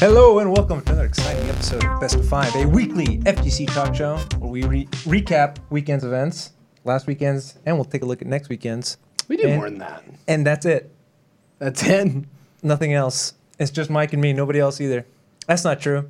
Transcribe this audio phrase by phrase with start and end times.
[0.00, 3.94] Hello and welcome to another exciting episode of Best of Five, a weekly FGC talk
[3.94, 6.52] show where we re- recap weekend's events,
[6.84, 8.96] last weekend's, and we'll take a look at next weekend's.
[9.28, 10.02] We do And- more than that.
[10.26, 10.90] And that's it.
[11.58, 12.24] That's it.
[12.62, 13.34] Nothing else.
[13.58, 15.04] It's just Mike and me, nobody else either.
[15.46, 16.08] That's not true.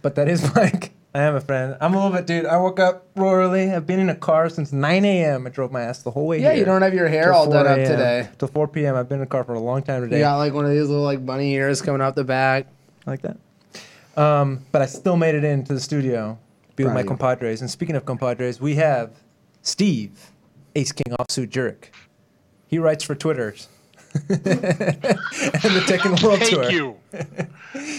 [0.00, 0.92] But that is Mike.
[1.14, 1.76] I am a friend.
[1.82, 2.46] I'm a little bit, dude.
[2.46, 3.70] I woke up real early.
[3.70, 5.46] I've been in a car since 9 a.m.
[5.46, 6.60] I drove my ass the whole way Yeah, here.
[6.60, 8.30] you don't have your hair all done up today.
[8.38, 8.96] Till 4 p.m.
[8.96, 10.16] I've been in a car for a long time today.
[10.16, 12.66] You got like one of these little like bunny ears coming out the back.
[13.06, 13.38] Like that.
[14.16, 16.38] Um, but I still made it into the studio,
[16.76, 17.60] be with my Proud compadres.
[17.60, 19.12] And speaking of compadres, we have
[19.62, 20.30] Steve,
[20.74, 21.86] Ace King Offsuit Jurek.
[22.66, 23.68] He writes for Twitters
[24.14, 26.64] and the Tekken World Tour.
[26.64, 26.96] Thank you.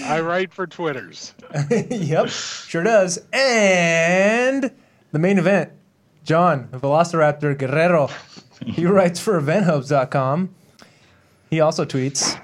[0.05, 1.34] I write for Twitters.
[1.90, 3.20] yep, sure does.
[3.31, 4.71] And
[5.12, 5.71] the main event,
[6.23, 8.09] John Velociraptor Guerrero.
[8.65, 10.54] He writes for EventHubs.com.
[11.49, 12.40] He also tweets.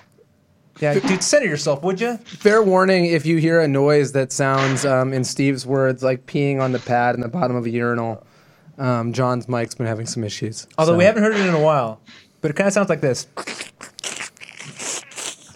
[0.79, 2.17] Yeah, dude, center yourself, would you?
[2.17, 6.61] Fair warning if you hear a noise that sounds, um, in Steve's words, like peeing
[6.61, 8.25] on the pad in the bottom of a urinal.
[8.77, 10.67] Um, John's mic's been having some issues.
[10.77, 11.99] Although so- we haven't heard it in a while,
[12.39, 13.27] but it kind of sounds like this.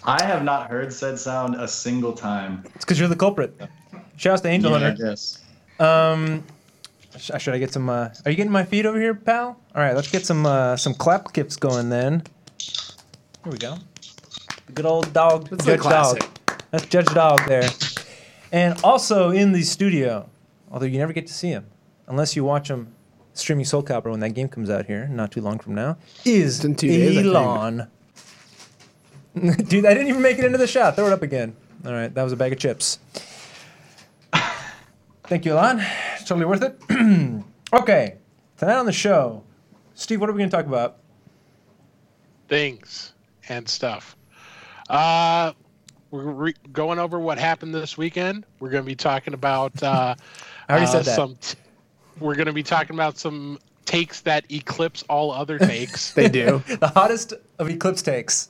[0.06, 2.62] I have not heard said sound a single time.
[2.74, 3.58] It's because you're the culprit.
[4.16, 5.06] Shouts to Angel Yeah, Hunter.
[5.06, 5.42] yes.
[5.80, 6.44] Um,
[7.18, 7.88] sh- should I get some?
[7.88, 9.46] Uh, are you getting my feed over here, pal?
[9.74, 12.22] All right, let's get some uh, some clap kicks going then.
[13.42, 13.78] Here we go.
[14.74, 16.18] Good old dog, That's Judge Dog.
[16.72, 17.68] That's Judge Dog there.
[18.50, 20.28] And also in the studio,
[20.70, 21.66] although you never get to see him
[22.08, 22.92] unless you watch him
[23.34, 26.64] streaming Soul Calibur when that game comes out here, not too long from now, is
[26.64, 27.22] in two days, I.
[27.22, 27.88] Elon.
[29.34, 30.96] Dude, I didn't even make it into the shot.
[30.96, 31.54] Throw it up again.
[31.86, 32.98] All right, that was a bag of chips.
[35.24, 35.84] Thank you, Elon.
[36.14, 37.44] It's totally worth it.
[37.72, 38.16] okay,
[38.56, 39.44] tonight on the show,
[39.94, 40.98] Steve, what are we going to talk about?
[42.48, 43.12] Things
[43.48, 44.16] and stuff.
[44.88, 45.52] Uh,
[46.10, 48.46] we're re- going over what happened this weekend.
[48.60, 49.82] We're going to be talking about.
[49.82, 50.14] Uh,
[50.68, 51.16] I already uh, said that.
[51.16, 51.58] Some t-
[52.20, 56.12] we're going to be talking about some takes that eclipse all other takes.
[56.12, 56.62] They do.
[56.80, 58.48] the hottest of Eclipse takes.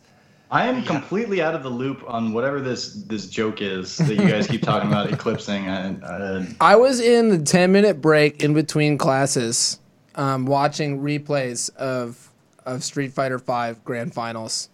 [0.50, 4.28] I am completely out of the loop on whatever this this joke is that you
[4.28, 5.66] guys keep talking about eclipsing.
[5.66, 9.80] And uh, I was in the 10 minute break in between classes
[10.14, 12.30] um, watching replays of,
[12.66, 14.68] of Street Fighter V Grand Finals.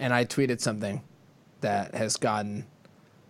[0.00, 1.02] And I tweeted something
[1.60, 2.66] that has gotten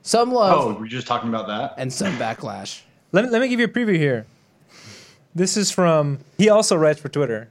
[0.02, 1.74] some love oh, we're just talking about that.
[1.76, 2.82] and some backlash.
[3.12, 4.26] Let me, let me give you a preview here.
[5.34, 7.48] This is from, he also writes for Twitter.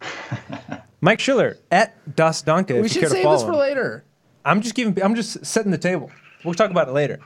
[1.00, 2.74] Mike Schiller at Das Donka.
[2.74, 3.58] we if you should care save follow this for him.
[3.58, 4.04] later.
[4.44, 5.02] I'm just giving.
[5.02, 6.10] I'm just setting the table.
[6.44, 7.18] We'll talk about it later.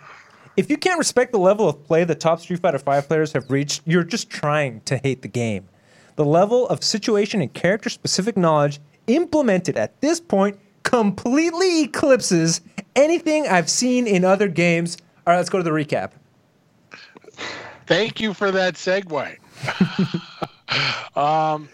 [0.57, 3.51] If you can't respect the level of play the top Street Fighter V players have
[3.51, 5.69] reached, you're just trying to hate the game.
[6.17, 8.81] The level of situation and character-specific knowledge
[9.15, 12.61] implemented at this point completely eclipses
[12.97, 14.97] anything I've seen in other games.
[15.27, 16.13] All right, let's go to the recap.
[17.87, 19.37] Thank you for that segue.
[21.17, 21.69] um,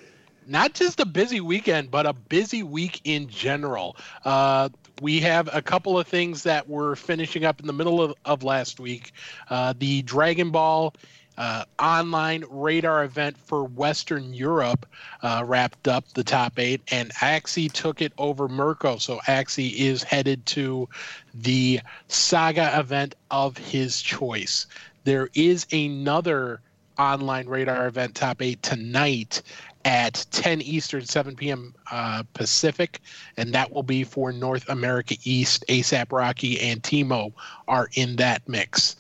[0.47, 3.97] not just a busy weekend, but a busy week in general.
[4.25, 4.69] Uh,
[5.03, 8.43] we have a couple of things that we're finishing up in the middle of, of
[8.43, 9.13] last week.
[9.51, 10.95] Uh, the Dragon Ball
[11.39, 14.87] uh, online radar event for Western Europe
[15.23, 18.99] uh, wrapped up the top eight, and Axie took it over Mirko.
[18.99, 20.89] So Axie is headed to
[21.35, 24.67] the Saga event of his choice.
[25.05, 26.61] There is another
[26.99, 29.43] online radar event top eight tonight
[29.87, 31.73] at 10 Eastern, 7 p.m.
[31.93, 33.01] Uh, Pacific,
[33.37, 35.65] and that will be for North America East.
[35.69, 37.33] ASAP Rocky and Timo
[37.69, 38.97] are in that mix.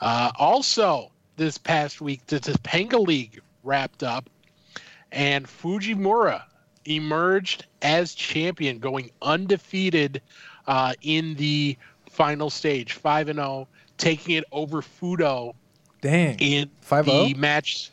[0.00, 4.28] Uh, also, this past week, the Topanga League wrapped up,
[5.10, 6.42] and Fujimura
[6.84, 10.20] emerged as champion, going undefeated
[10.66, 11.78] uh, in the
[12.10, 15.54] final stage, 5 and 0, taking it over Fudo
[16.02, 16.36] Dang.
[16.40, 17.04] in 5-0?
[17.32, 17.90] the match.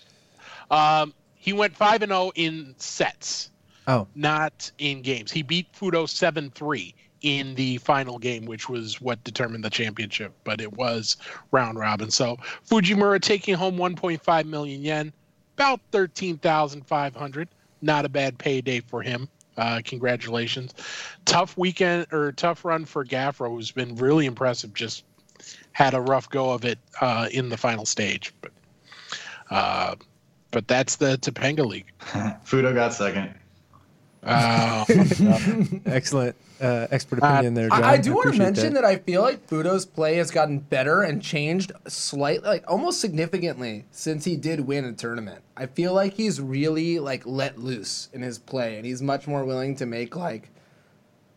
[0.70, 3.50] Um, he went five and zero in sets,
[3.88, 5.32] Oh, not in games.
[5.32, 10.34] He beat Fudo seven three in the final game, which was what determined the championship.
[10.44, 11.18] But it was
[11.52, 12.12] round robin.
[12.12, 12.38] So
[12.70, 15.14] Fujimura taking home 1.5 million yen,
[15.56, 17.50] about 13,500.
[17.82, 19.30] Not a bad payday for him.
[19.58, 20.74] Uh, congratulations.
[21.26, 24.74] Tough weekend or tough run for Gaffro, who's been really impressive.
[24.74, 25.04] Just
[25.72, 28.52] had a rough go of it uh, in the final stage, but
[29.50, 29.96] uh,
[30.52, 31.92] but that's the Topanga League.
[32.46, 33.34] Fudo got second.
[34.24, 34.86] Uh,
[35.86, 37.84] excellent uh, expert Uh, opinion there, John.
[37.84, 38.86] I, I do want to mention that.
[38.86, 44.26] I feel like Fudo's play has gotten better and changed slightly, like almost significantly since
[44.26, 45.44] he did win a tournament.
[45.56, 49.44] I feel like he's really like let loose in his play, and he's much more
[49.46, 50.50] willing to make like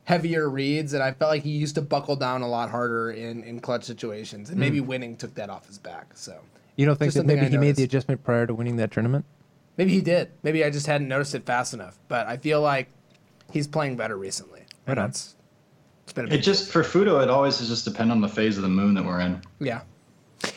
[0.05, 3.45] heavier reads, and I felt like he used to buckle down a lot harder in,
[3.45, 6.13] in clutch situations, and maybe winning took that off his back.
[6.15, 6.41] So
[6.77, 8.91] You don't think Just that maybe I he made the adjustment prior to winning that
[8.91, 9.25] tournament?
[9.77, 10.31] maybe he did.
[10.43, 11.99] Maybe I just hadn't noticed it fast enough.
[12.09, 12.89] But I feel like
[13.53, 14.63] he's playing better recently.
[14.91, 15.07] Right on.
[15.09, 15.37] that's
[16.05, 18.29] it's been a It big just for Fudo, it always is just depend on the
[18.29, 19.41] phase of the moon that we're in.
[19.59, 19.83] yeah.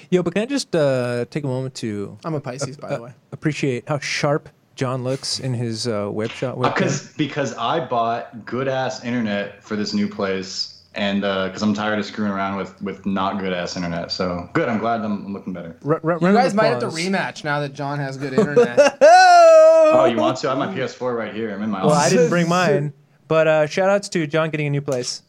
[0.10, 2.96] Yo, but can I just uh, take a moment to I'm a Pisces, by uh,
[2.98, 3.14] the way.
[3.34, 6.56] appreciate how sharp John looks in his uh, web shot?
[6.56, 6.74] webcam?
[6.76, 12.00] Because because I bought good ass internet for this new place, and because I'm tired
[12.00, 14.10] of screwing around with with not good ass internet.
[14.12, 14.70] So good.
[14.70, 15.76] I'm glad I'm, I'm looking better.
[15.84, 18.98] R- r- You guys might have to rematch now that John has good internet.
[19.02, 20.48] Oh, you want to?
[20.50, 21.54] I have my PS4 right here.
[21.54, 22.94] I'm in my Well, I didn't bring mine,
[23.28, 25.22] but uh, shout outs to John getting a new place.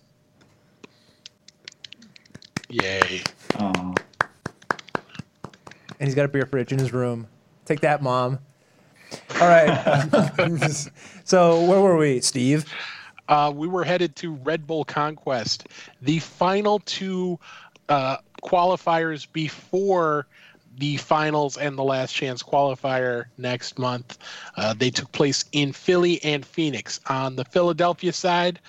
[2.68, 3.22] Yay.
[3.58, 3.94] Oh.
[6.00, 7.28] and he's got a beer fridge in his room.
[7.64, 8.40] Take that, mom.
[9.40, 10.08] All right.
[11.24, 12.66] so where were we, Steve?
[13.28, 15.68] uh, we were headed to Red Bull Conquest,
[16.02, 17.38] the final two
[17.88, 20.26] uh, qualifiers before
[20.78, 24.18] the finals and the last chance qualifier next month.
[24.56, 27.00] Uh, they took place in Philly and Phoenix.
[27.08, 28.60] On the Philadelphia side,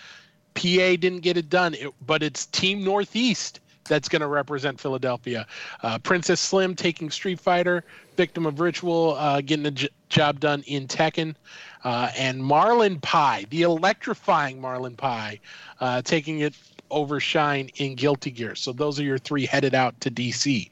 [0.56, 5.46] PA didn't get it done, it, but it's Team Northeast that's going to represent Philadelphia.
[5.84, 7.84] Uh, Princess Slim taking Street Fighter,
[8.18, 11.36] Victim of Ritual uh, getting the j- job done in Tekken,
[11.84, 15.40] uh, and Marlin Pie, the electrifying Marlin Pie,
[15.80, 16.56] uh, taking it
[16.90, 18.56] over Shine in Guilty Gear.
[18.56, 20.72] So those are your three headed out to DC.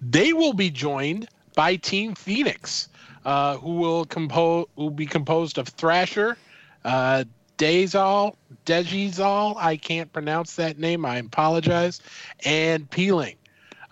[0.00, 2.88] They will be joined by Team Phoenix,
[3.24, 6.36] uh, who will compose will be composed of Thrasher,
[6.84, 7.24] uh,
[7.56, 8.34] Dazal,
[8.66, 12.00] Dejizal, I can't pronounce that name, I apologize,
[12.44, 13.36] and Peeling.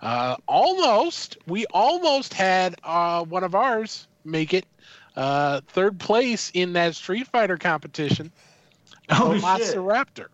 [0.01, 4.65] Uh, almost, we almost had uh, one of ours make it
[5.15, 8.31] uh, third place in that Street Fighter competition.
[9.09, 9.75] Oh, the shit.
[9.75, 10.27] Velociraptor.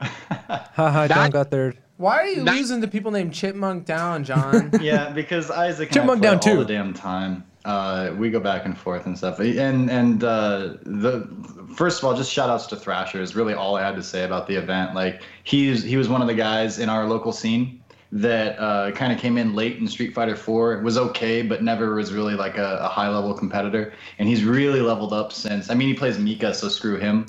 [0.00, 1.78] Haha, John Not- got third.
[1.96, 4.70] Why are you Not- losing to people named Chipmunk Down, John?
[4.80, 6.56] yeah, because Isaac and Chipmunk play down all too.
[6.56, 7.44] the damn time.
[7.64, 9.38] Uh, we go back and forth and stuff.
[9.40, 11.26] And and uh, the
[11.76, 14.24] first of all, just shout outs to Thrasher is really all I had to say
[14.24, 14.94] about the event.
[14.94, 17.80] Like he's he was one of the guys in our local scene
[18.12, 20.82] that uh, kind of came in late in Street Fighter 4.
[20.82, 23.94] Was okay, but never was really like a, a high level competitor.
[24.18, 25.70] And he's really leveled up since.
[25.70, 27.26] I mean, he plays Mika, so screw him.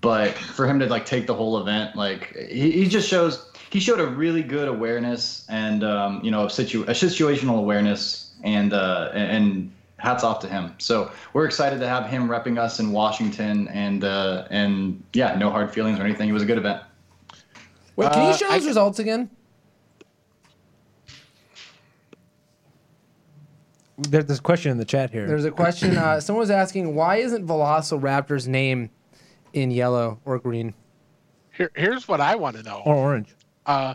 [0.00, 3.80] But for him to like take the whole event, like he, he just shows he
[3.80, 8.72] showed a really good awareness and um, you know a, situ- a situational awareness and
[8.72, 10.74] uh, and hats off to him.
[10.78, 15.50] So we're excited to have him repping us in Washington and uh, and yeah, no
[15.50, 16.28] hard feelings or anything.
[16.28, 16.82] It was a good event.
[17.96, 19.30] Wait, can Uh, you show I- those results again?
[24.00, 25.26] There's a question in the chat here.
[25.26, 25.96] There's a question.
[25.96, 28.90] Uh, someone was asking, why isn't Velociraptor's name
[29.52, 30.72] in yellow or green?
[31.50, 32.80] Here, here's what I want to know.
[32.84, 33.34] or orange.
[33.68, 33.94] Uh,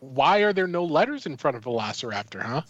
[0.00, 2.62] why are there no letters in front of Velociraptor, huh?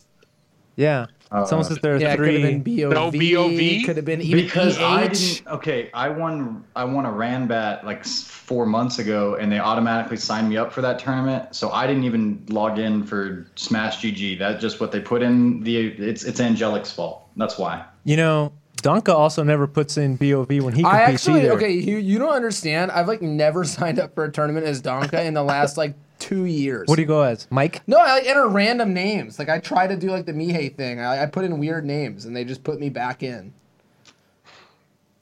[0.76, 1.06] Yeah.
[1.46, 2.40] Someone says there are Yeah, it could three.
[2.40, 2.92] have been BOV.
[2.92, 3.84] No BOV?
[3.84, 5.42] Could have been even because I didn't.
[5.48, 6.64] Okay, I won.
[6.76, 10.82] I won a Ranbat like four months ago, and they automatically signed me up for
[10.82, 11.54] that tournament.
[11.56, 14.38] So I didn't even log in for Smash GG.
[14.38, 15.76] That's just what they put in the.
[15.88, 17.26] It's it's Angelic's fault.
[17.36, 17.84] That's why.
[18.04, 21.52] You know, Donka also never puts in BOV when he competes I actually either.
[21.52, 21.70] okay.
[21.72, 22.90] You you don't understand.
[22.92, 26.44] I've like never signed up for a tournament as Donka in the last like two
[26.44, 26.86] years.
[26.88, 27.46] What do you go as?
[27.50, 27.82] Mike?
[27.86, 29.38] No, I like enter random names.
[29.38, 31.00] Like I try to do like the Mihei thing.
[31.00, 33.52] I, I put in weird names and they just put me back in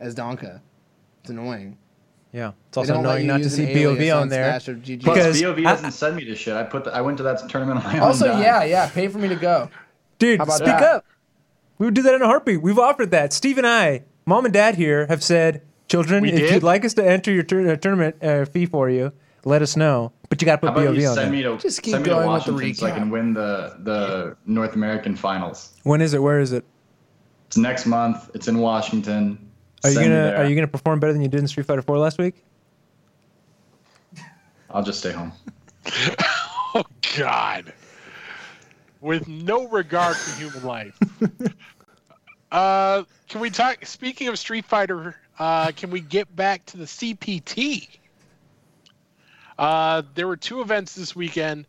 [0.00, 0.60] as Donka.
[1.20, 1.78] It's annoying.
[2.32, 2.52] Yeah.
[2.68, 4.50] It's also annoying not to see an BOV on there.
[4.60, 5.04] Smash or GG.
[5.04, 6.54] Plus, Because BOV I- doesn't send me to shit.
[6.54, 6.84] I put.
[6.84, 8.04] The, I went to that tournament on my own.
[8.04, 9.70] Also, yeah, yeah, pay for me to go.
[10.18, 10.82] Dude, How about speak that?
[10.82, 11.04] up.
[11.84, 12.62] We would do that in a heartbeat.
[12.62, 13.34] We've offered that.
[13.34, 16.54] Steve and I, mom and dad here, have said, children, We if did?
[16.54, 19.12] you'd like us to enter your tur- uh, tournament uh, fee for you,
[19.44, 20.10] let us know.
[20.30, 21.36] But you got to How put about BOV you on send there.
[21.36, 22.94] me to Just keep send me to going with the Washington so I recap.
[22.96, 25.74] can win the the North American finals.
[25.82, 26.22] When is it?
[26.22, 26.64] Where is it?
[27.48, 28.30] It's next month.
[28.32, 29.46] It's in Washington.
[29.84, 30.36] Are you Send me gonna there.
[30.38, 32.42] Are you gonna perform better than you did in Street Fighter 4 last week?
[34.70, 35.32] I'll just stay home.
[36.76, 36.82] Oh
[37.16, 37.72] God!
[39.00, 40.98] With no regard for human life.
[42.54, 43.84] uh, can we talk?
[43.84, 47.88] Speaking of Street Fighter, uh, can we get back to the CPT?
[49.58, 51.66] Uh, there were two events this weekend.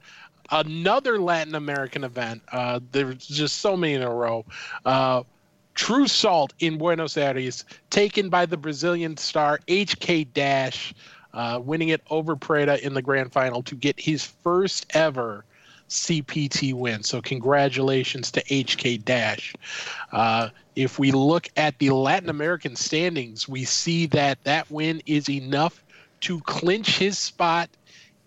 [0.51, 2.43] Another Latin American event.
[2.51, 4.45] Uh, there's just so many in a row.
[4.85, 5.23] Uh,
[5.73, 10.93] True Salt in Buenos Aires, taken by the Brazilian star HK Dash,
[11.33, 15.45] uh, winning it over Preda in the grand final to get his first ever
[15.89, 17.03] CPT win.
[17.03, 19.53] So, congratulations to HK Dash.
[20.11, 25.29] Uh, if we look at the Latin American standings, we see that that win is
[25.29, 25.83] enough
[26.21, 27.69] to clinch his spot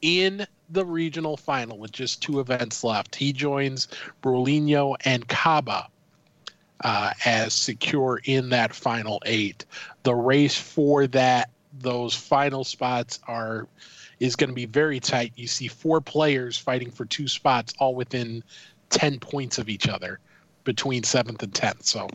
[0.03, 3.15] in the regional final with just two events left.
[3.15, 3.88] He joins
[4.23, 5.88] Brolynho and Kaba
[6.85, 9.65] uh, as secure in that final eight.
[10.03, 11.50] The race for that
[11.81, 13.69] those final spots are
[14.21, 15.33] is going to be very tight.
[15.37, 18.43] You see four players fighting for two spots, all within
[18.91, 20.21] ten points of each other
[20.65, 21.85] between seventh and tenth.
[21.87, 22.09] So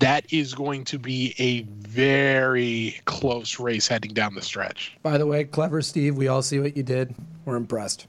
[0.00, 4.96] that is going to be a very close race heading down the stretch.
[5.02, 7.14] By the way, clever Steve, we all see what you did.
[7.44, 8.08] We're impressed.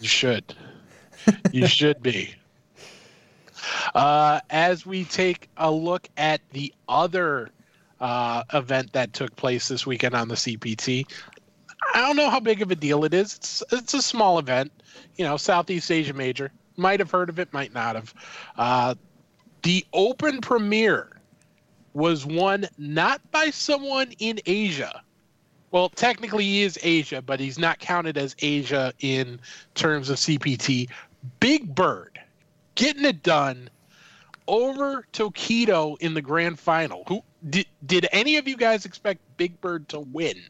[0.00, 0.54] You should.
[1.50, 2.34] you should be.
[3.94, 7.50] Uh, as we take a look at the other
[8.00, 11.06] uh, event that took place this weekend on the CPT,
[11.92, 13.34] I don't know how big of a deal it is.
[13.36, 14.72] It's it's a small event,
[15.16, 16.50] you know, Southeast Asia Major.
[16.76, 18.14] Might have heard of it, might not have.
[18.56, 18.94] Uh,
[19.62, 21.20] the Open Premier
[21.92, 25.02] was won not by someone in Asia.
[25.70, 29.40] Well, technically he is Asia, but he's not counted as Asia in
[29.74, 30.88] terms of CPT.
[31.40, 32.20] Big Bird
[32.74, 33.68] getting it done
[34.46, 37.04] over Tokido in the grand final.
[37.08, 40.42] Who did, did any of you guys expect Big Bird to win?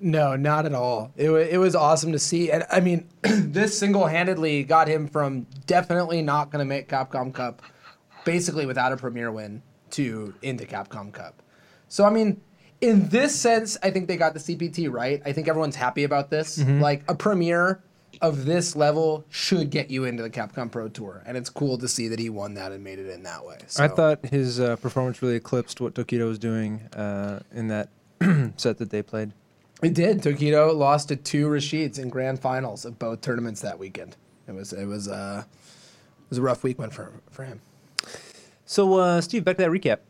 [0.00, 1.12] No, not at all.
[1.16, 2.50] It, wa- it was awesome to see.
[2.50, 7.32] And I mean, this single handedly got him from definitely not going to make Capcom
[7.34, 7.62] Cup,
[8.24, 11.42] basically without a premier win, to into Capcom Cup.
[11.88, 12.40] So, I mean,
[12.80, 15.20] in this sense, I think they got the CPT right.
[15.24, 16.58] I think everyone's happy about this.
[16.58, 17.82] Like, a premier
[18.20, 21.22] of this level should get you into the Capcom Pro Tour.
[21.26, 23.58] And it's cool to see that he won that and made it in that way.
[23.66, 23.82] So.
[23.84, 27.88] I thought his uh, performance really eclipsed what Tokido was doing uh, in that
[28.56, 29.32] set that they played.
[29.82, 30.22] It did.
[30.22, 34.16] Tokido lost to two Rashids in grand finals of both tournaments that weekend.
[34.48, 37.60] It was it was uh it was a rough week one for for him.
[38.64, 40.00] So, uh, Steve, back to that recap.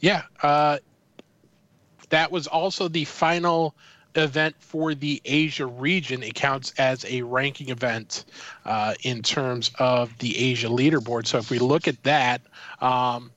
[0.00, 0.78] Yeah, uh,
[2.08, 3.76] that was also the final
[4.16, 6.22] event for the Asia region.
[6.22, 8.24] It counts as a ranking event
[8.64, 11.26] uh, in terms of the Asia leaderboard.
[11.26, 12.42] So if we look at that,
[12.80, 13.30] um,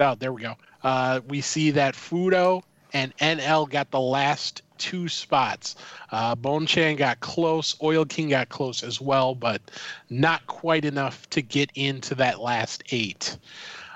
[0.00, 0.56] oh, there we go.
[0.82, 5.76] Uh, we see that Fudo and NL got the last two spots.
[6.10, 7.76] Uh, Bonchan got close.
[7.82, 9.62] Oil King got close as well, but
[10.10, 13.36] not quite enough to get into that last eight.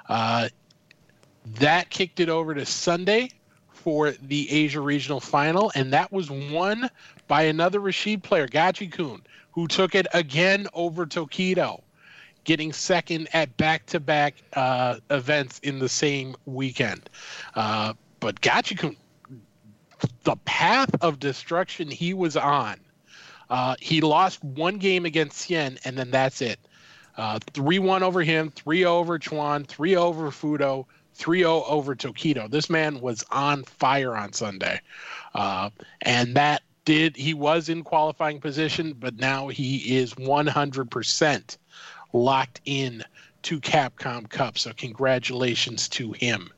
[0.09, 0.49] Uh,
[1.59, 3.31] that kicked it over to Sunday
[3.69, 6.89] for the Asia Regional Final, and that was won
[7.29, 9.21] by another Rashid player, Gachikun,
[9.53, 11.83] who took it again over Tokido,
[12.45, 17.09] getting second at back-to-back uh, events in the same weekend.
[17.55, 17.95] Uh,
[18.27, 18.97] but Gachikun,
[20.25, 22.81] the path of destruction he was on,
[23.49, 26.59] uh, he lost one game against Xian, and then that's it.
[27.17, 32.51] Uh, 3 1 over him, 3 over Chuan, 3 over Fudo, 3 0 over Tokido.
[32.51, 34.81] This man was on fire on Sunday.
[35.33, 35.71] Uh,
[36.03, 41.59] and that did, he was in qualifying position, but now he is 100%
[42.13, 43.05] locked in
[43.43, 44.59] to Capcom Cup.
[44.59, 46.51] So congratulations to him.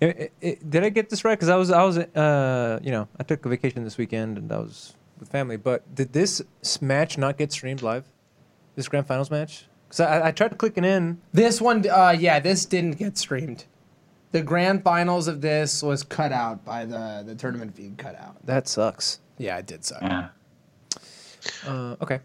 [0.00, 1.34] I- I- I- did I get this right?
[1.38, 4.50] Because I was, I was, uh, you know, I took a vacation this weekend and
[4.52, 5.56] I was with family.
[5.56, 6.42] But did this
[6.80, 8.04] match not get streamed live?
[8.76, 9.66] This grand finals match?
[9.88, 11.20] Because I, I tried clicking in.
[11.32, 13.64] This one uh yeah, this didn't get streamed.
[14.32, 18.36] The grand finals of this was cut out by the the tournament feed cut out.
[18.46, 19.20] That sucks.
[19.38, 20.02] Yeah, it did suck.
[20.02, 20.28] Yeah.
[21.66, 22.20] Uh, okay,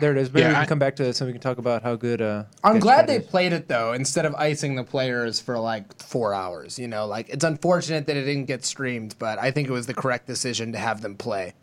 [0.00, 0.32] there it is.
[0.32, 1.94] Maybe Yeah, we can I- come back to this and we can talk about how
[1.96, 2.20] good.
[2.22, 3.26] Uh, I'm glad they is.
[3.26, 6.78] played it though, instead of icing the players for like four hours.
[6.78, 9.86] You know, like it's unfortunate that it didn't get streamed, but I think it was
[9.86, 11.54] the correct decision to have them play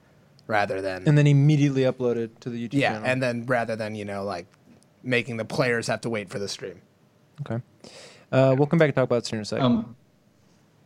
[0.47, 3.07] rather than and then immediately uploaded to the YouTube yeah, channel.
[3.07, 4.45] and then rather than you know like
[5.01, 6.81] making the players have to wait for the stream.
[7.41, 7.61] okay.
[8.31, 9.63] Uh, we'll come back and talk about this in a second.
[9.65, 9.95] Um,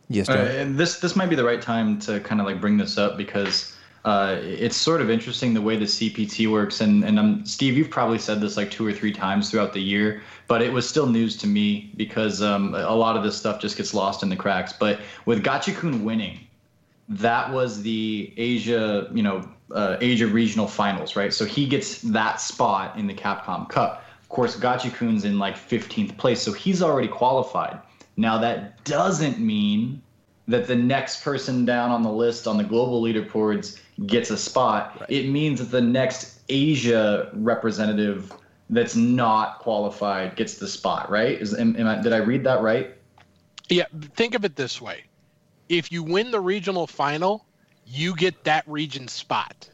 [0.08, 2.76] yes, Uh, and this this might be the right time to kind of like bring
[2.76, 3.74] this up because
[4.08, 6.80] uh, it's sort of interesting the way the CPT works.
[6.80, 9.82] And and um, Steve, you've probably said this like two or three times throughout the
[9.82, 13.60] year, but it was still news to me because um, a lot of this stuff
[13.60, 14.72] just gets lost in the cracks.
[14.72, 16.40] But with Gachikun winning,
[17.10, 21.34] that was the Asia, you know, uh, Asia regional finals, right?
[21.34, 24.06] So he gets that spot in the Capcom Cup.
[24.22, 27.78] Of course, Gachikun's in like 15th place, so he's already qualified.
[28.16, 30.00] Now that doesn't mean
[30.48, 35.06] that the next person down on the list on the global leaderboards gets a spot.
[35.08, 38.32] It means that the next Asia representative
[38.70, 41.40] that's not qualified gets the spot, right?
[41.40, 42.94] Is am, am I, did I read that right?
[43.68, 45.04] Yeah, think of it this way.
[45.68, 47.44] If you win the regional final,
[47.86, 49.68] you get that region spot.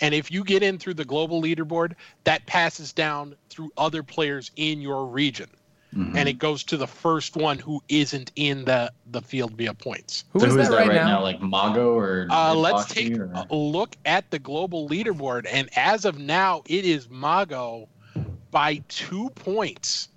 [0.00, 4.52] And if you get in through the global leaderboard, that passes down through other players
[4.54, 5.50] in your region.
[5.94, 6.16] Mhm.
[6.16, 10.24] and it goes to the first one who isn't in the the field via points.
[10.32, 11.18] Who so is who that, is that right, right, now?
[11.18, 11.22] now?
[11.22, 16.04] Like Mago or Uh, let's take or- a look at the global leaderboard, and as
[16.06, 17.88] of now, it is Mago
[18.50, 20.08] by two points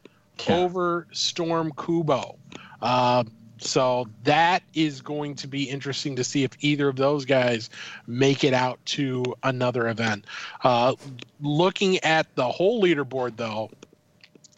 [0.48, 0.56] Yeah.
[0.58, 2.38] over Storm Kubo.
[2.82, 3.24] Uh,
[3.58, 7.70] so that is going to be interesting to see if either of those guys
[8.08, 10.26] make it out to another event.
[10.64, 10.94] Uh,
[11.42, 13.70] looking at the whole leaderboard, though,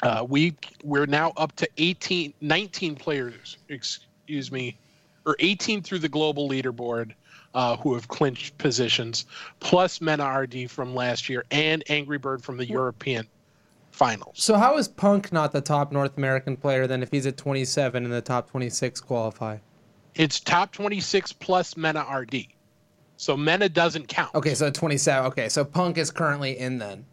[0.04, 3.58] uh, we we're now up to 18, 19 players.
[3.70, 4.78] Excuse me,
[5.26, 7.14] or 18 through the global leaderboard.
[7.54, 9.26] Uh, who have clinched positions,
[9.60, 13.26] plus Mena RD from last year and Angry Bird from the European
[13.98, 14.34] finals.
[14.36, 18.04] So how is Punk not the top North American player then if he's at 27
[18.04, 19.58] and the top 26 qualify?
[20.14, 22.46] It's top 26 plus Mena RD.
[23.18, 24.36] So Mena doesn't count.
[24.36, 25.26] Okay, so 27.
[25.28, 27.06] Okay, so Punk is currently in then.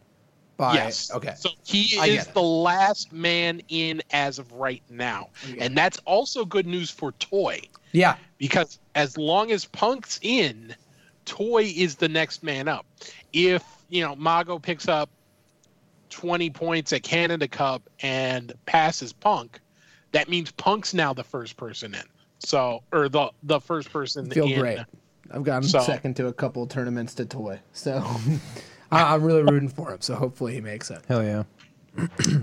[0.57, 1.11] By, Yes.
[1.13, 1.35] Okay.
[1.37, 5.31] So he I is the last man in as of right now.
[5.59, 7.61] And that's also good news for Toy
[7.93, 8.17] Yeah.
[8.39, 10.75] because as long as Punk's in,
[11.25, 12.87] Toy is the next man up.
[13.33, 15.11] If, you know, Mago picks up
[16.11, 19.61] 20 points at Canada Cup and passes Punk,
[20.13, 22.03] that means Punk's now the first person in.
[22.39, 24.61] So, or the the first person Feel in.
[24.61, 24.79] great.
[25.33, 27.59] I've gotten So- second to a couple tournaments to toy.
[27.73, 28.05] So
[28.95, 30.01] I- I'm really rooting for him.
[30.01, 31.03] So hopefully he makes it.
[31.09, 31.45] Hell yeah.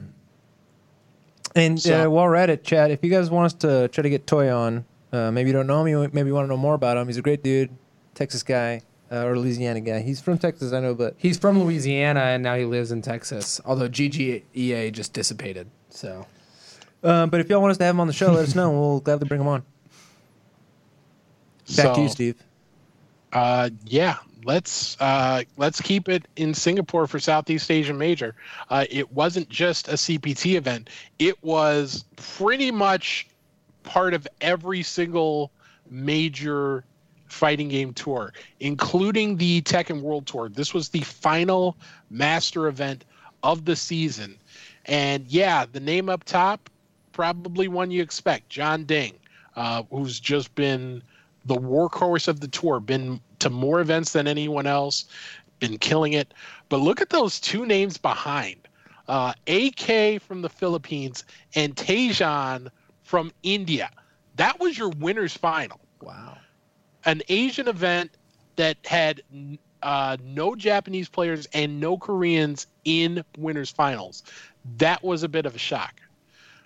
[1.56, 4.02] and So- uh, while we're at it, Chad, if you guys want us to try
[4.02, 6.50] to get Toy on, uh, maybe you don't know him, you maybe you want to
[6.50, 7.08] know more about him.
[7.08, 7.70] He's a great dude,
[8.16, 8.82] Texas guy
[9.12, 10.00] uh, or Louisiana guy.
[10.02, 13.60] He's from Texas, I know, but He's from Louisiana and now he lives in Texas.
[13.66, 15.68] Although GGEA just dissipated.
[15.90, 16.26] So
[17.04, 18.70] uh, but if y'all want us to have him on the show, let us know.
[18.72, 19.64] and We'll gladly bring him on.
[21.76, 22.36] Back to you, Steve.
[23.34, 28.36] Uh, yeah, let's uh, let's keep it in Singapore for Southeast Asian Major.
[28.70, 33.28] Uh, it wasn't just a CPT event; it was pretty much
[33.84, 35.52] part of every single
[35.90, 36.84] major
[37.28, 40.50] fighting game tour, including the Tekken World Tour.
[40.50, 41.78] This was the final
[42.10, 43.06] master event
[43.44, 44.38] of the season,
[44.86, 46.70] and yeah, the name up top,
[47.14, 49.14] probably one you expect, Jeondding,
[49.56, 51.02] uh, who's just been
[51.46, 55.06] the workhorse of the tour, been to more events than anyone else,
[55.60, 56.34] been killing it.
[56.70, 58.68] But look at those two names behind
[59.08, 61.24] uh, AK from the Philippines
[61.56, 62.70] and Tejan
[63.04, 63.90] from India.
[64.36, 65.80] That was your winner's final.
[66.02, 66.38] wow.
[67.04, 68.12] An Asian event
[68.56, 69.22] that had
[69.82, 74.24] uh, no Japanese players and no Koreans in winners finals.
[74.78, 76.00] That was a bit of a shock.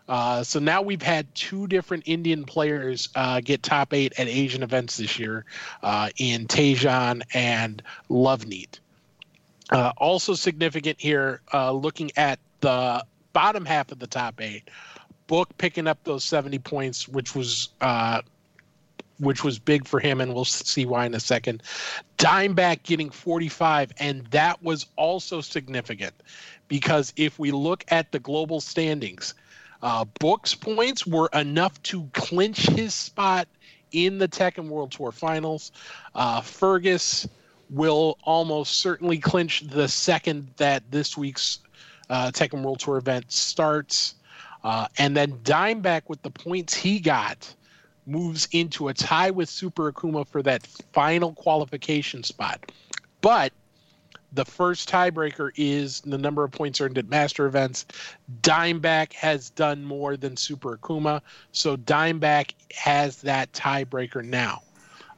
[0.07, 4.61] Uh, so now we've had two different Indian players uh, get top eight at Asian
[4.61, 5.45] events this year
[5.81, 8.79] uh, in Tejan and Loveneat.
[9.71, 14.69] Uh, also significant here, uh, looking at the bottom half of the top eight,
[15.27, 18.21] Book picking up those 70 points, which was uh,
[19.19, 21.63] which was big for him, and we'll see why in a second.
[22.17, 26.13] Dimeback getting 45, and that was also significant
[26.67, 29.33] because if we look at the global standings,
[29.81, 33.47] uh, Book's points were enough to clinch his spot
[33.91, 35.71] in the Tekken World Tour Finals.
[36.13, 37.27] Uh, Fergus
[37.69, 41.59] will almost certainly clinch the second that this week's
[42.09, 44.15] uh, Tekken World Tour event starts.
[44.63, 47.53] Uh, and then Dimeback, with the points he got,
[48.07, 52.71] moves into a tie with Super Akuma for that final qualification spot.
[53.21, 53.53] But
[54.35, 57.85] the first tiebreaker is the number of points earned at master events.
[58.41, 61.21] Dimeback has done more than Super Akuma,
[61.51, 64.61] so Dimeback has that tiebreaker now.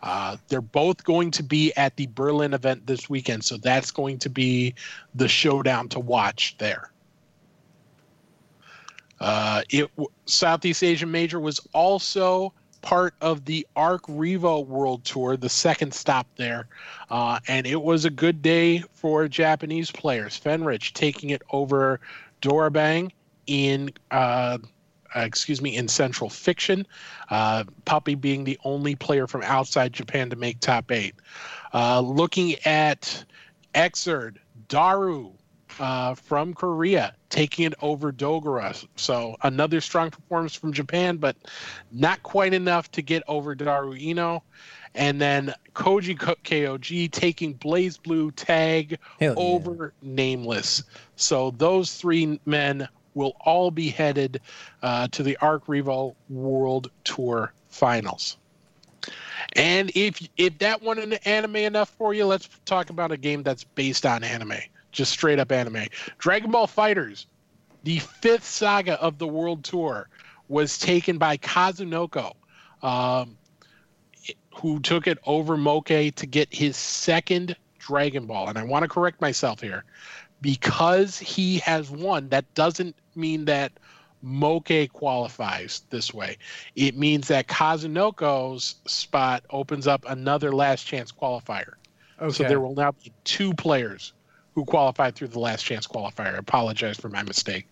[0.03, 4.19] Uh, they're both going to be at the Berlin event this weekend, so that's going
[4.19, 4.75] to be
[5.15, 6.91] the showdown to watch there.
[9.19, 9.89] Uh, it
[10.25, 12.53] Southeast Asian Major was also
[12.87, 16.69] part of the Arc Revo World Tour, the second stop there,
[17.09, 20.39] uh, and it was a good day for Japanese players.
[20.39, 21.99] Fenrich taking it over
[22.41, 23.11] Dorabang
[23.45, 23.91] in.
[24.09, 24.59] Uh,
[25.15, 26.87] excuse me, in Central Fiction,
[27.29, 31.15] uh, Puppy being the only player from outside Japan to make top eight.
[31.73, 33.25] Uh, looking at
[33.75, 34.37] Exerd,
[34.69, 35.33] Daru
[35.79, 38.85] uh, from Korea taking it over Dogura.
[38.95, 41.35] So another strong performance from Japan, but
[41.91, 44.43] not quite enough to get over Daru Ino.
[44.95, 49.43] And then Koji KOG taking BlazBlue tag Hell yeah.
[49.43, 50.83] over Nameless.
[51.15, 54.41] So those three men will all be headed
[54.81, 58.37] uh, to the Arc Revo World Tour Finals.
[59.55, 63.63] And if if that wasn't anime enough for you, let's talk about a game that's
[63.63, 64.53] based on anime,
[64.97, 65.85] just straight up anime.
[66.17, 67.27] Dragon Ball FighterZ,
[67.83, 70.09] the fifth saga of the World Tour
[70.49, 72.33] was taken by Kazunoko,
[72.81, 73.37] um,
[74.55, 78.49] who took it over Moke to get his second Dragon Ball.
[78.49, 79.85] And I want to correct myself here.
[80.41, 83.71] Because he has won, that doesn't mean that
[84.21, 86.37] Moke qualifies this way.
[86.75, 91.73] It means that Kazunoko's spot opens up another last chance qualifier.
[92.19, 92.33] Okay.
[92.33, 94.13] So there will now be two players
[94.57, 96.33] who qualified through the last chance qualifier.
[96.33, 97.67] I apologize for my mistake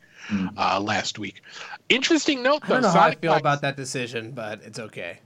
[0.55, 1.41] uh, last week.
[1.89, 2.73] Interesting note, I though.
[2.75, 5.17] don't know how I feel Fox- about that decision, but it's okay.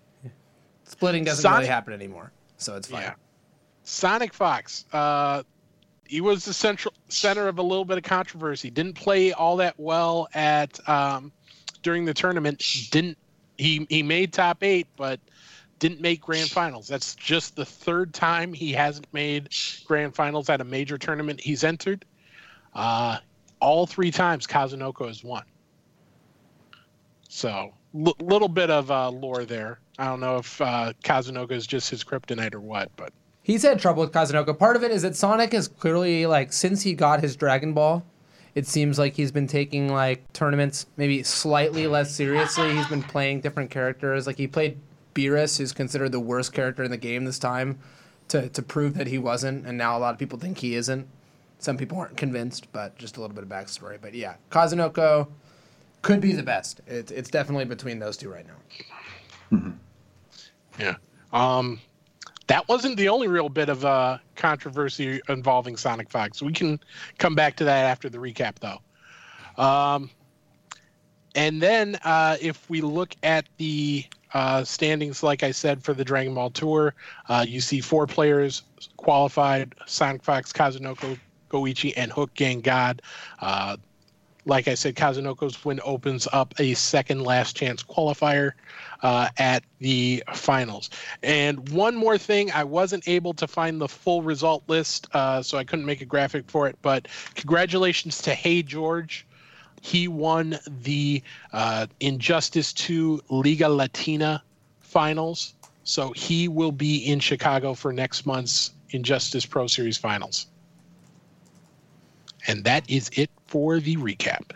[0.86, 3.02] Splitting doesn't Sonic- really happen anymore, so it's fine.
[3.02, 3.16] Yeah.
[3.84, 4.86] Sonic Fox.
[4.94, 5.44] Uh,
[6.06, 8.70] he was the central center of a little bit of controversy.
[8.70, 11.30] Didn't play all that well at um,
[11.84, 12.64] during the tournament.
[12.90, 13.18] Didn't
[13.58, 13.86] he?
[13.90, 15.20] He made top eight, but
[15.80, 16.88] didn't make grand finals.
[16.88, 19.50] That's just the third time he hasn't made
[19.86, 22.06] grand finals at a major tournament he's entered.
[22.74, 23.18] Uh,
[23.60, 25.44] all three times Kazunoko has won.
[27.28, 29.80] So l- little bit of uh, lore there.
[29.98, 33.12] I don't know if uh, Kazunoko is just his kryptonite or what, but
[33.50, 34.56] He's had trouble with Kazunoko.
[34.56, 38.06] Part of it is that Sonic is clearly like since he got his Dragon Ball,
[38.54, 42.76] it seems like he's been taking like tournaments maybe slightly less seriously.
[42.76, 44.28] He's been playing different characters.
[44.28, 44.78] Like he played
[45.20, 47.80] Beerus, who's considered the worst character in the game this time,
[48.30, 51.08] to to prove that he wasn't, and now a lot of people think he isn't.
[51.60, 53.98] Some people aren't convinced, but just a little bit of backstory.
[54.02, 55.28] But yeah, Kazunoko
[56.02, 56.82] could be the best.
[56.88, 59.74] It's it's definitely between those two right now.
[60.80, 60.96] Yeah.
[61.34, 61.82] Um,
[62.48, 66.42] that wasn't the only real bit of uh, controversy involving Sonic Fox.
[66.42, 66.80] We can
[67.18, 69.62] come back to that after the recap, though.
[69.62, 70.10] Um,
[71.36, 76.06] and then uh, if we look at the uh, standings, like I said, for the
[76.06, 76.94] Dragon Ball Tour,
[77.28, 78.64] uh, you see four players
[78.98, 81.18] qualified Sonic Fox, Kazunoko,
[81.50, 83.02] Goichi, and Hook Gang God.
[83.40, 83.78] Uh,
[84.46, 88.54] like I said, Kazunoko's win opens up a second last chance qualifier
[89.04, 90.90] uh, at the finals.
[91.22, 95.58] And one more thing, I wasn't able to find the full result list, uh, so
[95.58, 96.78] I couldn't make a graphic for it.
[96.82, 99.28] But congratulations to Hey George.
[99.82, 104.44] He won the uh, Injustice 2 Liga Latina
[104.82, 105.54] finals.
[105.84, 110.48] So he will be in Chicago for next month's Injustice Pro Series finals.
[112.48, 114.52] And that is it for the recap.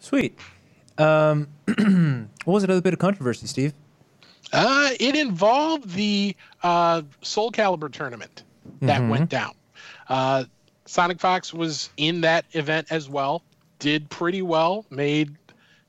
[0.00, 0.38] Sweet.
[0.98, 1.48] Um,
[2.44, 3.72] what was another bit of controversy, Steve?
[4.52, 8.44] Uh, it involved the uh, Soul Calibur tournament
[8.80, 9.54] that went down.
[10.08, 10.44] Uh,
[10.86, 13.42] Sonic Fox was in that event as well.
[13.84, 14.86] Did pretty well.
[14.88, 15.36] Made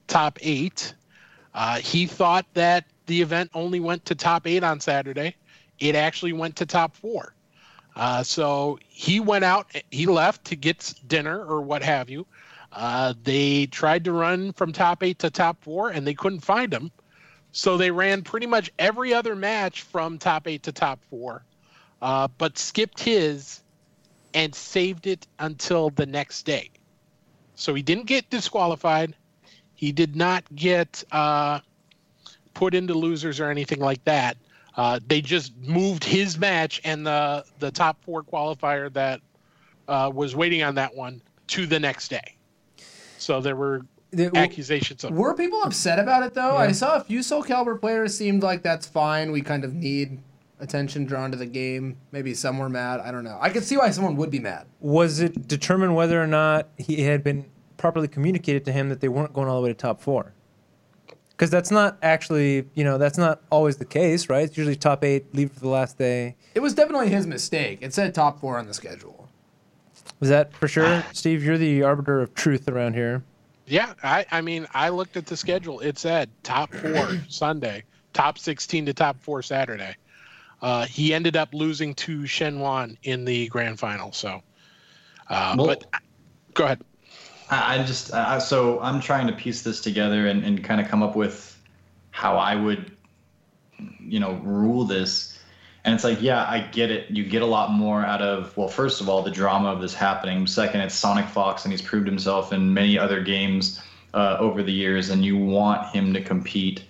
[0.07, 0.93] top eight.
[1.53, 5.33] Uh, he thought that the event only went to top eight on Saturday.
[5.79, 7.33] It actually went to top four.
[7.95, 9.73] Uh, so he went out.
[9.91, 12.27] He left to get dinner or what have you.
[12.73, 16.73] Uh, they tried to run from top eight to top four, and they couldn't find
[16.73, 16.91] him.
[17.53, 21.45] So they ran pretty much every other match from top eight to top four,
[22.01, 23.61] uh, but skipped his
[24.33, 26.71] and saved it until the next day.
[27.55, 29.15] So he didn't get disqualified.
[29.75, 31.59] He did not get uh,
[32.53, 34.37] put into losers or anything like that.
[34.77, 39.21] Uh, they just moved his match and the the top four qualifier that
[39.87, 42.35] uh, was waiting on that one to the next day.
[43.17, 46.57] So there were The- accusations of Were people upset about it though?
[46.57, 49.31] I saw a few Soul Calibur players seemed like that's fine.
[49.31, 50.19] We kind of need
[50.59, 51.97] attention drawn to the game.
[52.11, 52.99] Maybe some were mad.
[52.99, 53.37] I don't know.
[53.41, 54.65] I could see why someone would be mad.
[54.79, 57.45] Was it determined whether or not he had been
[57.77, 60.33] properly communicated to him that they weren't going all the way to top four?
[61.31, 64.43] Because that's not actually, you know, that's not always the case, right?
[64.45, 66.35] It's usually top eight, leave for the last day.
[66.53, 67.79] It was definitely his mistake.
[67.81, 69.27] It said top four on the schedule.
[70.21, 71.43] Was that for sure, Steve?
[71.43, 73.21] You're the arbiter of truth around here.
[73.67, 75.81] Yeah, I, I mean, I looked at the schedule.
[75.81, 79.95] It said top four Sunday, top 16 to top four Saturday.
[80.61, 84.11] Uh, he ended up losing to Shen Wan in the grand final.
[84.11, 84.41] So,
[85.29, 85.85] uh, Well- but
[86.53, 86.81] go ahead.
[87.49, 91.03] I just I, so I'm trying to piece this together and, and kind of come
[91.03, 91.61] up with
[92.09, 92.91] how I would,
[93.99, 95.37] you know, rule this.
[95.83, 97.11] And it's like, yeah, I get it.
[97.11, 99.93] You get a lot more out of well, first of all, the drama of this
[99.93, 100.47] happening.
[100.47, 103.79] Second, it's Sonic Fox, and he's proved himself in many other games
[104.15, 106.83] uh, over the years, and you want him to compete.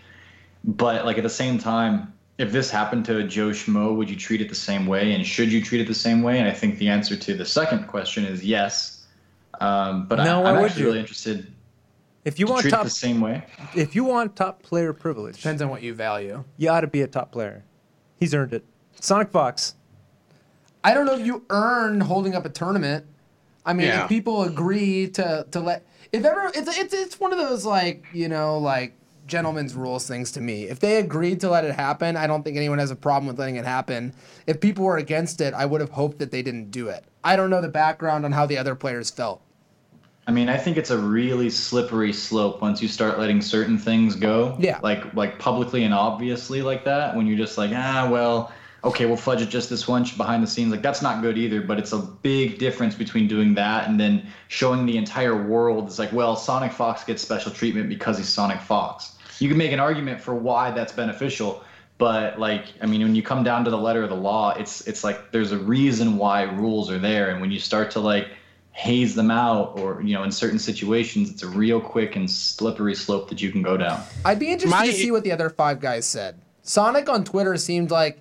[0.63, 4.41] But like at the same time, if this happened to Joe Schmo, would you treat
[4.41, 5.13] it the same way?
[5.13, 6.39] And should you treat it the same way?
[6.39, 9.05] And I think the answer to the second question is yes.
[9.61, 10.87] Um, but No, I, why I'm would actually you?
[10.87, 11.53] really interested
[12.25, 13.43] If you to want treat top, it the same way.
[13.73, 16.43] if you want top player privilege, Depends on what you value.
[16.57, 17.63] you ought to be a top player.
[18.19, 18.65] He's earned it.
[18.99, 19.75] Sonic Fox.
[20.83, 23.05] I don't know if you earn holding up a tournament.
[23.65, 24.03] I mean, Yeah.
[24.03, 28.05] if people agree to to let if ever it's it's it's one of those like
[28.13, 28.93] you know like
[29.27, 30.63] gentlemen's rules things to me.
[30.63, 33.39] If they agreed to let it happen, I don't think anyone has a problem with
[33.39, 34.13] letting it happen.
[34.47, 37.03] If people were against it, I would have hoped that they didn't do it.
[37.23, 39.41] I don't know the background on how the other players felt.
[40.27, 44.15] I mean, I think it's a really slippery slope once you start letting certain things
[44.15, 44.57] go.
[44.59, 44.79] Yeah.
[44.81, 47.15] Like like publicly and obviously like that.
[47.15, 48.51] When you're just like, ah, well,
[48.83, 50.71] okay, we'll fudge it just this once behind the scenes.
[50.71, 51.61] Like that's not good either.
[51.61, 55.85] But it's a big difference between doing that and then showing the entire world.
[55.85, 59.14] It's like, well, Sonic Fox gets special treatment because he's Sonic Fox.
[59.39, 61.63] You can make an argument for why that's beneficial.
[61.97, 64.85] But like, I mean, when you come down to the letter of the law, it's
[64.87, 68.27] it's like there's a reason why rules are there, and when you start to like
[68.75, 72.93] haze them out or you know in certain situations it's a real quick and slippery
[72.93, 75.49] slope that you can go down I'd be interested My- to see what the other
[75.49, 76.41] five guys said.
[76.61, 78.19] Sonic on Twitter seemed like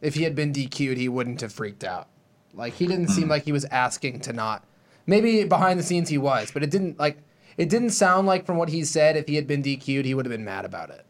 [0.00, 2.06] if he had been DQ'd, he wouldn't have freaked out.
[2.54, 3.30] Like he didn't seem hmm.
[3.30, 4.64] like he was asking to not.
[5.06, 7.18] Maybe behind the scenes he was, but it didn't like
[7.56, 10.26] it didn't sound like from what he said if he had been DQ'd, he would
[10.26, 11.04] have been mad about it.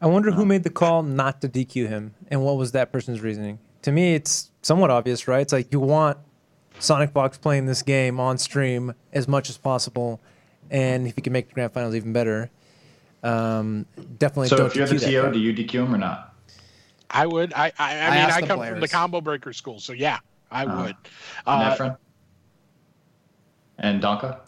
[0.00, 3.20] I wonder who made the call not to DQ him and what was that person's
[3.20, 3.58] reasoning.
[3.82, 5.40] To me, it's somewhat obvious, right?
[5.40, 6.18] It's like you want
[6.78, 10.20] Sonic Fox playing this game on stream as much as possible,
[10.70, 12.50] and if you can make the grand finals even better,
[13.22, 13.86] um,
[14.18, 16.34] definitely so don't if you're the DQ that to do you dq him or not
[17.10, 17.52] I would.
[17.54, 17.66] I.
[17.66, 20.18] I, I, I mean, I the come from the combo breaker school, so yeah,
[20.50, 20.82] I Uh-huh.
[20.82, 20.96] would.
[21.46, 21.96] Uh, Nefron?
[23.78, 24.38] and donka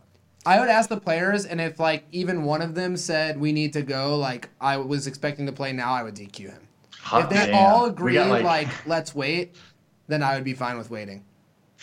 [0.47, 3.73] I would ask the players, and if like even one of them said we need
[3.73, 6.69] to go, like I was expecting to play now, I would DQ him.
[7.01, 7.55] Hot if they damn.
[7.55, 9.57] all We agreed, like, like, let's wait,
[10.07, 11.25] then I would be fine with waiting.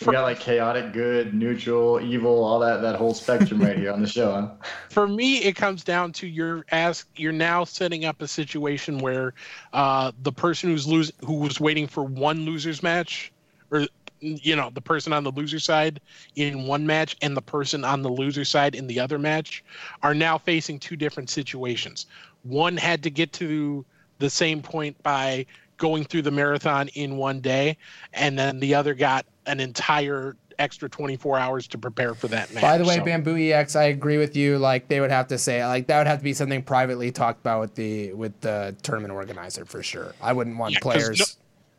[0.04, 4.00] we got like chaotic good neutral evil all that that whole spectrum right here on
[4.00, 4.48] the show huh?
[4.88, 7.06] for me, it comes down to you're ask.
[7.16, 9.34] You're now setting up a situation where
[9.74, 13.30] uh, the person who's lose who was waiting for one losers match,
[13.70, 13.86] or
[14.24, 16.00] you know the person on the loser side
[16.36, 19.62] in one match and the person on the loser side in the other match
[20.02, 22.06] are now facing two different situations.
[22.42, 23.84] One had to get to
[24.18, 27.76] the same point by going through the marathon in one day,
[28.12, 32.62] and then the other got an entire extra 24 hours to prepare for that match.
[32.62, 34.56] By the way, So- Bamboo EX, I agree with you.
[34.58, 37.40] Like they would have to say, like that would have to be something privately talked
[37.40, 40.14] about with the with the tournament organizer for sure.
[40.22, 41.24] I wouldn't want Yeah, players no-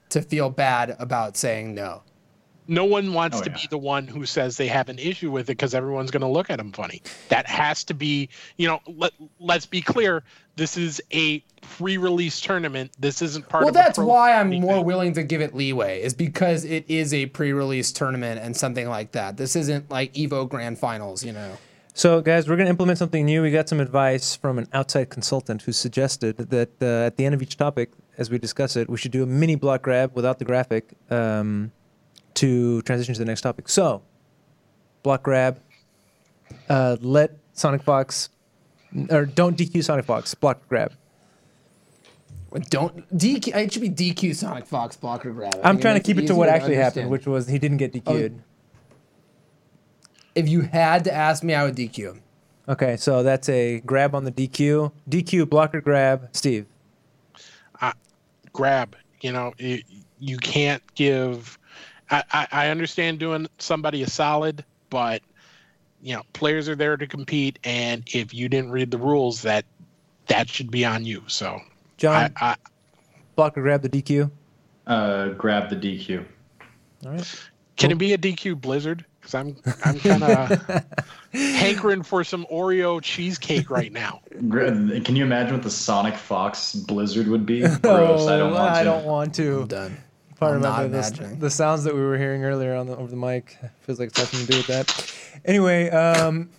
[0.10, 2.04] to feel bad about saying no.
[2.67, 3.56] No one wants Oh, to yeah.
[3.58, 6.28] be the one who says they have an issue with it because everyone's going to
[6.28, 7.01] look at them funny.
[7.30, 10.23] That has to be, you know, let, let's be clear.
[10.56, 12.91] This is a pre-release tournament.
[12.99, 14.62] This isn't part Well, of a that's why I'm anything.
[14.62, 18.88] more willing to give it leeway, is because it is a pre-release tournament and something
[18.88, 19.36] like that.
[19.38, 21.58] This isn't like Evo Grand Finals, you know.
[21.93, 23.41] So, guys, we're going to implement something new.
[23.41, 27.34] We got some advice from an outside consultant who suggested that uh, at the end
[27.36, 30.39] of each topic, as we discuss it, we should do a mini block grab without
[30.39, 31.71] the graphic um,
[32.36, 33.69] to transition to the next topic.
[33.69, 34.02] So,
[35.04, 35.60] block grab,
[36.69, 38.30] uh, let Sonic Fox,
[39.10, 40.93] or don't DQ Sonic Fox, block grab.
[42.69, 43.54] Don't DQ.
[43.54, 45.56] It should be DQ Sonic Fox blocker grab.
[45.56, 47.12] I I'm think trying to makes keep it to what easier actually happened, understand.
[47.12, 48.41] which was he didn't get DQ'd.
[50.36, 52.21] if you had to ask me, I would DQ him.
[52.67, 54.91] Okay, so that's a grab on the DQ.
[55.10, 56.65] DQ, blocker grab, Steve.
[58.54, 58.95] grab.
[59.21, 59.82] You know, you,
[60.19, 61.60] you can't give.
[62.10, 65.22] I, I, I understand doing somebody a solid, but
[66.02, 69.65] you know, players are there to compete, and if you didn't read the rules, that
[70.28, 71.24] that should be on you.
[71.28, 71.60] So,
[71.98, 72.56] John, I, I,
[73.36, 74.30] blocker grab the DQ.
[74.88, 76.24] uh grab the dq
[77.06, 77.48] All right.
[77.76, 79.04] can it be a DQ Blizzard?
[79.20, 80.84] Because I'm I'm kind of
[81.34, 84.22] hankering for some Oreo cheesecake right now.
[84.30, 88.80] Can you imagine what the sonic fox blizzard would be gross i don't want to
[88.80, 89.62] I don't want to.
[89.62, 89.98] I'm done.
[90.36, 91.39] If I I'm not remember the, imagining.
[91.39, 94.19] the sounds that we were hearing earlier on the, over the mic, feels like it's
[94.19, 95.41] something to do with that.
[95.45, 96.50] Anyway, um,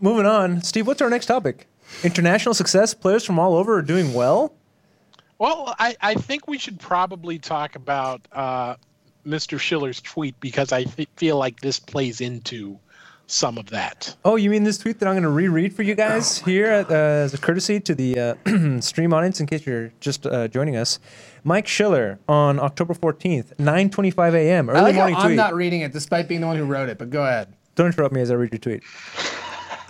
[0.00, 0.62] moving on.
[0.62, 1.66] Steve, what's our next topic?
[2.04, 2.94] International success.
[2.94, 4.54] Players from all over are doing well.
[5.38, 8.76] Well, I, I think we should probably talk about uh,
[9.26, 9.58] Mr.
[9.58, 12.78] Schiller's tweet because I f- feel like this plays into
[13.30, 14.16] some of that.
[14.24, 16.90] Oh, you mean this tweet that I'm going to reread for you guys here at,
[16.90, 20.76] uh, as a courtesy to the uh, stream audience in case you're just uh, joining
[20.76, 20.98] us?
[21.44, 24.68] Mike Schiller on October 14th, 9:25 a.m.
[24.68, 26.88] I Early like how morning I'm not reading it, despite being the one who wrote
[26.88, 26.98] it.
[26.98, 27.54] But go ahead.
[27.76, 28.82] Don't interrupt me as I read your tweet.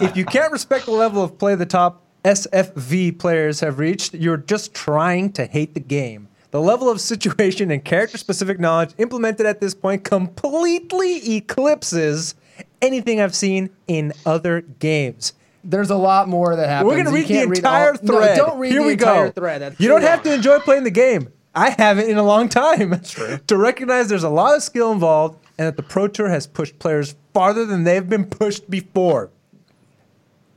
[0.01, 4.37] if you can't respect the level of play the top SFV players have reached, you're
[4.37, 6.29] just trying to hate the game.
[6.51, 12.35] The level of situation and character specific knowledge implemented at this point completely eclipses
[12.83, 15.33] anything I've seen in other games.
[15.63, 16.87] There's a lot more that happens.
[16.89, 18.39] We're going to read the entire all- thread.
[18.39, 19.33] No, don't read Here the we entire go.
[19.33, 19.61] thread.
[19.63, 21.29] That's you don't have to enjoy playing the game.
[21.55, 22.91] I haven't in a long time.
[22.91, 23.39] That's true.
[23.49, 26.79] to recognize there's a lot of skill involved and that the Pro Tour has pushed
[26.79, 29.31] players farther than they've been pushed before.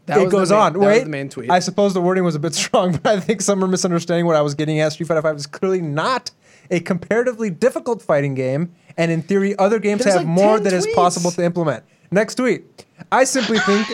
[0.06, 0.74] That it goes main- on.
[0.74, 1.50] that Wait, was the main tweet.
[1.50, 4.36] I suppose the wording was a bit strong, but I think some are misunderstanding what
[4.36, 4.94] I was getting at.
[4.94, 6.32] Street Fighter Five is clearly not
[6.70, 10.64] a comparatively difficult fighting game, and in theory, other games There's have like more 10
[10.64, 10.96] that is tweets.
[10.96, 11.84] possible to implement.
[12.13, 12.86] Next tweet.
[13.12, 13.88] I simply think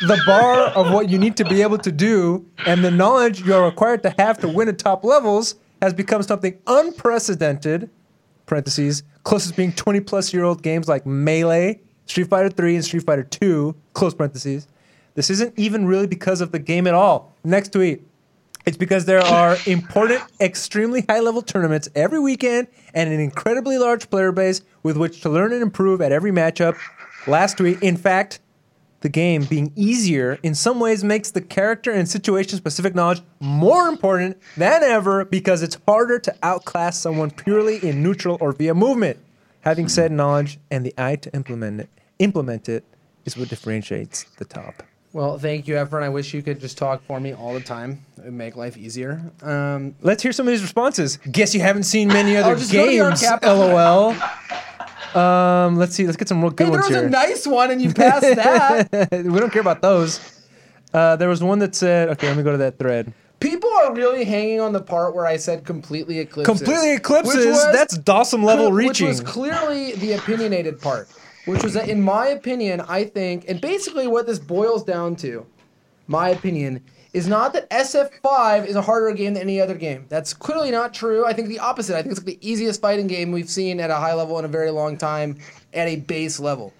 [0.00, 3.52] the bar of what you need to be able to do and the knowledge you
[3.52, 7.90] are required to have to win at top levels has become something unprecedented
[8.46, 13.04] parentheses, closest being 20 plus year old games like Melee, Street Fighter 3, and Street
[13.04, 14.68] Fighter 2, close parentheses.
[15.14, 17.34] This isn't even really because of the game at all.
[17.44, 18.02] Next tweet.
[18.64, 24.08] It's because there are important, extremely high level tournaments every weekend and an incredibly large
[24.10, 26.76] player base with which to learn and improve at every matchup.
[27.26, 27.82] Last week.
[27.82, 28.40] In fact,
[29.00, 33.88] the game being easier in some ways makes the character and situation specific knowledge more
[33.88, 39.18] important than ever because it's harder to outclass someone purely in neutral or via movement.
[39.60, 42.84] Having said knowledge and the eye to implement it, implement it
[43.24, 44.82] is what differentiates the top.
[45.12, 46.02] Well, thank you, Efren.
[46.02, 48.04] I wish you could just talk for me all the time.
[48.18, 49.32] It would make life easier.
[49.42, 51.16] Um, Let's hear some of these responses.
[51.30, 53.22] Guess you haven't seen many other just go to your games.
[53.42, 54.14] LOL.
[55.16, 56.04] Um, let's see.
[56.04, 57.06] Let's get some real good hey, there ones was here.
[57.06, 59.10] a nice one, and you passed that.
[59.24, 60.20] we don't care about those.
[60.92, 63.94] Uh, there was one that said, "Okay, let me go to that thread." People are
[63.94, 66.46] really hanging on the part where I said completely eclipses.
[66.58, 67.46] Completely eclipses.
[67.46, 69.08] was- That's Dawson level Which reaching.
[69.08, 71.08] was clearly the opinionated part,
[71.44, 75.44] which was that, in my opinion, I think, and basically what this boils down to,
[76.06, 76.82] my opinion,
[77.16, 80.04] is not that SF5 is a harder game than any other game.
[80.10, 81.24] That's clearly not true.
[81.24, 81.96] I think the opposite.
[81.96, 84.44] I think it's like the easiest fighting game we've seen at a high level in
[84.44, 85.38] a very long time
[85.72, 86.74] at a base level.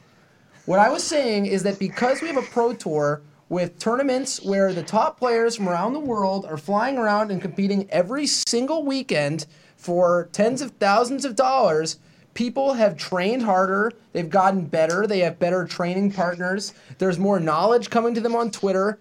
[0.67, 4.75] What I was saying is that because we have a pro tour with tournaments where
[4.75, 9.47] the top players from around the world are flying around and competing every single weekend
[9.79, 11.99] for tens of thousands of dollars,
[12.35, 17.89] people have trained harder, they've gotten better, they have better training partners, there's more knowledge
[17.89, 18.99] coming to them on Twitter.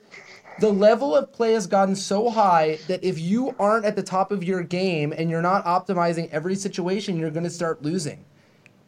[0.60, 4.32] The level of play has gotten so high that if you aren't at the top
[4.32, 8.24] of your game and you're not optimizing every situation, you're going to start losing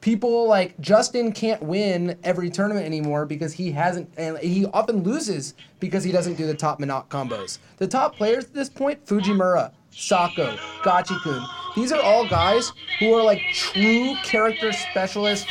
[0.02, 5.54] people like Justin can't win every tournament anymore because he hasn't, and he often loses
[5.80, 7.60] because he doesn't do the top Minot combos.
[7.78, 13.24] The top players at this point, Fujimura, Sako, Gachikun, these are all guys who are
[13.24, 15.48] like true character specialists,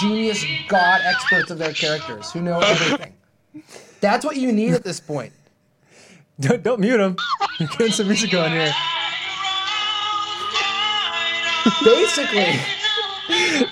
[0.00, 3.14] genius god experts of their characters who know everything.
[4.00, 5.32] That's what you need at this point.
[6.40, 7.16] don't, don't mute him.
[7.58, 8.72] You're getting some music on here.
[11.84, 12.60] Basically,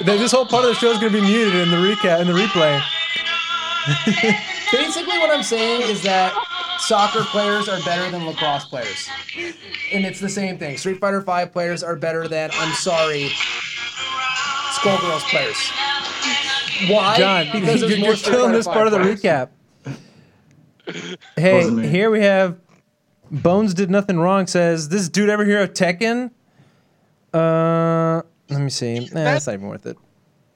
[0.04, 2.26] This whole part of the show is going to be muted in the recap in
[2.26, 2.82] the replay.
[4.72, 6.34] basically what I'm saying is that
[6.80, 9.08] soccer players are better than lacrosse players.
[9.92, 10.76] And it's the same thing.
[10.76, 13.30] Street Fighter 5 players are better than, I'm sorry,
[14.74, 15.56] Skullgirls players.
[16.90, 17.16] Why?
[17.16, 19.22] John, because you're, there's more you're killing this part of the players.
[19.22, 19.48] recap.
[21.36, 22.58] Hey, here we have
[23.30, 24.46] Bones did nothing wrong.
[24.46, 26.30] Says this dude ever hear of Tekken?
[27.34, 29.00] Uh, let me see.
[29.00, 29.96] Nah, that's not even worth it.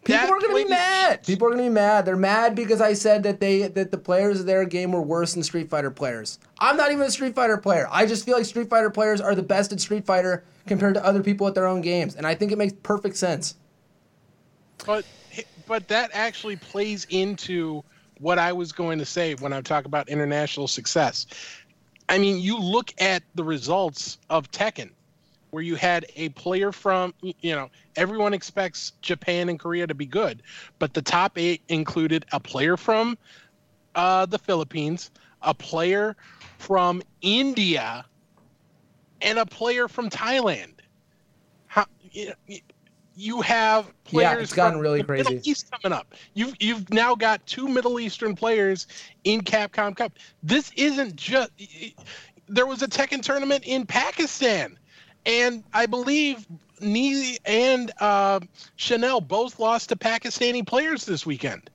[0.05, 1.27] People That are gonna be plays- mad.
[1.27, 2.07] People are gonna be mad.
[2.07, 5.35] They're mad because I said that they that the players of their game were worse
[5.35, 6.39] than Street Fighter players.
[6.59, 7.87] I'm not even a Street Fighter player.
[7.91, 11.05] I just feel like Street Fighter players are the best at Street Fighter compared to
[11.05, 13.57] other people at their own games, and I think it makes perfect sense.
[14.87, 15.05] But
[15.67, 17.83] but that actually plays into
[18.21, 21.27] what I was going to say when I talk about international success.
[22.09, 24.91] I mean, you look at the results of Tekken,
[25.51, 30.07] where you had a player from, you know everyone expects Japan and Korea to be
[30.07, 30.43] good,
[30.79, 33.19] but the top eight included a player from
[33.95, 35.11] uh, the Philippines,
[35.43, 36.17] a player
[36.59, 38.05] from India,
[39.23, 40.75] and a player from Thailand.
[41.67, 42.33] How you,
[43.21, 45.51] you have players Yeah, it's gotten really the Middle crazy.
[45.51, 46.15] East coming up.
[46.35, 48.87] You've you've now got two Middle Eastern players
[49.25, 50.13] in Capcom Cup.
[50.43, 51.51] This isn't just.
[52.49, 54.79] There was a Tekken tournament in Pakistan,
[55.27, 56.47] and I believe
[56.81, 58.41] Knee and uh,
[58.77, 61.71] Chanel both lost to Pakistani players this weekend.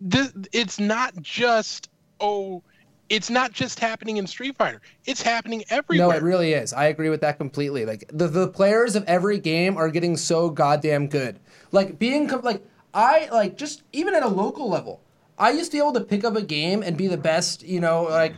[0.00, 1.88] This, it's not just
[2.20, 2.62] oh,
[3.08, 4.80] it's not just happening in Street Fighter.
[5.04, 6.08] It's happening everywhere.
[6.08, 6.72] No, it really is.
[6.72, 7.84] I agree with that completely.
[7.84, 11.38] Like the, the players of every game are getting so goddamn good.
[11.72, 12.62] Like being com- like
[12.94, 15.00] I like just even at a local level.
[15.38, 17.78] I used to be able to pick up a game and be the best, you
[17.78, 18.34] know, like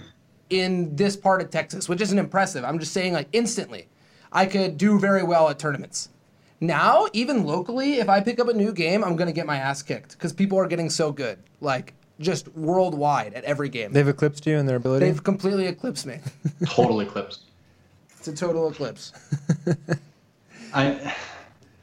[0.50, 2.64] in this part of Texas, which isn't impressive.
[2.64, 3.88] I'm just saying like instantly.
[4.30, 6.10] I could do very well at tournaments.
[6.60, 9.80] Now, even locally, if I pick up a new game, I'm gonna get my ass
[9.80, 13.92] kicked because people are getting so good, like just worldwide at every game.
[13.92, 15.06] They've eclipsed you in their ability.
[15.06, 16.18] They've completely eclipsed me.
[16.66, 17.40] Total eclipse.
[18.18, 19.12] It's a total eclipse.
[20.74, 21.14] I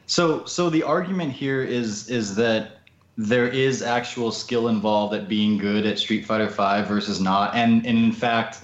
[0.06, 2.80] So so the argument here is is that
[3.18, 7.86] there is actual skill involved at being good at Street Fighter V versus not, and,
[7.86, 8.60] and in fact,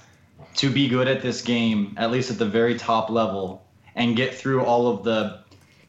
[0.56, 3.64] to be good at this game, at least at the very top level,
[3.94, 5.41] and get through all of the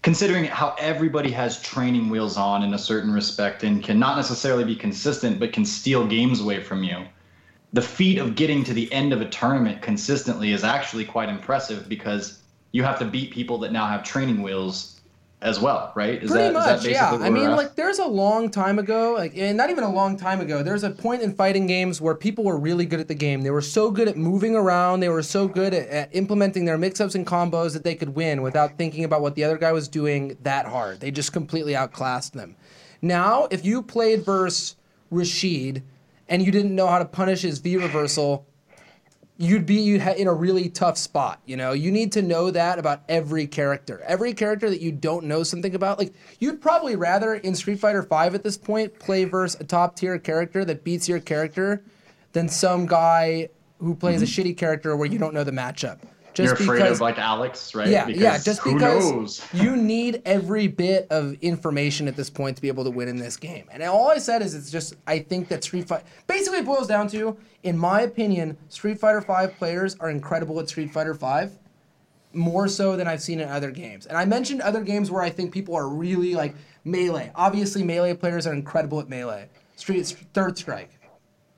[0.04, 4.66] considering how everybody has training wheels on in a certain respect and can not necessarily
[4.66, 7.06] be consistent but can steal games away from you
[7.72, 11.88] the feat of getting to the end of a tournament consistently is actually quite impressive
[11.88, 12.42] because
[12.74, 14.93] you have to beat people that now have training wheels
[15.44, 16.24] as well, right?
[16.24, 17.12] Is Pretty that, much, yeah.
[17.12, 20.40] I mean, like, there's a long time ago, like, and not even a long time
[20.40, 20.64] ago.
[20.64, 23.42] There's a point in fighting games where people were really good at the game.
[23.42, 25.02] They were so good at moving around.
[25.02, 28.42] They were so good at, at implementing their mix-ups and combos that they could win
[28.42, 31.02] without thinking about what the other guy was doing that hard.
[31.02, 32.56] They just completely outclassed them.
[33.02, 34.78] Now, if you played versus
[35.12, 35.84] Rashid
[36.30, 38.48] and you didn't know how to punish his V reversal
[39.38, 41.42] you'd be you in a really tough spot.
[41.46, 44.02] You know, you need to know that about every character.
[44.06, 48.04] Every character that you don't know something about, like you'd probably rather in Street Fighter
[48.04, 51.84] Five at this point play versus a top tier character that beats your character
[52.34, 54.42] than some guy who plays mm-hmm.
[54.42, 56.00] a shitty character where you don't know the matchup.
[56.34, 57.88] Just You're afraid because, of like Alex, right?
[57.88, 58.38] Yeah, because yeah.
[58.40, 62.90] Just because you need every bit of information at this point to be able to
[62.90, 63.68] win in this game.
[63.72, 66.88] And all I said is, it's just I think that Street Fighter basically it boils
[66.88, 71.58] down to, in my opinion, Street Fighter Five players are incredible at Street Fighter Five,
[72.34, 74.08] more so than I've seen in other games.
[74.08, 77.32] And I mentioned other games where I think people are really like melee.
[77.36, 79.50] Obviously, melee players are incredible at melee.
[79.76, 80.90] Street Third Strike.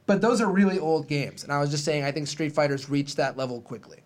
[0.07, 2.89] But those are really old games, and I was just saying I think Street Fighters
[2.89, 3.99] reached that level quickly.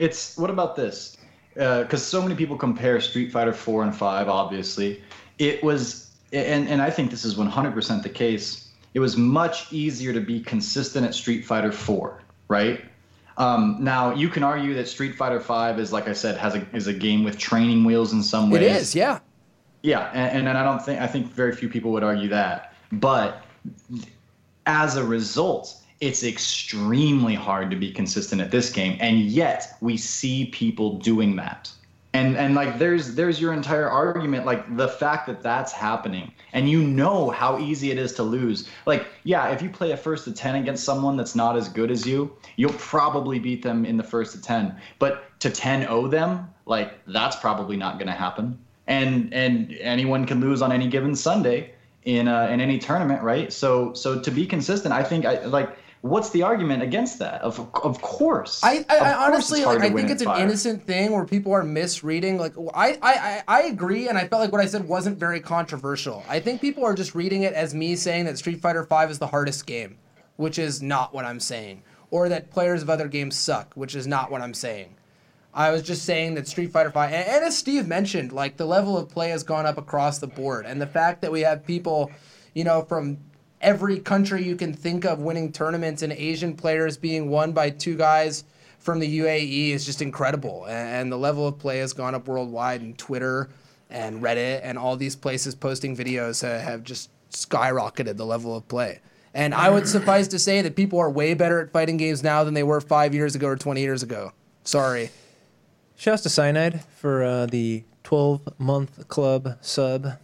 [0.00, 1.18] It's what about this?
[1.54, 4.28] Because uh, so many people compare Street Fighter Four and Five.
[4.28, 5.02] Obviously,
[5.38, 8.68] it was, and and I think this is 100% the case.
[8.94, 12.82] It was much easier to be consistent at Street Fighter Four, right?
[13.36, 16.66] Um, now you can argue that Street Fighter Five is, like I said, has a
[16.72, 18.62] is a game with training wheels in some ways.
[18.62, 19.20] It is, yeah.
[19.82, 23.44] Yeah, and, and I don't think I think very few people would argue that, but
[24.66, 29.96] as a result, it's extremely hard to be consistent at this game and yet we
[29.96, 31.70] see people doing that.
[32.12, 36.68] And and like there's there's your entire argument like the fact that that's happening and
[36.68, 38.68] you know how easy it is to lose.
[38.86, 41.90] Like yeah if you play a first to 10 against someone that's not as good
[41.90, 46.48] as you you'll probably beat them in the first to 10 but to 10-0 them
[46.66, 48.58] like that's probably not going to happen.
[48.86, 51.74] And and anyone can lose on any given sunday
[52.04, 53.52] in uh, in any tournament right?
[53.52, 57.42] So so to be consistent i think i like what's the argument against that?
[57.42, 58.60] Of of course.
[58.62, 62.38] I, I, I honestly like I think it's an innocent thing where people are misreading.
[62.38, 66.24] Like I, I I agree, and I felt like what I said wasn't very controversial.
[66.28, 69.18] I think people are just reading it as me saying that Street Fighter V is
[69.18, 69.98] the hardest game,
[70.36, 74.06] which is not what I'm saying, or that players of other games suck, which is
[74.06, 74.96] not what I'm saying.
[75.52, 78.66] I was just saying that Street Fighter V, and, and as Steve mentioned, like the
[78.66, 81.66] level of play has gone up across the board, and the fact that we have
[81.66, 82.10] people,
[82.54, 83.18] you know, from
[83.60, 87.96] every country you can think of winning tournaments and Asian players being won by two
[87.96, 88.44] guys
[88.78, 90.66] from the UAE is just incredible.
[90.66, 93.50] And the level of play has gone up worldwide, and Twitter
[93.90, 99.00] and Reddit and all these places posting videos have just skyrocketed the level of play.
[99.32, 102.42] And I would suffice to say that people are way better at fighting games now
[102.42, 104.32] than they were five years ago or 20 years ago.
[104.64, 105.10] Sorry.
[105.96, 110.18] Shouts to Cyanide for uh, the 12 month club sub.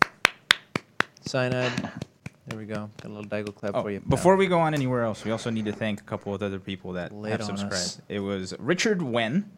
[1.24, 1.92] Cyanide.
[2.46, 2.88] There we go.
[3.02, 4.00] Got a little Daigo clap oh, for you.
[4.00, 6.60] Before we go on anywhere else, we also need to thank a couple of other
[6.60, 7.74] people that Laid have subscribed.
[7.74, 8.00] Us.
[8.08, 9.50] It was Richard Wen,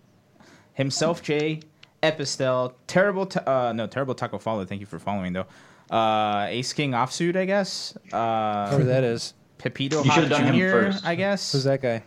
[0.72, 1.60] himself, Jay,
[2.02, 4.64] Epistel, terrible, ta- uh, no, terrible taco follow.
[4.64, 5.46] Thank you for following though.
[5.90, 7.96] Uh, Ace King offsuit, I guess.
[8.12, 9.34] Uh, Whoever that is.
[9.58, 11.52] Pepito you Hot Junior, I guess.
[11.52, 12.02] Who's that guy?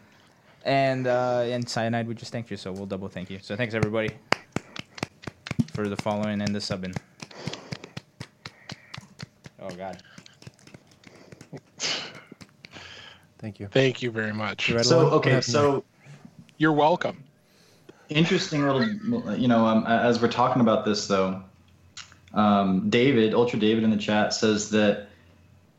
[0.63, 3.39] And uh, and Cyanide, we just thanked you, so we'll double thank you.
[3.41, 4.11] So thanks everybody
[5.73, 6.95] for the following and the subbing.
[9.59, 10.01] Oh God.
[13.39, 13.67] Thank you.
[13.67, 14.71] Thank you very much.
[14.83, 15.83] So okay, so
[16.57, 17.23] you're welcome.
[18.09, 21.41] Interesting little, you know, um, as we're talking about this though,
[22.33, 25.07] um, David, Ultra David in the chat says that,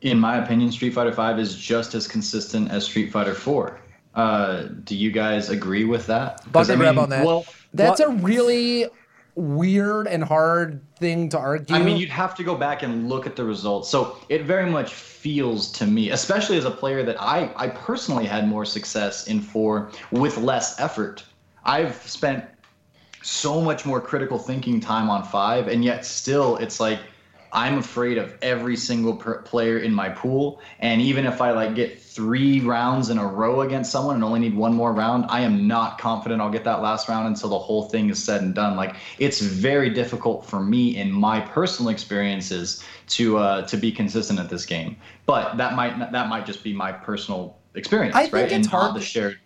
[0.01, 3.79] in my opinion, Street Fighter Five is just as consistent as Street Fighter Four.
[4.13, 6.51] Uh, do you guys agree with that?
[6.51, 7.25] Bucket I mean, on that.
[7.25, 8.87] Well, that's a really
[9.35, 11.75] weird and hard thing to argue.
[11.75, 13.89] I mean, you'd have to go back and look at the results.
[13.89, 18.25] So it very much feels to me, especially as a player that I, I personally
[18.25, 21.23] had more success in four with less effort.
[21.65, 22.45] I've spent
[23.21, 26.99] so much more critical thinking time on five, and yet still it's like
[27.53, 30.59] I'm afraid of every single per- player in my pool.
[30.79, 34.39] And even if I like get three rounds in a row against someone and only
[34.39, 37.59] need one more round, I am not confident I'll get that last round until the
[37.59, 38.75] whole thing is said and done.
[38.75, 44.39] Like it's very difficult for me in my personal experiences to uh, to be consistent
[44.39, 44.97] at this game.
[45.27, 48.43] But that might that might just be my personal experience, I think right?
[48.45, 49.39] it's and hard to- shared.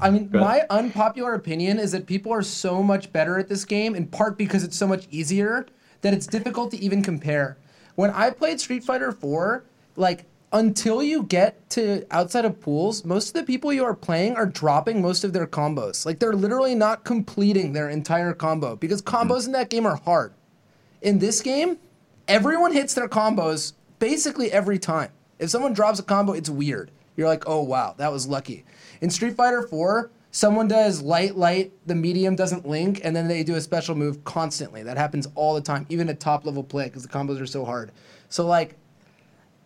[0.00, 3.94] I mean, my unpopular opinion is that people are so much better at this game,
[3.94, 5.66] in part because it's so much easier,
[6.04, 7.56] that it's difficult to even compare.
[7.94, 9.64] When I played Street Fighter 4,
[9.96, 14.36] like, until you get to outside of pools, most of the people you are playing
[14.36, 16.04] are dropping most of their combos.
[16.04, 19.08] Like, they're literally not completing their entire combo because hmm.
[19.08, 20.34] combos in that game are hard.
[21.00, 21.78] In this game,
[22.28, 25.10] everyone hits their combos basically every time.
[25.38, 26.90] If someone drops a combo, it's weird.
[27.16, 28.66] You're like, oh wow, that was lucky.
[29.00, 33.44] In Street Fighter 4, someone does light, light, the medium doesn't link, and then they
[33.44, 34.82] do a special move constantly.
[34.82, 37.64] That happens all the time, even at top level play, because the combos are so
[37.64, 37.92] hard.
[38.28, 38.74] So like,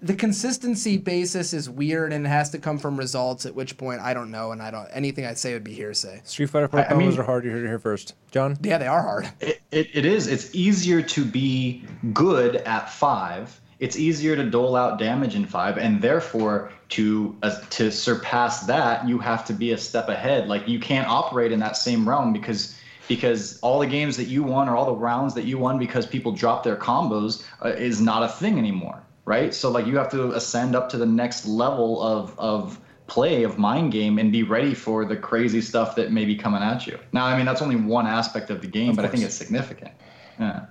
[0.00, 3.46] the consistency basis is weird and it has to come from results.
[3.46, 4.86] At which point, I don't know, and I don't.
[4.92, 6.20] Anything I say would be hearsay.
[6.22, 7.44] Street Fighter 4 I- I combos mean- are hard.
[7.44, 8.14] You heard it here first.
[8.30, 8.56] John?
[8.62, 9.28] Yeah, they are hard.
[9.40, 10.28] It, it, it is.
[10.28, 13.60] It's easier to be good at five.
[13.80, 19.06] It's easier to dole out damage in five, and therefore to uh, to surpass that,
[19.06, 20.48] you have to be a step ahead.
[20.48, 22.76] Like you can't operate in that same realm because
[23.08, 26.06] because all the games that you won or all the rounds that you won because
[26.06, 29.54] people dropped their combos uh, is not a thing anymore, right?
[29.54, 33.58] So like you have to ascend up to the next level of of play of
[33.58, 36.98] mind game and be ready for the crazy stuff that may be coming at you.
[37.12, 39.92] Now, I mean that's only one aspect of the game, but I think it's significant.
[40.38, 40.66] Yeah.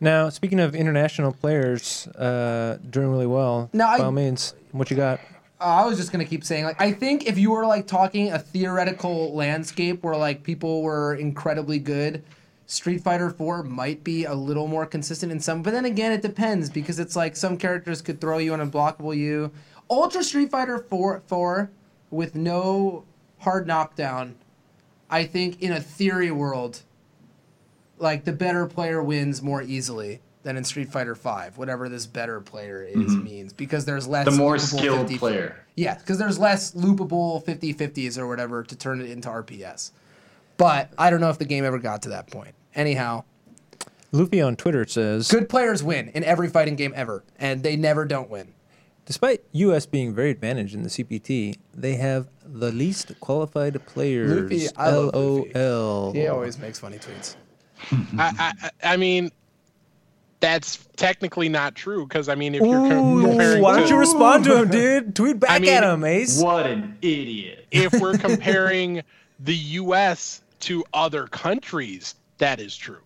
[0.00, 4.90] Now, speaking of international players uh, doing really well, Now, by I- all means, what
[4.90, 5.20] you got?
[5.60, 8.30] Uh, I was just gonna keep saying like I think if you were like talking
[8.30, 12.22] a theoretical landscape where like people were incredibly good,
[12.66, 16.22] Street Fighter 4 might be a little more consistent in some, but then again it
[16.22, 19.50] depends because it's like some characters could throw you an unblockable you.
[19.90, 21.70] Ultra Street Fighter 4 4
[22.12, 23.02] with no
[23.40, 24.36] hard knockdown,
[25.10, 26.82] I think in a theory world,
[27.98, 32.40] like the better player wins more easily than in Street Fighter 5, whatever this better
[32.40, 33.24] player is mm-hmm.
[33.24, 35.66] means because there's less The more loopable skilled 50 player.
[35.74, 39.90] yeah, because there's less loopable 50 50s or whatever to turn it into RPS.
[40.56, 42.54] But I don't know if the game ever got to that point.
[42.74, 43.24] Anyhow,
[44.10, 48.04] Luffy on Twitter says, good players win in every fighting game ever, and they never
[48.04, 48.54] don't win.
[49.06, 49.86] despite U.S.
[49.86, 54.30] being very advantaged in the CPT, they have the least qualified players.
[54.50, 55.52] Luffy, I love Luffy.
[55.54, 56.12] LOL.
[56.12, 57.36] He always makes funny tweets.
[57.90, 58.20] Mm-hmm.
[58.20, 59.30] I, I, I mean,
[60.40, 63.98] that's technically not true because I mean, if you're Ooh, comparing, why don't to- you
[63.98, 65.16] respond to him, dude?
[65.16, 66.40] Tweet back mean, at him, Ace.
[66.40, 67.66] What an idiot.
[67.70, 69.02] if we're comparing
[69.40, 70.42] the U.S.
[70.60, 73.02] to other countries, that is true.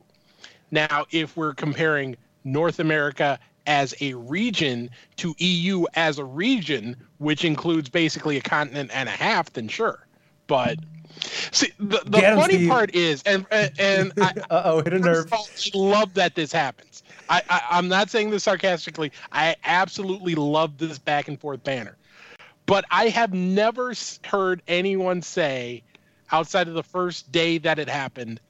[0.71, 7.45] Now, if we're comparing North America as a region to EU as a region, which
[7.45, 10.02] includes basically a continent and a half, then sure.
[10.47, 10.79] But
[11.53, 12.69] see, the, the Get funny Steve.
[12.69, 15.29] part is, and and, and I, Uh oh, hit a nerve.
[15.29, 17.03] First all, I love that this happens.
[17.29, 19.13] I, I, I'm not saying this sarcastically.
[19.31, 21.97] I absolutely love this back and forth banner.
[22.67, 23.93] But I have never
[24.25, 25.83] heard anyone say,
[26.31, 28.41] outside of the first day that it happened,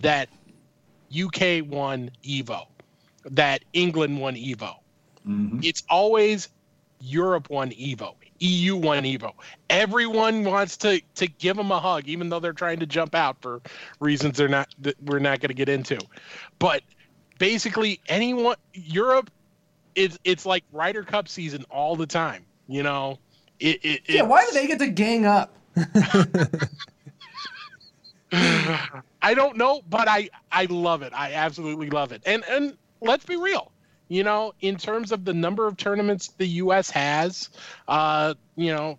[0.00, 0.28] that
[1.12, 2.66] UK won Evo,
[3.24, 4.76] that England won Evo.
[5.62, 6.48] It's always
[7.00, 9.32] Europe won Evo, EU won Evo.
[9.70, 13.40] Everyone wants to to give them a hug, even though they're trying to jump out
[13.40, 13.60] for
[14.00, 15.98] reasons they're not that we're not going to get into.
[16.58, 16.82] But
[17.38, 19.30] basically, anyone Europe,
[19.94, 22.44] it's it's like Ryder Cup season all the time.
[22.68, 23.18] You know,
[23.60, 25.54] it, it Yeah, why do they get to gang up?
[28.32, 31.12] I don't know, but I I love it.
[31.14, 32.22] I absolutely love it.
[32.26, 33.72] And and let's be real.
[34.08, 36.90] You know, in terms of the number of tournaments the U.S.
[36.90, 37.50] has,
[37.86, 38.98] uh, you know,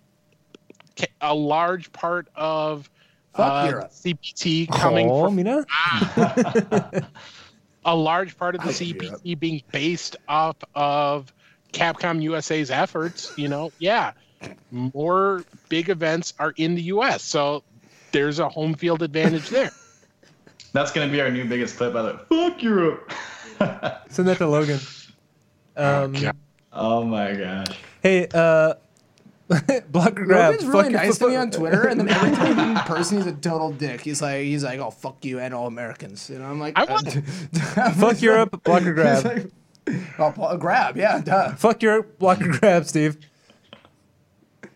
[1.20, 2.88] a large part of
[3.34, 5.64] Fuck uh, CPT coming oh, from Mina?
[7.84, 8.72] a large part of the I.
[8.72, 11.32] CPT being based off of
[11.72, 13.32] Capcom USA's efforts.
[13.36, 14.12] You know, yeah,
[14.70, 17.62] more big events are in the U.S., so
[18.12, 19.70] there's a home field advantage there.
[20.72, 21.92] That's gonna be our new biggest clip.
[21.92, 22.18] By the.
[22.28, 23.12] Fuck Europe.
[24.08, 24.80] Send that to Logan.
[25.76, 26.36] Um, God.
[26.72, 27.78] oh my gosh.
[28.02, 28.74] hey, uh,
[29.90, 30.52] blocker grab.
[30.52, 33.32] Logan's really nice to me on Twitter, and then every time in person, he's a
[33.32, 34.00] total dick.
[34.00, 36.28] He's like, he's like, oh fuck you and all Americans.
[36.30, 37.12] You know, I'm like, I want-
[37.96, 39.24] Fuck Europe, blocker He's grab.
[39.24, 39.50] like,
[40.18, 41.54] oh, grab, yeah, duh.
[41.56, 43.16] Fuck Europe, blocker grab, Steve.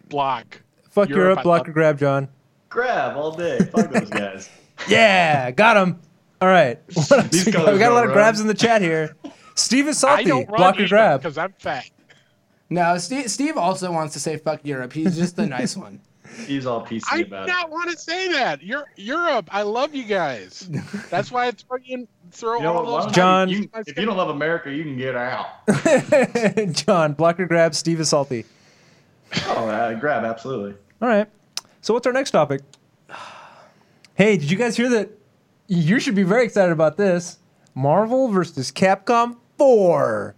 [0.08, 0.60] block.
[0.90, 2.28] Fuck Europe, Europe, I blocker love- grab, John.
[2.68, 3.58] Grab all day.
[3.58, 4.48] Fuck those guys.
[4.88, 6.00] Yeah, got him.
[6.40, 6.80] All right.
[6.94, 7.60] What else These we got?
[7.60, 8.16] colors We got a lot of around.
[8.16, 9.14] grabs in the chat here.
[9.54, 10.24] Steve is I salty.
[10.24, 11.20] don't run Block your grab.
[11.22, 11.84] because I'm fat.
[12.70, 14.92] No, Steve, Steve also wants to say fuck Europe.
[14.92, 16.00] He's just the nice one.
[16.46, 17.52] He's all PC about it.
[17.52, 18.62] I do not want to say that.
[18.62, 19.48] You're Europe.
[19.52, 20.68] I love you guys.
[21.10, 22.56] That's why I throw you in, throw.
[22.56, 23.14] You know all what, those.
[23.14, 25.46] John- you- if you don't love America, you can get out.
[26.72, 27.74] John, block your grab.
[27.74, 28.44] Steve is salty.
[29.48, 30.74] oh, uh, grab, absolutely.
[31.00, 31.28] All right.
[31.82, 32.62] So what's our next topic?
[34.16, 35.10] Hey, did you guys hear that?
[35.66, 37.38] You should be very excited about this.
[37.74, 40.34] Marvel versus Capcom 4.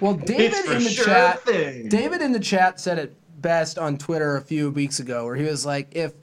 [0.00, 1.88] Well, David in the sure chat, thing.
[1.88, 5.44] David in the chat said it best on Twitter a few weeks ago, where he
[5.44, 6.14] was like, "If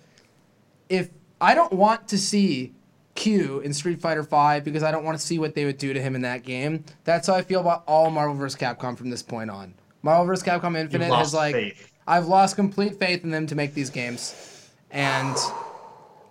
[0.89, 1.09] if
[1.39, 2.74] I don't want to see
[3.15, 5.93] Q in Street Fighter V because I don't want to see what they would do
[5.93, 8.59] to him in that game, that's how I feel about all Marvel vs.
[8.59, 9.74] Capcom from this point on.
[10.01, 10.47] Marvel vs.
[10.47, 11.91] Capcom Infinite You've has like faith.
[12.07, 15.36] I've lost complete faith in them to make these games, and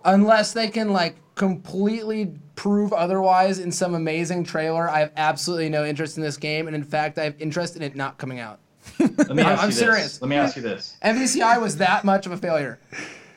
[0.03, 5.85] unless they can like completely prove otherwise in some amazing trailer, I have absolutely no
[5.85, 8.59] interest in this game, and in fact, I have interest in it not coming out.
[8.99, 9.79] Let me ask I'm you this.
[9.79, 10.21] serious.
[10.21, 10.97] Let me ask you this.
[11.03, 12.79] MVCI was that much of a failure.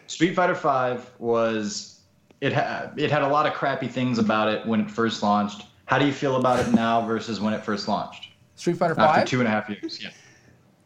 [0.07, 2.01] Street Fighter V was
[2.41, 5.67] it had it had a lot of crappy things about it when it first launched.
[5.85, 8.29] How do you feel about it now versus when it first launched?
[8.57, 9.01] Street Fighter V.
[9.03, 10.03] After two and a half years.
[10.03, 10.11] Yeah.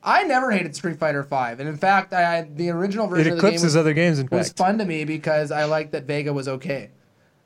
[0.03, 3.33] I never hated Street Fighter Five, and in fact, I, I the original It version
[3.33, 5.93] of the game eclipses was, other games, in was fun to me because I liked
[5.93, 6.91] that Vega was okay,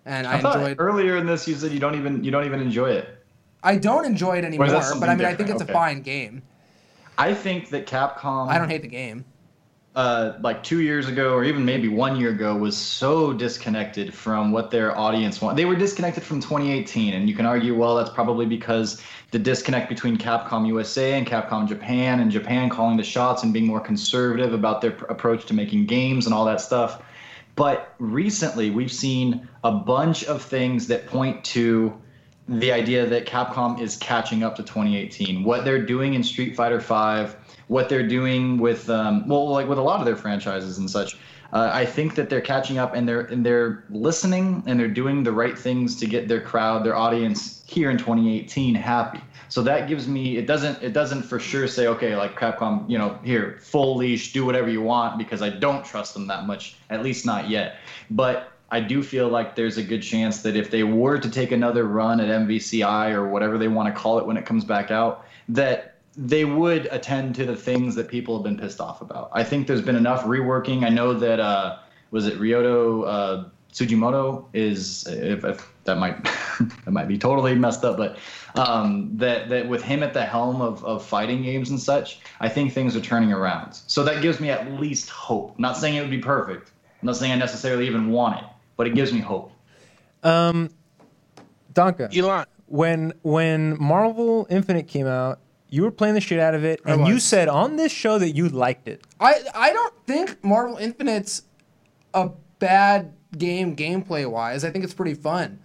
[0.09, 0.77] and I, I, enjoyed.
[0.81, 3.25] earlier in this you said you don't even you don't even enjoy it.
[3.63, 5.63] I don't enjoy it anymore, but I mean, I think different?
[5.63, 6.43] it's a fine game.
[7.19, 9.25] I think that Capcom I don't hate the game.
[9.97, 14.53] uh, like two years ago or even maybe one year ago was so disconnected from
[14.53, 15.59] what their audience wanted.
[15.59, 19.03] They were disconnected from 2018, and you can argue, well, that's probably because
[19.33, 23.67] the disconnect between Capcom USA and Capcom Japan, and Japan calling the shots and being
[23.67, 27.03] more conservative about their pr- approach to making games and all that stuff.
[27.59, 31.93] But recently, we've seen a bunch of things that point to
[32.49, 35.43] the idea that Capcom is catching up to 2018.
[35.43, 37.35] What they're doing in Street Fighter V,
[37.67, 41.19] what they're doing with um, well, like with a lot of their franchises and such.
[41.53, 45.25] Uh, I think that they're catching up and they're and they're listening and they're doing
[45.25, 49.21] the right things to get their crowd, their audience here in 2018 happy.
[49.49, 52.99] So that gives me it doesn't it doesn't for sure say okay like Capcom you
[52.99, 56.77] know here full leash do whatever you want because I don't trust them that much
[56.91, 57.77] at least not yet.
[58.11, 61.53] But I do feel like there's a good chance that if they were to take
[61.53, 64.91] another run at MVCI or whatever they want to call it when it comes back
[64.91, 69.31] out, that they would attend to the things that people have been pissed off about.
[69.33, 70.85] I think there's been enough reworking.
[70.85, 71.79] I know that uh,
[72.11, 76.22] was it Ryoto uh, Tsujimoto is if, if that might
[76.84, 78.18] that might be totally messed up, but
[78.55, 82.49] um, that that with him at the helm of, of fighting games and such, I
[82.49, 83.74] think things are turning around.
[83.86, 85.55] So that gives me at least hope.
[85.57, 86.70] I'm not saying it would be perfect.
[87.03, 88.45] I'm not saying I necessarily even want it,
[88.76, 89.53] but it gives me hope.
[90.22, 90.70] Um,
[91.74, 96.64] Donka, Elon, when when Marvel Infinite came out, you were playing the shit out of
[96.64, 99.05] it, and you said on this show that you liked it.
[99.20, 101.43] I I don't think Marvel Infinite's
[102.14, 104.64] a bad game gameplay wise.
[104.64, 105.61] I think it's pretty fun.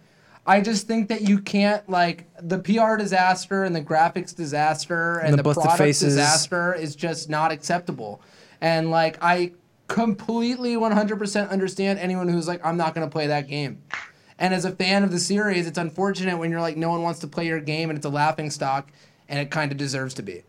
[0.46, 5.34] I just think that you can't like the PR disaster and the graphics disaster and
[5.34, 6.16] the the, product faces.
[6.16, 8.22] disaster is just not acceptable.
[8.60, 9.54] And like I
[9.88, 13.82] completely 100% understand anyone who's like I'm not going to play that game.
[14.38, 17.20] And as a fan of the series, it's unfortunate when you're like no one wants
[17.22, 18.92] to play your game and it's a laughing stock
[19.30, 20.44] and it kind of deserves to be.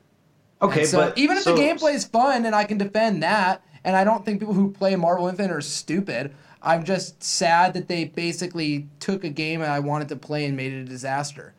[0.61, 3.23] Okay, And so but even if so- the gameplay is fun and I can defend
[3.23, 6.35] that, and I don't think people who play Marvel Infinite are stupid.
[6.65, 10.57] I'm just sad that they basically took a game that I wanted to play and
[10.57, 11.55] made it a disaster.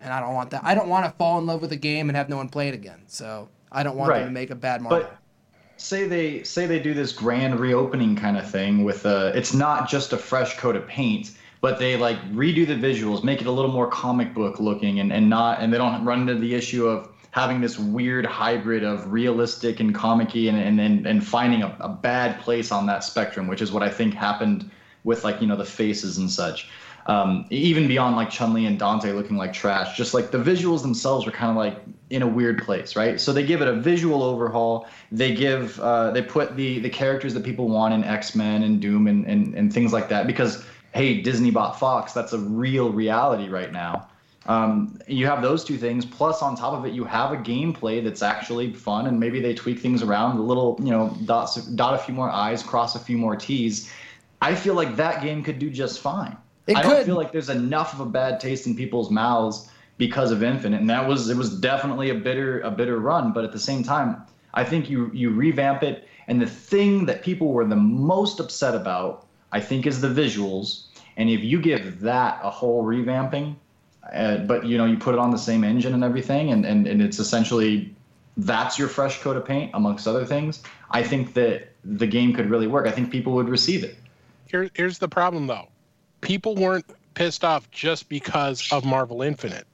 [0.00, 0.62] And I don't want that.
[0.64, 2.68] I don't want to fall in love with a game and have no one play
[2.68, 3.02] it again.
[3.06, 5.00] So I don't want them to make a bad Marvel.
[5.00, 5.18] But
[5.76, 9.88] say they say they do this grand reopening kind of thing with uh it's not
[9.88, 13.50] just a fresh coat of paint but they like redo the visuals make it a
[13.50, 16.86] little more comic book looking and, and not and they don't run into the issue
[16.86, 21.76] of having this weird hybrid of realistic and comic-y and and, and, and finding a,
[21.80, 24.70] a bad place on that spectrum which is what i think happened
[25.02, 26.68] with like you know the faces and such
[27.06, 30.80] um, even beyond like Chun Li and Dante looking like trash, just like the visuals
[30.80, 31.78] themselves were kind of like
[32.08, 33.20] in a weird place, right?
[33.20, 34.88] So they give it a visual overhaul.
[35.12, 38.80] They give uh, they put the the characters that people want in X Men and
[38.80, 40.64] Doom and, and and things like that because
[40.94, 42.14] hey, Disney bought Fox.
[42.14, 44.08] That's a real reality right now.
[44.46, 48.04] Um, you have those two things, plus on top of it, you have a gameplay
[48.04, 51.94] that's actually fun, and maybe they tweak things around a little, you know, dot dot
[51.94, 53.90] a few more I's, cross a few more T's.
[54.42, 56.36] I feel like that game could do just fine.
[56.66, 60.30] It I don't feel like there's enough of a bad taste in people's mouths because
[60.30, 63.32] of Infinite, and that was it was definitely a bitter a bitter run.
[63.32, 64.22] But at the same time,
[64.52, 68.74] I think you you revamp it, and the thing that people were the most upset
[68.74, 70.84] about, I think, is the visuals.
[71.16, 73.56] And if you give that a whole revamping,
[74.12, 76.86] uh, but you know you put it on the same engine and everything, and, and
[76.86, 77.94] and it's essentially
[78.36, 80.62] that's your fresh coat of paint amongst other things.
[80.90, 82.86] I think that the game could really work.
[82.86, 83.96] I think people would receive it.
[84.46, 85.68] Here, here's the problem though.
[86.20, 89.66] People weren't pissed off just because of Marvel Infinite.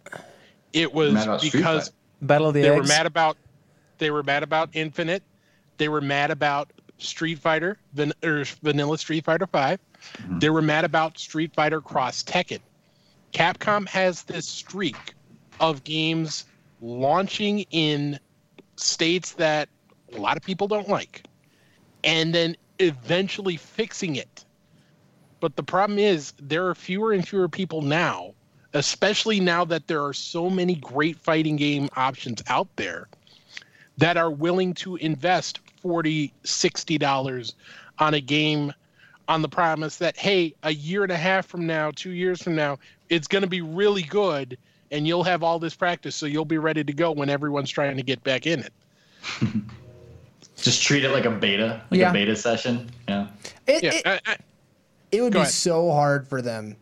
[0.73, 1.97] It was Mad about Street because Fighter.
[2.23, 2.81] Battle of the they Eggs.
[2.81, 3.37] were mad about
[3.99, 5.23] they were mad about Infinite.
[5.79, 9.81] They were mad about Street Fighter, van, or Vanilla Street Fighter 5.
[10.39, 12.61] They were mad about Street Fighter Cross Tekken.
[13.33, 15.15] Capcom has this streak
[15.61, 16.45] of games
[16.81, 18.19] launching in
[18.77, 19.69] states that
[20.15, 21.23] a lot of people don't like
[22.03, 24.45] and then eventually fixing it.
[25.41, 28.35] But the problem is there are fewer and fewer people now,
[28.75, 33.09] especially now that there are so many great fighting game options out there
[33.99, 37.55] that are willing to invest 40 60 dollars
[37.99, 38.73] on a game
[39.29, 42.55] on the promise that hey a year and a half from now two years from
[42.55, 42.79] now
[43.11, 44.57] it's going to be really good
[44.91, 47.97] and you'll have all this practice so you'll be ready to go when everyone's trying
[47.97, 48.73] to get back in it
[50.57, 52.11] Just treat it like a beta, like Yeah.
[52.11, 52.91] a beta session.
[53.09, 53.29] Yeah.
[53.67, 54.37] It, yeah it, I- I-
[55.11, 55.51] it would be ahead.
[55.51, 56.77] so hard for them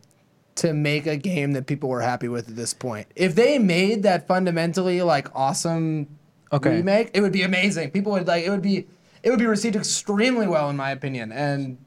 [0.55, 3.07] to make a game that people were happy with at this point.
[3.15, 6.07] If they made that fundamentally like awesome
[6.51, 6.75] Okay.
[6.77, 7.91] remake, it would be amazing.
[7.91, 8.85] People would like it would be
[9.23, 11.31] it would be received extremely well in my opinion.
[11.31, 11.77] And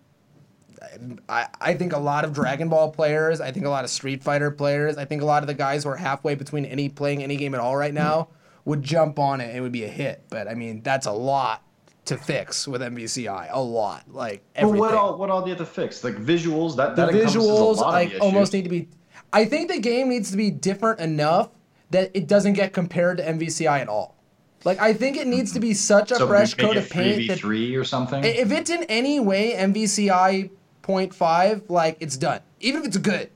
[1.28, 4.22] I, I think a lot of Dragon Ball players, I think a lot of Street
[4.22, 7.22] Fighter players, I think a lot of the guys who are halfway between any playing
[7.22, 8.70] any game at all right now hmm.
[8.70, 10.24] would jump on it and it would be a hit.
[10.30, 11.62] But I mean, that's a lot
[12.04, 13.48] to fix with MVCI.
[13.50, 14.04] A lot.
[14.08, 16.02] Like everything what all what all do you have to fix?
[16.02, 18.88] Like visuals, that the that a visuals like the almost need to be
[19.32, 21.50] i think the game needs to be different enough
[21.90, 24.16] that it doesn't get compared to mvci at all
[24.64, 27.38] like i think it needs to be such a so fresh coat of paint that
[27.38, 28.22] 3v3 or something.
[28.24, 30.50] if it's in any way mvci
[30.82, 32.40] 0.5 like it's done.
[32.60, 33.30] Even if it's good.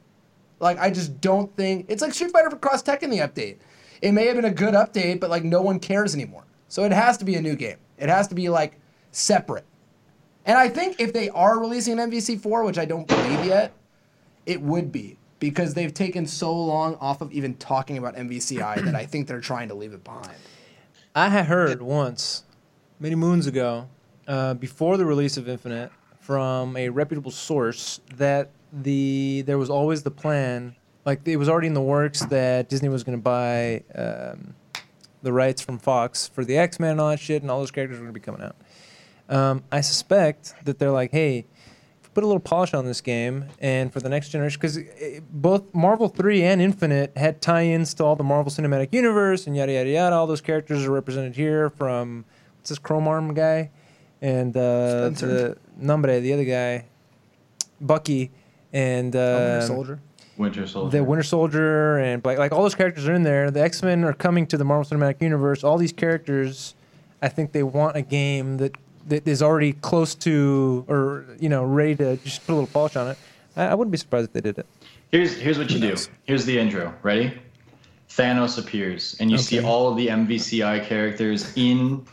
[0.59, 3.59] Like i just don't think it's like street fighter for cross Tekken the update.
[4.03, 6.45] It may have been a good update but like no one cares anymore.
[6.69, 7.77] So it has to be a new game.
[7.99, 8.79] It has to be like
[9.13, 9.65] separate.
[10.45, 13.73] And I think if they are releasing an MVC4, which I don't believe yet,
[14.47, 15.19] it would be.
[15.39, 19.41] Because they've taken so long off of even talking about MVCI that I think they're
[19.41, 20.37] trying to leave it behind.
[21.15, 22.45] I had heard once,
[22.99, 23.89] many moons ago,
[24.27, 25.91] uh, before the release of Infinite,
[26.27, 30.75] from a reputable source that the there was always the plan,
[31.05, 34.57] like it was already in the works that Disney was going to buy um,
[35.23, 37.71] the rights from Fox for the X Men and all that shit, and all those
[37.71, 38.57] characters were going to be coming out.
[39.29, 41.47] Um, I suspect that they're like, hey,
[42.13, 44.81] put a little polish on this game, and for the next generation, because
[45.31, 49.57] both Marvel 3 and Infinite had tie ins to all the Marvel Cinematic Universe and
[49.57, 50.17] yada, yada, yada.
[50.17, 52.25] All those characters are represented here from,
[52.57, 53.71] what's this Chrome Arm guy?
[54.23, 56.87] And uh, the Nombre, the other guy,
[57.81, 58.31] Bucky,
[58.73, 60.01] and uh, Soldier.
[60.37, 60.99] Winter Soldier.
[60.99, 63.51] the Winter Soldier and Black, like all those characters are in there.
[63.51, 65.65] The X Men are coming to the Marvel Cinematic Universe.
[65.65, 66.75] All these characters,
[67.23, 68.77] I think they want a game that
[69.09, 72.97] that is already close to or you know ready to just put a little polish
[72.97, 73.19] on it.
[73.57, 74.67] I, I wouldn't be surprised if they did it.
[75.11, 75.97] Here's here's what you do.
[76.25, 76.95] Here's the intro.
[77.03, 77.33] Ready?
[78.11, 82.05] Thanos appears, and you see all of the MVCI characters in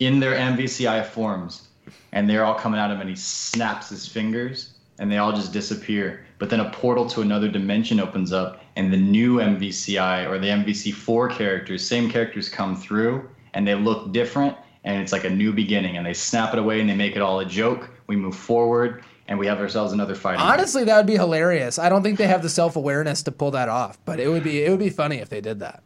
[0.00, 1.68] in their MVCI forms,
[2.12, 5.52] and they're all coming at him, and he snaps his fingers, and they all just
[5.52, 6.24] disappear.
[6.38, 10.48] But then a portal to another dimension opens up, and the new MVCI or the
[10.48, 15.52] MVC4 characters, same characters, come through, and they look different, and it's like a new
[15.52, 17.90] beginning, and they snap it away, and they make it all a joke.
[18.06, 20.38] We move forward, and we have ourselves another fight.
[20.38, 21.78] Honestly, that would be hilarious.
[21.78, 24.44] I don't think they have the self awareness to pull that off, but it would
[24.44, 25.82] be it would be funny if they did that.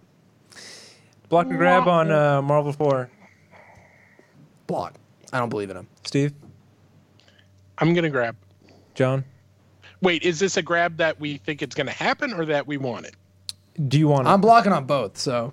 [1.28, 3.10] Block and grab on uh, Marvel Four.
[4.72, 4.94] Block.
[5.34, 5.86] I don't believe in them.
[6.04, 6.32] Steve,
[7.76, 8.34] i'm gonna grab
[8.94, 9.22] John,
[10.00, 13.04] wait is this a grab that we think it's gonna happen or that we want
[13.04, 13.14] it
[13.88, 14.30] do you want it?
[14.30, 15.52] I'm blocking on both, so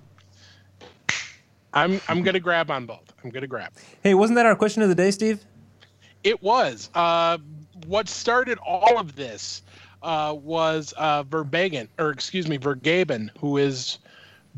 [1.74, 4.88] i'm i'm gonna grab on both i'm gonna grab hey, wasn't that our question of
[4.88, 5.44] the day, Steve?
[6.24, 6.88] It was.
[6.94, 7.36] Uh,
[7.86, 9.62] what started all of this
[10.02, 13.98] uh, was uh, Verbagen, or excuse me, Vergeben, who has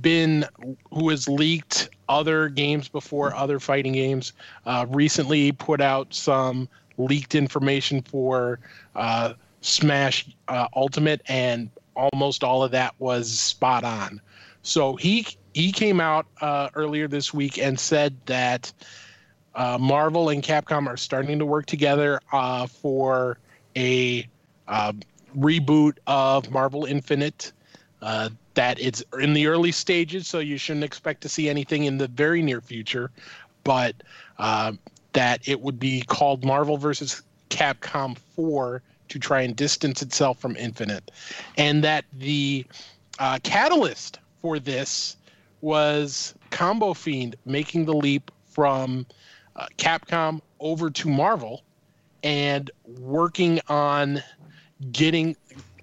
[0.01, 0.47] been,
[0.93, 4.33] who has leaked other games before, other fighting games.
[4.67, 6.69] Uh, recently, put out some
[6.99, 8.59] leaked information for
[8.95, 14.21] uh, Smash uh, Ultimate, and almost all of that was spot on.
[14.63, 18.73] So he he came out uh, earlier this week and said that
[19.55, 23.39] uh, Marvel and Capcom are starting to work together uh, for
[23.77, 24.27] a
[25.37, 27.53] reboot of Marvel Infinite.
[28.55, 32.09] That it's in the early stages, so you shouldn't expect to see anything in the
[32.09, 33.11] very near future.
[33.65, 33.97] But
[34.39, 34.73] uh,
[35.13, 40.57] that it would be called Marvel versus Capcom 4 to try and distance itself from
[40.57, 41.11] Infinite,
[41.57, 42.65] and that the
[43.19, 45.17] uh, catalyst for this
[45.61, 49.07] was Combofiend making the leap from
[49.57, 51.63] uh, Capcom over to Marvel
[52.23, 54.23] and working on
[54.91, 55.37] getting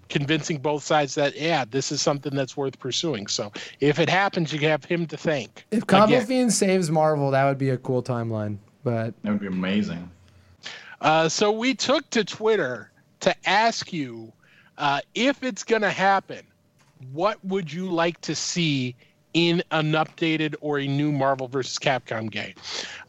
[0.10, 4.51] convincing both sides that yeah this is something that's worth pursuing so if it happens
[4.51, 6.28] you have him to thank If Combo Again.
[6.28, 8.57] Fiend saves Marvel, that would be a cool timeline.
[8.84, 10.10] But That would be amazing.
[11.01, 12.91] Uh, so we took to Twitter
[13.22, 14.32] to ask you
[14.78, 16.41] uh, if it's going to happen,
[17.12, 18.95] what would you like to see
[19.34, 21.77] in an updated or a new Marvel vs.
[21.77, 22.53] Capcom game?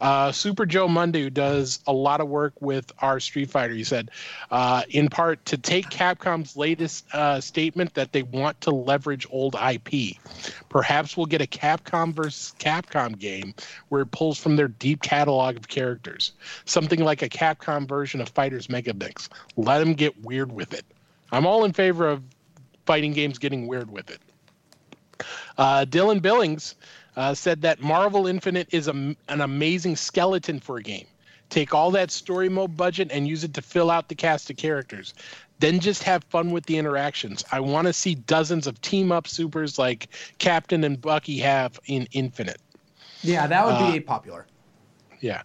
[0.01, 4.11] Uh, Super Joe who does a lot of work with our Street Fighter, he said,
[4.51, 9.55] uh, in part, to take Capcom's latest uh, statement that they want to leverage old
[9.55, 10.17] IP.
[10.69, 13.55] Perhaps we'll get a Capcom versus Capcom game
[13.89, 16.33] where it pulls from their deep catalog of characters.
[16.65, 19.29] Something like a Capcom version of Fighters Mega Mix.
[19.57, 20.85] Let them get weird with it.
[21.33, 22.23] I'm all in favor of
[22.87, 24.21] fighting games getting weird with it.
[25.59, 26.75] Uh, Dylan Billings
[27.17, 31.07] uh, said that Marvel Infinite is a, an amazing skeleton for a game.
[31.49, 34.57] Take all that story mode budget and use it to fill out the cast of
[34.57, 35.15] characters.
[35.59, 37.45] Then just have fun with the interactions.
[37.51, 40.09] I want to see dozens of team up supers like
[40.39, 42.61] Captain and Bucky have in Infinite.
[43.23, 44.47] yeah, that would Uh, be popular.
[45.21, 45.43] Yeah.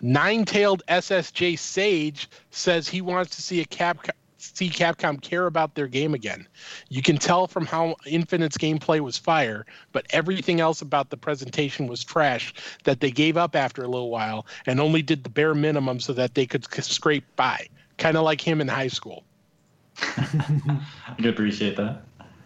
[0.00, 4.08] Nine tailed SSJ Sage says he wants to see a Cap
[4.40, 6.46] see Capcom care about their game again.
[6.88, 11.86] You can tell from how Infinite's gameplay was fire, but everything else about the presentation
[11.86, 15.54] was trash that they gave up after a little while and only did the bare
[15.54, 17.66] minimum so that they could scrape by.
[17.98, 19.24] Kind of like him in high school.
[20.16, 20.84] I
[21.16, 22.02] can appreciate that.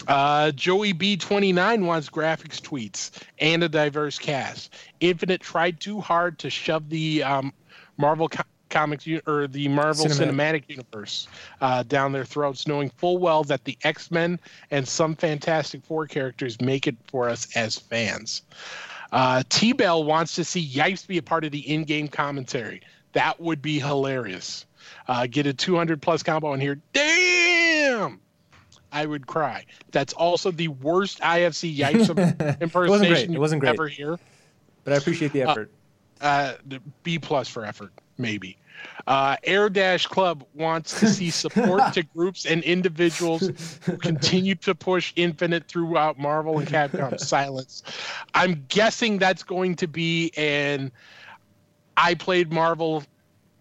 [0.07, 4.75] Uh, Joey B29 wants graphics tweets and a diverse cast.
[5.01, 7.53] Infinite tried too hard to shove the um,
[7.97, 8.43] Marvel co-
[8.75, 10.65] comics or the Marvel Cinematic.
[10.67, 11.29] Cinematic, Universe
[11.61, 14.39] uh, down their throats, knowing full well that the X Men
[14.71, 18.43] and some Fantastic Four characters make it for us as fans.
[19.13, 22.83] Uh, T Bell wants to see Yipes be a part of the in game commentary.
[23.13, 24.67] That would be hilarious.
[25.07, 26.81] Uh, get a 200 plus combo in here.
[26.93, 28.21] Damn!
[28.91, 29.67] I would cry.
[29.93, 33.71] That's also the worst IFC Yipes impersonation It wasn't great.
[33.71, 34.19] you ever hear.
[34.83, 35.71] But I appreciate the effort.
[36.21, 38.57] Uh, the B plus for effort, maybe.
[39.07, 44.75] Uh, Air Dash Club wants to see support to groups and individuals who continue to
[44.75, 47.83] push Infinite throughout Marvel and Capcom's silence.
[48.33, 50.91] I'm guessing that's going to be an
[51.97, 53.05] I played Marvel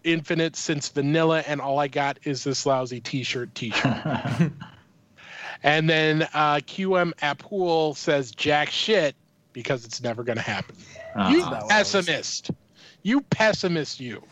[0.02, 3.54] Infinite since vanilla, and all I got is this lousy T-shirt.
[3.54, 3.96] T-shirt.
[5.62, 9.14] and then uh, QM Apul says jack shit
[9.52, 10.76] because it's never going to happen.
[11.30, 12.50] you Uh, pessimist.
[13.02, 14.00] You pessimist.
[14.00, 14.22] You.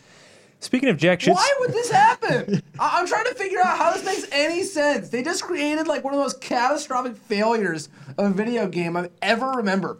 [0.63, 2.63] Speaking of jack shit, Why would this happen?
[2.79, 5.09] I- I'm trying to figure out how this makes any sense.
[5.09, 9.11] They just created like one of the most catastrophic failures of a video game I've
[9.21, 9.99] ever remembered.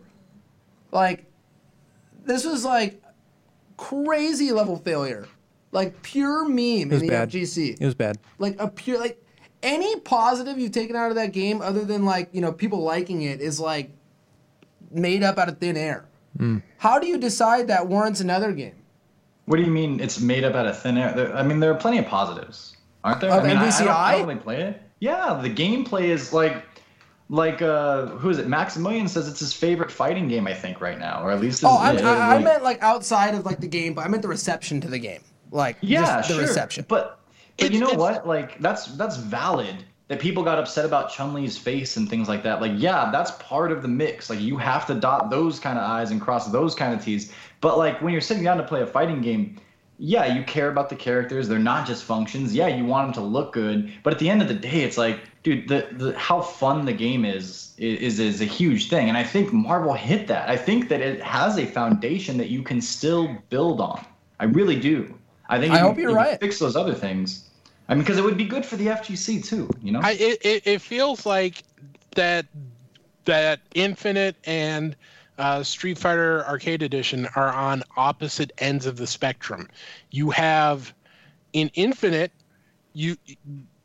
[0.93, 1.25] Like,
[2.25, 3.03] this was like
[3.77, 5.27] crazy level failure,
[5.73, 7.31] like pure meme in was the bad.
[7.31, 7.81] FGC.
[7.81, 8.19] it was bad.
[8.39, 9.19] like a pure like
[9.65, 13.23] any positive you've taken out of that game other than like you know people liking
[13.23, 13.91] it is like
[14.93, 16.05] made up out of thin air.
[16.37, 16.59] Hmm.
[16.79, 18.75] How do you decide that warrants another game?
[19.47, 21.13] What do you mean it's made up out of thin air?
[21.15, 23.31] There, I mean, there are plenty of positives, aren't there?
[23.31, 24.19] Of I mean, I- I, don't, I MVCI?
[24.19, 24.83] don't really play it.
[25.01, 26.63] Yeah, the gameplay is like,
[27.29, 28.47] like uh, who is it?
[28.47, 30.47] Maximilian says it's his favorite fighting game.
[30.47, 31.63] I think right now, or at least.
[31.65, 34.09] Oh, his- I, I, I like- meant like outside of like the game, but I
[34.09, 36.43] meant the reception to the game, like Yeah, just the sure.
[36.43, 36.85] reception.
[36.89, 37.19] But
[37.59, 38.27] but It's- you know it's- what?
[38.29, 39.85] Like that's that's valid.
[40.09, 42.61] That people got upset about Chun Li's face and things like that.
[42.61, 44.29] Like, yeah, that's part of the mix.
[44.29, 47.33] Like, you have to dot those kind of I's and cross those kind of T's.
[47.63, 49.59] But like when you're sitting down to play a fighting game,
[49.99, 51.49] yeah, you care about the characters.
[51.49, 52.53] They're not just functions.
[52.55, 53.91] Yeah, you want them to look good.
[54.03, 56.93] But at the end of the day, it's like, dude, the, the how fun the
[56.93, 59.09] game is is is a huge thing.
[59.09, 60.51] And I think Marvel hit that.
[60.51, 64.05] I think that it has a foundation that you can still build on.
[64.41, 65.15] I really do.
[65.49, 66.41] I think I if hope you- you're you right.
[66.41, 67.49] Fix those other things.
[67.89, 69.71] I mean, because it would be good for the FGC too.
[69.83, 70.01] You know.
[70.03, 71.63] I it, it, it feels like
[72.17, 72.47] that
[73.25, 74.97] that Infinite and
[75.43, 79.69] uh, Street Fighter Arcade Edition are on opposite ends of the spectrum.
[80.11, 80.95] You have
[81.53, 82.31] in Infinite,
[82.93, 83.17] you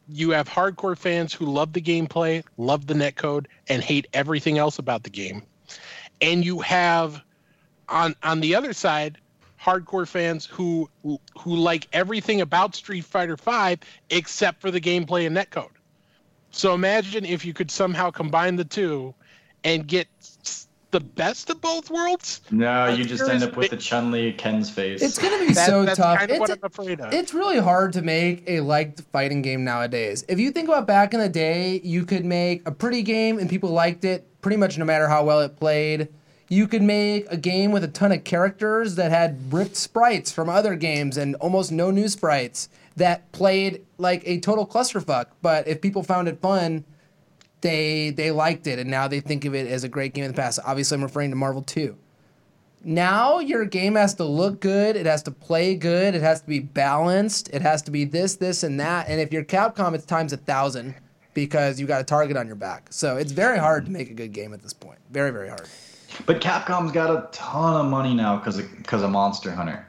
[0.08, 4.78] you have hardcore fans who love the gameplay, love the netcode, and hate everything else
[4.78, 5.42] about the game,
[6.22, 7.24] and you have
[7.90, 9.18] on on the other side
[9.60, 13.80] hardcore fans who who like everything about Street Fighter 5
[14.12, 15.72] except for the gameplay and netcode.
[16.52, 19.16] So imagine if you could somehow combine the two
[19.64, 20.08] and get
[21.00, 22.42] the the best of both worlds.
[22.52, 25.02] No, you just end up with the Chun Li Ken's face.
[25.02, 26.18] It's gonna be That- so that's tough.
[26.20, 27.14] kind of It's, what I'm afraid of.
[27.14, 30.26] it's really hard to make a liked fighting game nowadays.
[30.28, 33.48] If you think about back in the day, you could make a pretty game and
[33.50, 36.08] people liked it pretty much no matter how well it played.
[36.50, 40.50] You could make a game with a ton of characters that had ripped sprites from
[40.50, 45.26] other games and almost no new sprites that played like a total clusterfuck.
[45.42, 46.86] But if people found it fun,
[47.62, 50.32] they they liked it and now they think of it as a great game in
[50.32, 50.60] the past.
[50.66, 51.98] Obviously, I'm referring to Marvel 2
[52.84, 56.48] now your game has to look good it has to play good it has to
[56.48, 60.06] be balanced it has to be this this and that and if you're capcom it's
[60.06, 60.94] times a thousand
[61.34, 64.14] because you got a target on your back so it's very hard to make a
[64.14, 65.68] good game at this point very very hard
[66.26, 69.87] But Capcom's got a ton of money now because of because of Monster Hunter.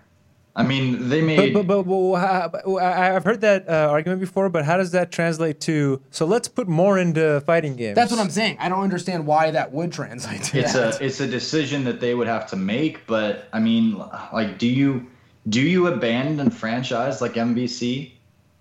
[0.59, 1.55] I mean, they But, made.
[1.55, 5.13] but, but, but how- I- I've heard that uh, argument before, but how does that
[5.13, 6.01] translate to?
[6.11, 7.95] So let's put more into fighting games.
[7.95, 11.01] that's what i'm saying i don't understand why that would translate to it's that.
[11.01, 13.07] a it's a decision that they would have to make.
[13.07, 13.85] But I mean,
[14.33, 15.07] like, do you
[15.49, 18.13] do you abandon franchise like MVC?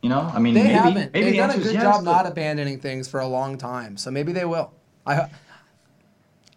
[0.03, 2.05] You know, I mean, they maybe haven't maybe they've the done a good yes, job
[2.05, 4.71] but- not abandoning things for a long time so maybe they will
[5.07, 5.27] i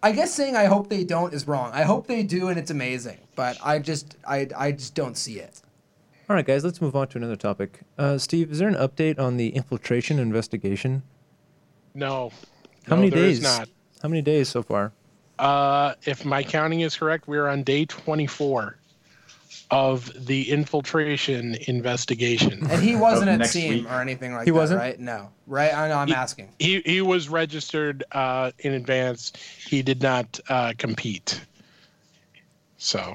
[0.03, 1.71] I guess saying I hope they don't is wrong.
[1.73, 5.39] I hope they do and it's amazing, but I just I I just don't see
[5.39, 5.61] it.
[6.29, 7.81] All right, guys, let's move on to another topic.
[7.99, 11.03] Uh, Steve, is there an update on the infiltration investigation?
[11.93, 12.31] No.
[12.87, 13.43] How No, many there is days?
[13.43, 13.69] not.
[14.03, 14.93] How many days so far?
[15.39, 18.77] Uh, if my counting is correct, we're on day 24
[19.71, 22.67] of the infiltration investigation.
[22.71, 23.91] And he wasn't Of at next SEAM week.
[23.91, 24.81] or anything like He that, wasn't?
[24.81, 24.99] right?
[24.99, 25.31] No.
[25.47, 25.73] Right?
[25.73, 26.49] I know I'm asking.
[26.59, 29.33] He he was registered uh, in advance.
[29.67, 31.41] He did not uh, compete.
[32.79, 33.15] So,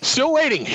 [0.00, 0.66] still waiting.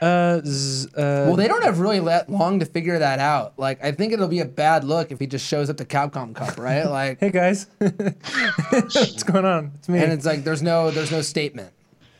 [0.00, 3.54] Uh, z- uh, Well, they don't have really that long to figure that out.
[3.56, 6.34] Like, I think it'll be a bad look if he just shows up to Capcom
[6.34, 6.84] Cup, right?
[6.84, 9.72] Like, hey guys, what's going on?
[9.78, 10.00] It's me.
[10.02, 11.72] and it's like there's no there's no statement.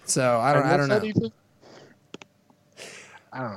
[0.05, 1.31] So I don't I don't know.
[3.33, 3.53] I don't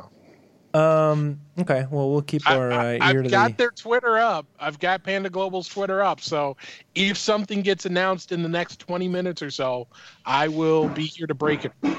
[0.73, 0.79] know.
[0.79, 1.39] um.
[1.59, 1.85] Okay.
[1.89, 3.57] Well, we'll keep our uh, I, ear have to got the.
[3.57, 4.45] their Twitter up.
[4.59, 6.21] I've got Panda Global's Twitter up.
[6.21, 6.55] So
[6.95, 9.87] if something gets announced in the next 20 minutes or so,
[10.25, 11.71] I will be here to break it.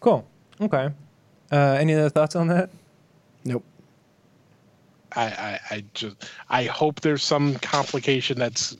[0.00, 0.26] Cool.
[0.60, 0.90] Okay.
[1.52, 2.70] Uh, any other thoughts on that?
[3.44, 3.64] Nope.
[5.14, 6.16] I, I, I just
[6.48, 8.76] I hope there's some complication that's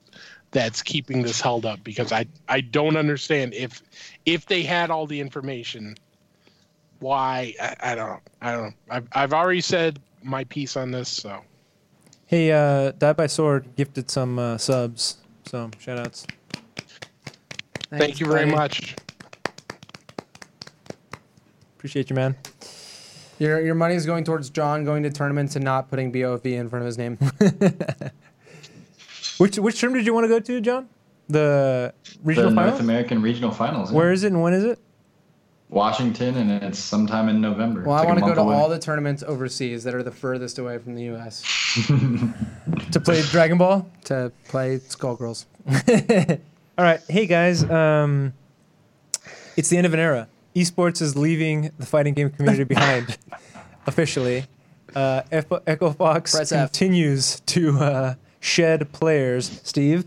[0.52, 3.82] that's keeping this held up because I, I don't understand if
[4.26, 5.96] if they had all the information
[7.00, 11.08] why I, I don't I don't know I've, I've already said my piece on this
[11.08, 11.42] so
[12.26, 15.18] Hey, uh, Die by Sword gifted some uh, subs.
[15.44, 16.26] So shout outs.
[17.90, 18.56] thank you very buddy.
[18.56, 18.96] much
[21.82, 22.36] Appreciate you, man.
[23.40, 26.68] Your your money is going towards John going to tournaments and not putting BOV in
[26.68, 27.18] front of his name.
[29.42, 30.88] Which which term did you want to go to, John?
[31.28, 32.80] The the regional North.
[32.80, 33.90] American regional finals.
[33.90, 33.96] yeah.
[33.96, 34.78] Where is it and when is it?
[35.68, 37.82] Washington, and it's sometime in November.
[37.82, 38.54] Well, It's I like want to go to away.
[38.54, 41.42] all the tournaments overseas that are the furthest away from the U.S.
[42.92, 43.86] To play Dragon Ball.
[44.04, 45.46] to play Skullgirls.
[46.78, 47.64] All right, hey guys.
[47.68, 48.34] Um,
[49.56, 50.28] it's the end of an era.
[50.54, 53.16] Esports is leaving the fighting game community behind
[53.86, 54.44] officially.
[54.94, 56.70] Uh, Echo, Echo Fox Press F.
[56.70, 59.60] continues to uh, shed players.
[59.64, 60.04] Steve,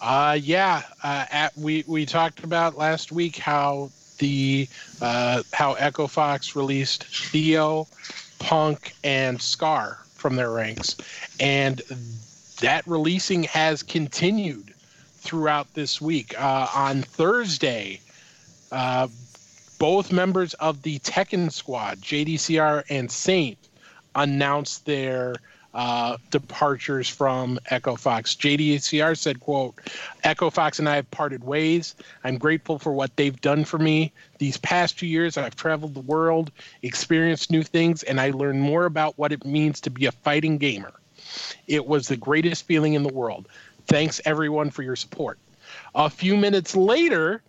[0.00, 4.68] Uh, yeah, uh, at, we we talked about last week how the
[5.02, 7.86] uh, how Echo Fox released Theo,
[8.38, 10.96] Punk, and Scar from their ranks,
[11.40, 11.82] and
[12.60, 14.72] that releasing has continued
[15.16, 16.40] throughout this week.
[16.40, 18.00] Uh, on Thursday,
[18.70, 19.08] uh,
[19.80, 23.58] both members of the Tekken squad, JDCR and Saint,
[24.14, 25.34] announced their
[25.74, 28.34] uh, departures from Echo Fox.
[28.34, 29.74] JDCR said, quote,
[30.24, 31.94] Echo Fox and I have parted ways.
[32.24, 34.12] I'm grateful for what they've done for me.
[34.38, 36.50] These past two years, I've traveled the world,
[36.82, 40.58] experienced new things, and I learned more about what it means to be a fighting
[40.58, 40.92] gamer.
[41.66, 43.48] It was the greatest feeling in the world.
[43.86, 45.38] Thanks, everyone, for your support.
[45.94, 47.42] A few minutes later,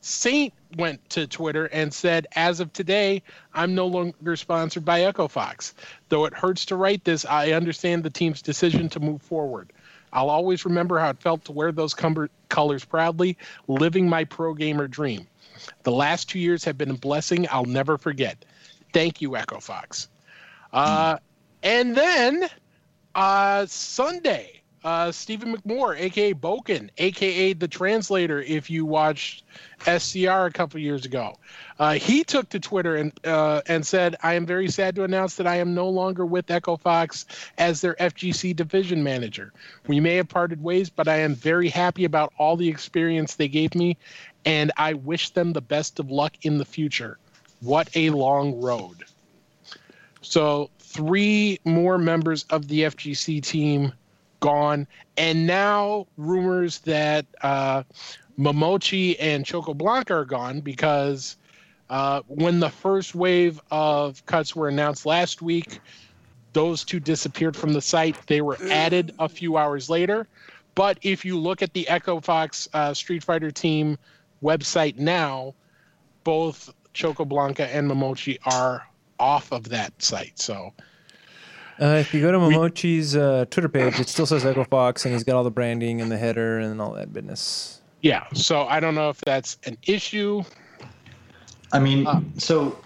[0.00, 3.22] Saint went to Twitter and said, As of today,
[3.54, 5.74] I'm no longer sponsored by Echo Fox.
[6.08, 9.72] Though it hurts to write this, I understand the team's decision to move forward.
[10.12, 13.36] I'll always remember how it felt to wear those cumber- colors proudly,
[13.68, 15.26] living my pro gamer dream.
[15.82, 18.44] The last two years have been a blessing I'll never forget.
[18.92, 20.08] Thank you, Echo Fox.
[20.72, 21.18] Uh,
[21.62, 22.48] and then
[23.14, 29.44] uh, Sunday, uh, Stephen McMoore, aka Boken, aka the translator, if you watched
[29.84, 31.34] SCR a couple years ago.
[31.78, 35.36] Uh, he took to Twitter and uh, and said, "I am very sad to announce
[35.36, 37.26] that I am no longer with Echo Fox
[37.58, 39.52] as their FGC division manager.
[39.86, 43.48] We may have parted ways, but I am very happy about all the experience they
[43.48, 43.96] gave me,
[44.44, 47.18] and I wish them the best of luck in the future.
[47.60, 49.04] What a long road."
[50.22, 53.92] So three more members of the FGC team
[54.40, 57.82] gone, and now rumors that uh,
[58.38, 61.36] Momochi and ChocoBlanka are gone because
[61.88, 65.80] uh, when the first wave of cuts were announced last week,
[66.52, 68.16] those two disappeared from the site.
[68.26, 70.26] They were added a few hours later.
[70.74, 73.98] But if you look at the Echo Fox uh, Street Fighter team
[74.42, 75.54] website now,
[76.24, 78.86] both ChocoBlanka and Momochi are
[79.18, 80.38] off of that site.
[80.38, 80.72] So
[81.80, 85.12] Uh, if you go to Momochi's uh, Twitter page, it still says Echo Fox, and
[85.12, 87.82] he's got all the branding and the header and all that business.
[88.00, 90.42] yeah, so I don't know if that's an issue.
[91.72, 92.78] I mean, Uh, so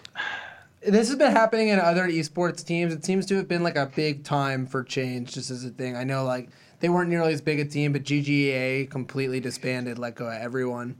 [0.80, 2.92] This has been happening in other esports teams.
[2.94, 5.94] It seems to have been like a big time for change, just as a thing.
[5.94, 6.48] I know like
[6.80, 10.96] they weren't nearly as big a team, but GGA completely disbanded, let go of everyone.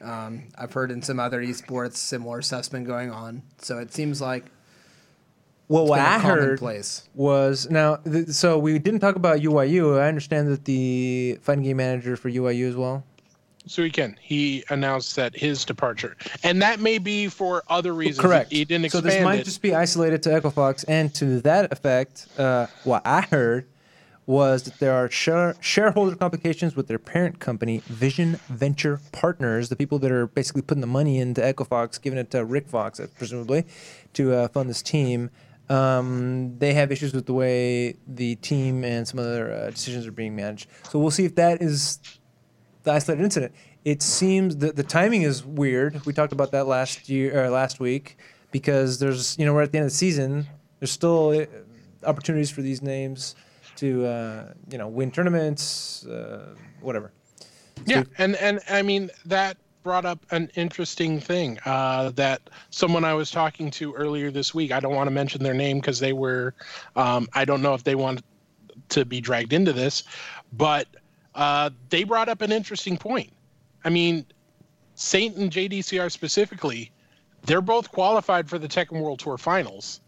[0.00, 3.42] Um, I've heard in some other esports similar stuff's been going on.
[3.58, 4.46] So it seems like
[5.70, 7.08] Well, what been a I heard commonplace.
[7.14, 7.96] was now.
[7.96, 10.00] Th- so we didn't talk about UYU.
[10.00, 13.04] I understand that the fighting game manager for UYU as well.
[13.66, 14.16] So he can.
[14.20, 18.18] He announced that his departure, and that may be for other reasons.
[18.18, 18.50] Correct.
[18.50, 19.04] He didn't expand.
[19.04, 19.44] so this might it.
[19.44, 23.68] just be isolated to Echo Fox, and to that effect, uh, what I heard
[24.26, 29.76] was that there are share- shareholder complications with their parent company, Vision Venture Partners, the
[29.76, 32.98] people that are basically putting the money into Echo Fox, giving it to Rick Fox,
[32.98, 33.66] uh, presumably,
[34.14, 35.30] to uh, fund this team.
[35.70, 40.12] Um, they have issues with the way the team and some other uh, decisions are
[40.12, 40.68] being managed.
[40.90, 42.00] So we'll see if that is
[42.82, 43.54] the isolated incident.
[43.84, 46.04] It seems that the timing is weird.
[46.04, 48.18] We talked about that last year or last week
[48.50, 50.46] because there's you know we're at the end of the season.
[50.80, 51.46] There's still uh,
[52.06, 53.36] opportunities for these names
[53.76, 57.12] to uh, you know win tournaments, uh, whatever.
[57.86, 63.14] Yeah, and and I mean that brought up an interesting thing uh, that someone I
[63.14, 64.72] was talking to earlier this week.
[64.72, 66.54] I don't want to mention their name because they were.
[66.96, 68.22] Um, I don't know if they want
[68.90, 70.02] to be dragged into this,
[70.52, 70.86] but
[71.34, 73.32] uh, they brought up an interesting point.
[73.84, 74.26] I mean,
[74.94, 76.90] Saint and JDCR specifically,
[77.44, 80.00] they're both qualified for the Tekken World Tour Finals.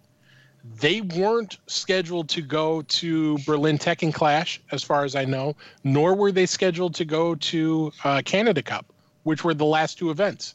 [0.78, 6.14] They weren't scheduled to go to Berlin Tekken Clash, as far as I know, nor
[6.14, 8.91] were they scheduled to go to uh, Canada Cup,
[9.24, 10.54] which were the last two events.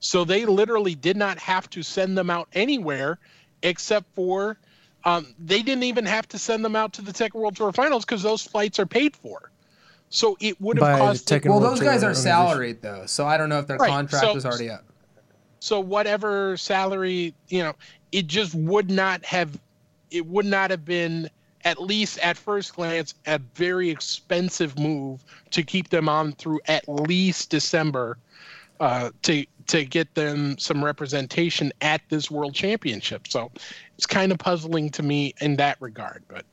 [0.00, 3.18] So they literally did not have to send them out anywhere
[3.62, 4.58] except for
[5.04, 8.04] um, they didn't even have to send them out to the Tekken World Tour Finals
[8.04, 9.50] because those flights are paid for.
[10.08, 11.28] So it would have the cost.
[11.28, 13.88] Tekken well, World those guys are salaried though, so I don't know if their Right,
[13.88, 14.84] contract so- was already up.
[15.60, 17.74] so whatever salary you know
[18.12, 19.58] it just would not have
[20.10, 21.28] it would not have been
[21.64, 26.88] at least at first glance a very expensive move to keep them on through at
[26.88, 28.18] least december
[28.80, 33.50] uh, to to get them some representation at this world championship so
[33.96, 36.44] it's kind of puzzling to me in that regard but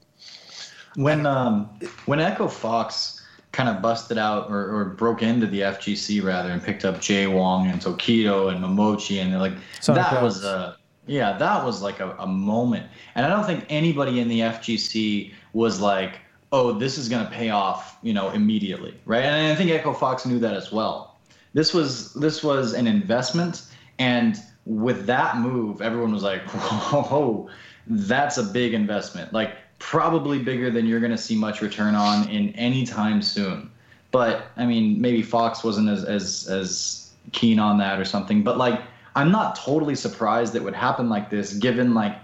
[0.97, 1.69] when um,
[2.07, 6.61] when Echo Fox kind of busted out or, or broke into the FGC rather and
[6.61, 10.23] picked up Jay Wong and Tokido and Momochi and they're like Sonic that Clouds.
[10.23, 10.77] was a
[11.07, 12.87] yeah that was like a, a moment.
[13.15, 16.19] And I don't think anybody in the FGC was like
[16.51, 19.23] oh this is gonna pay off you know immediately right?
[19.23, 21.17] And I think Echo Fox knew that as well.
[21.53, 23.63] This was this was an investment
[23.99, 27.49] and with that move everyone was like whoa
[27.87, 29.31] that's a big investment.
[29.31, 33.71] Like probably bigger than you're going to see much return on in any time soon.
[34.11, 38.57] But i mean maybe fox wasn't as as as keen on that or something but
[38.57, 38.81] like
[39.17, 42.17] i'm not totally surprised that would happen like this given like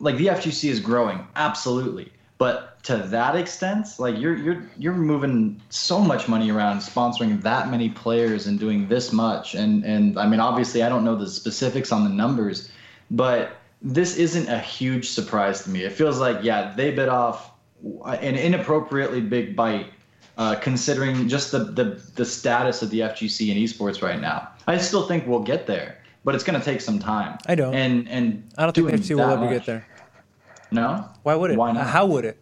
[0.00, 2.12] like the FGC is growing, absolutely.
[2.38, 7.70] But to that extent, like you're you're you're moving so much money around, sponsoring that
[7.70, 9.54] many players and doing this much.
[9.54, 12.70] And and I mean, obviously, I don't know the specifics on the numbers,
[13.10, 15.84] but this isn't a huge surprise to me.
[15.84, 17.50] It feels like yeah, they bit off
[18.06, 19.92] an inappropriately big bite.
[20.38, 24.78] Uh, considering just the, the the status of the FGC and esports right now, I
[24.78, 27.38] still think we'll get there, but it's going to take some time.
[27.46, 27.74] I don't.
[27.74, 29.86] And and I don't think will ever much- get there.
[30.70, 31.08] No.
[31.22, 31.56] Why would it?
[31.58, 31.86] Why not?
[31.86, 32.38] How would it?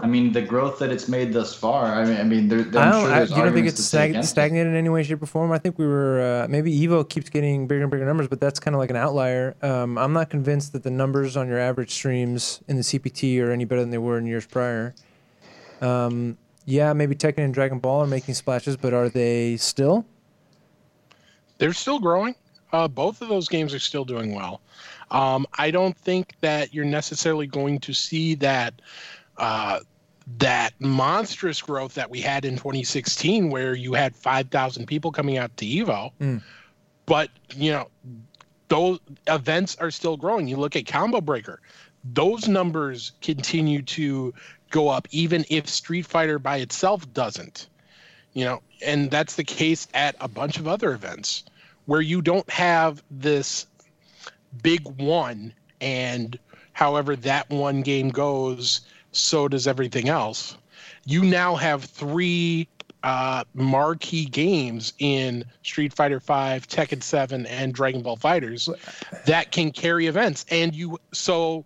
[0.00, 1.86] I mean, the growth that it's made thus far.
[1.86, 3.04] I mean, I mean, there, I'm I don't.
[3.04, 4.30] sure I, you don't think it's stag- against it.
[4.30, 5.50] stagnated in any way, shape, or form?
[5.50, 8.60] I think we were uh, maybe Evo keeps getting bigger and bigger numbers, but that's
[8.60, 9.56] kind of like an outlier.
[9.60, 13.50] Um, I'm not convinced that the numbers on your average streams in the CPT are
[13.50, 14.94] any better than they were in years prior.
[15.80, 20.06] Um, yeah, maybe Tekken and Dragon Ball are making splashes, but are they still?
[21.58, 22.34] They're still growing.
[22.72, 24.60] Uh, both of those games are still doing well.
[25.10, 28.74] Um, I don't think that you're necessarily going to see that
[29.38, 29.80] uh,
[30.36, 35.56] that monstrous growth that we had in 2016, where you had 5,000 people coming out
[35.56, 36.10] to Evo.
[36.20, 36.42] Mm.
[37.06, 37.88] But you know,
[38.68, 40.46] those events are still growing.
[40.46, 41.60] You look at Combo Breaker;
[42.04, 44.34] those numbers continue to
[44.70, 47.68] go up, even if Street Fighter by itself doesn't.
[48.38, 51.42] You know, and that's the case at a bunch of other events
[51.86, 53.66] where you don't have this
[54.62, 56.38] big one and
[56.72, 60.56] however that one game goes so does everything else.
[61.04, 62.68] You now have three
[63.02, 68.72] uh, marquee games in street fighter 5 tekken 7 and Dragon Ball FighterZ
[69.24, 70.46] that can carry events.
[70.48, 71.64] And you so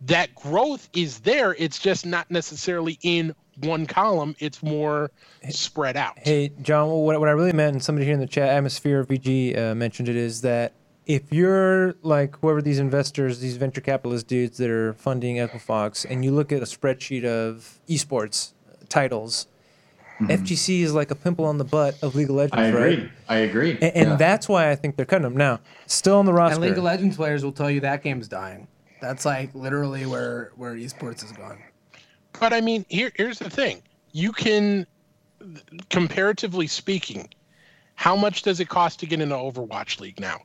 [0.00, 1.54] that growth is there.
[1.58, 5.10] It's just not necessarily in one column it's more
[5.50, 8.48] spread out Hey, John, what, what I really meant, and somebody here in the chat,
[8.48, 10.72] Atmosphere VG, uh, mentioned it, is that
[11.06, 16.04] if you're like whoever these investors, these venture capitalist dudes that are funding Echo Fox,
[16.06, 18.52] and you look at a spreadsheet of esports
[18.88, 19.46] titles,
[20.20, 22.80] FGC is like a pimple on the butt of League of Legends, I agree.
[23.02, 23.10] right?
[23.28, 23.72] I agree.
[23.72, 24.16] And, and Yeah.
[24.16, 25.36] that's why I think they're cutting them.
[25.36, 26.54] Now, still on the roster.
[26.54, 28.68] And League of Legends players will tell you that game's dying.
[29.00, 31.58] That's like literally where where esports is gone.
[32.40, 33.82] But I mean, here here's the thing:
[34.12, 34.86] you can,
[35.90, 37.28] comparatively speaking,
[37.94, 40.38] how much does it cost to get into Overwatch League now?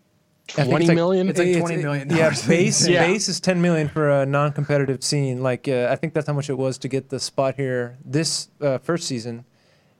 [0.49, 1.29] I think Twenty it's like- million.
[1.29, 2.47] It's like 20 million Yeah, dollars.
[2.47, 3.05] base Yeah.
[3.05, 5.43] base is 10 million for a non-competitive scene.
[5.43, 8.49] Like uh, I think that's how much it was to get the spot here this
[8.59, 9.45] uh, first season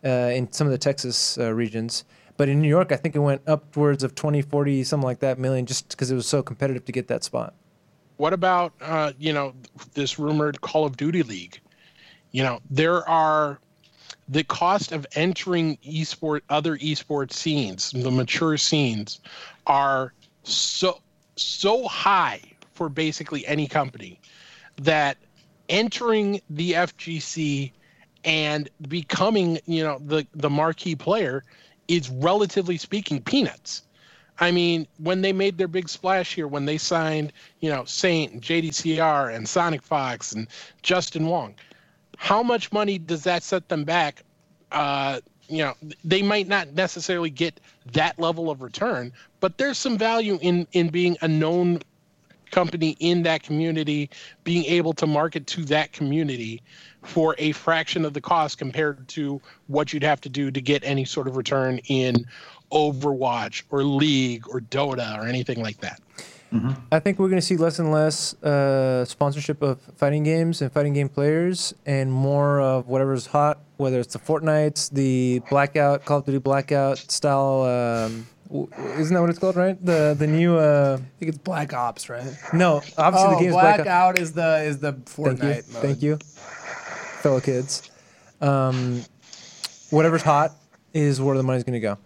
[0.04, 2.04] uh, in some of the Texas uh, regions.
[2.36, 5.38] But in New York, I think it went upwards of 20, 40, something like that
[5.38, 7.54] million, just because it was so competitive to get that spot.
[8.18, 9.54] What about uh, you know
[9.94, 11.60] this rumored Call of Duty League?
[12.32, 13.60] You know there are
[14.28, 19.20] the cost of entering esport other esports scenes, the mature scenes,
[19.66, 21.00] are so
[21.36, 22.42] so high
[22.74, 24.20] for basically any company
[24.78, 25.18] that
[25.68, 27.72] entering the FGC
[28.24, 31.44] and becoming you know the the marquee player
[31.88, 33.84] is relatively speaking peanuts.
[34.42, 38.32] I mean, when they made their big splash here, when they signed, you know, Saint
[38.32, 40.48] and JDCR and Sonic Fox and
[40.82, 41.56] Justin Wong,
[42.20, 44.24] how much money does that set them back?
[44.74, 45.74] Uh, you know,
[46.04, 47.62] they might not necessarily get
[47.94, 51.80] that level of return, but there's some value in in being a known
[52.52, 54.10] company in that community,
[54.44, 56.62] being able to market to that community
[57.04, 60.84] for a fraction of the cost compared to what you'd have to do to get
[60.84, 62.26] any sort of return in
[62.74, 66.02] Overwatch or League or Dota or anything like that.
[66.92, 70.72] I think we're going to see less and less uh, sponsorship of fighting games and
[70.72, 76.20] fighting game players, and more of whatever's hot, whether it's the Fortnites, the Blackout, Call
[76.20, 77.64] of Duty Blackout style.
[77.64, 78.28] Um,
[78.98, 79.84] isn't that what it's called, right?
[79.86, 80.58] The the new.
[80.58, 82.26] Uh, I think it's Black Ops, right?
[82.52, 83.86] no, obviously oh, the game's Blackout.
[83.86, 85.84] Blackout is the is the Thank you, Fortnite mode.
[85.84, 86.18] thank you,
[87.22, 87.90] fellow kids.
[88.42, 89.04] Um,
[89.92, 90.54] whatever's hot
[90.94, 91.98] is where the money's going to go.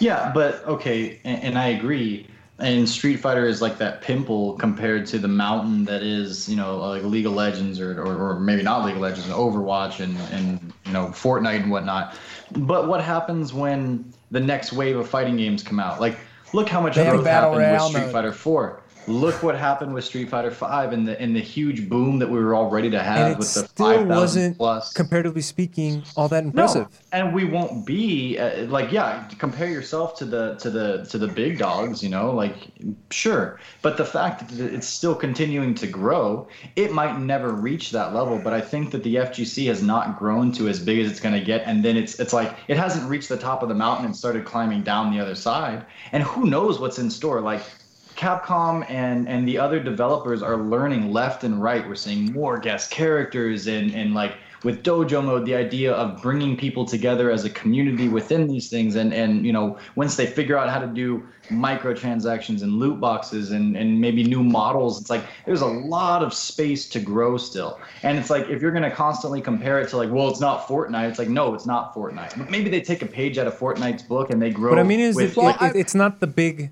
[0.00, 2.26] Yeah, but okay, and, and I agree.
[2.60, 6.76] And Street Fighter is like that pimple compared to the mountain that is, you know,
[6.76, 10.72] like League of Legends or, or, or maybe not League of Legends, Overwatch and, and,
[10.84, 12.14] you know, Fortnite and whatnot.
[12.52, 16.00] But what happens when the next wave of fighting games come out?
[16.00, 16.18] Like,
[16.52, 18.12] look how much They growth happened with Street mode.
[18.12, 18.82] Fighter 4.
[19.10, 22.38] Look what happened with Street Fighter 5 and the and the huge boom that we
[22.38, 24.92] were all ready to have it with the still 5,000 wasn't, plus.
[24.92, 26.86] comparatively speaking, all that impressive.
[26.90, 29.28] No, and we won't be uh, like yeah.
[29.38, 32.54] Compare yourself to the to the to the big dogs, you know, like
[33.10, 33.58] sure.
[33.82, 36.46] But the fact that it's still continuing to grow,
[36.76, 38.40] it might never reach that level.
[38.42, 41.34] But I think that the FGC has not grown to as big as it's going
[41.34, 44.06] to get, and then it's it's like it hasn't reached the top of the mountain
[44.06, 45.84] and started climbing down the other side.
[46.12, 47.40] And who knows what's in store?
[47.40, 47.62] Like
[48.20, 51.86] Capcom and and the other developers are learning left and right.
[51.88, 56.54] We're seeing more guest characters and and like with dojo mode the idea of bringing
[56.54, 60.58] people together as a community within these things and and you know once they figure
[60.58, 65.22] out how to do microtransactions and loot boxes and and maybe new models it's like
[65.46, 68.90] there's a lot of space to grow still and it's like if you're going to
[68.90, 72.36] constantly compare it to like well it's not Fortnite it's like no it's not Fortnite
[72.36, 74.82] But maybe they take a page out of Fortnite's book and they grow What I
[74.82, 75.62] mean is, with it, it.
[75.62, 76.70] it- it's not the big,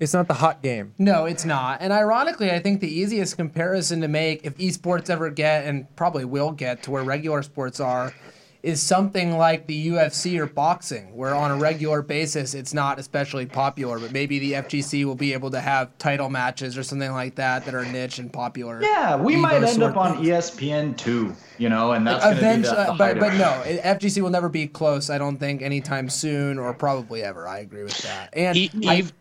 [0.00, 0.94] it's not the hot game.
[0.98, 1.80] No, it's not.
[1.80, 6.24] And ironically, I think the easiest comparison to make, if esports ever get and probably
[6.24, 8.12] will get to where regular sports are,
[8.60, 13.46] is something like the UFC or boxing, where on a regular basis it's not especially
[13.46, 17.36] popular, but maybe the FGC will be able to have title matches or something like
[17.36, 18.82] that that are niche and popular.
[18.82, 20.16] Yeah, we Evo might end up on.
[20.24, 24.20] ESPN two, you know, and that's gonna be the, Eventually, the but but no, FGC
[24.22, 25.08] will never be close.
[25.08, 27.46] I don't think anytime soon, or probably ever.
[27.46, 28.30] I agree with that.
[28.32, 29.12] And E- I- ev-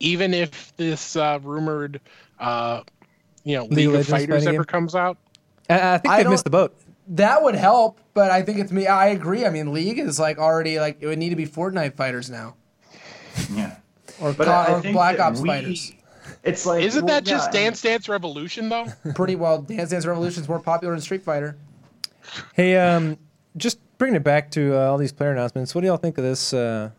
[0.00, 2.00] even if this uh, rumored,
[2.38, 2.82] uh,
[3.44, 4.64] you know, League League of of Fighters ever game?
[4.64, 5.18] comes out,
[5.70, 6.76] I, I think I they missed the boat.
[7.08, 8.86] that would help, but I think it's me.
[8.86, 9.44] I agree.
[9.46, 12.54] I mean, League is like already like it would need to be Fortnite fighters now,
[13.52, 13.76] yeah.
[14.20, 15.92] or, But Co- I, I or Black Ops we- fighters.
[16.42, 18.86] It's like isn't well, that just yeah, Dance Dance Revolution though?
[19.14, 19.62] Pretty well.
[19.62, 21.56] Dance Dance Revolution is more popular than Street Fighter.
[22.54, 23.16] Hey, um,
[23.56, 25.74] just bringing it back to uh, all these player announcements.
[25.74, 26.52] What do y'all think of this?
[26.52, 26.90] Uh,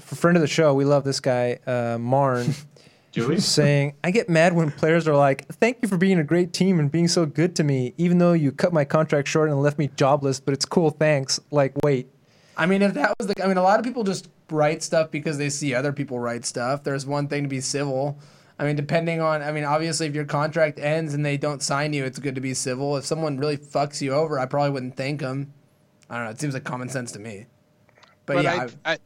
[0.00, 2.54] friend of the show, we love this guy, uh, Marn,
[3.12, 3.40] Do we?
[3.40, 6.78] saying, "I get mad when players are like, thank you for being a great team
[6.78, 9.78] and being so good to me, even though you cut my contract short and left
[9.78, 10.38] me jobless.
[10.40, 11.40] But it's cool, thanks.
[11.50, 12.08] Like, wait,
[12.56, 15.10] I mean, if that was the, I mean, a lot of people just write stuff
[15.10, 16.84] because they see other people write stuff.
[16.84, 18.18] There's one thing to be civil.
[18.58, 21.92] I mean, depending on, I mean, obviously, if your contract ends and they don't sign
[21.92, 22.96] you, it's good to be civil.
[22.96, 25.52] If someone really fucks you over, I probably wouldn't thank them.
[26.08, 26.30] I don't know.
[26.30, 27.46] It seems like common sense to me.
[28.24, 28.98] But, yeah, I- I, I,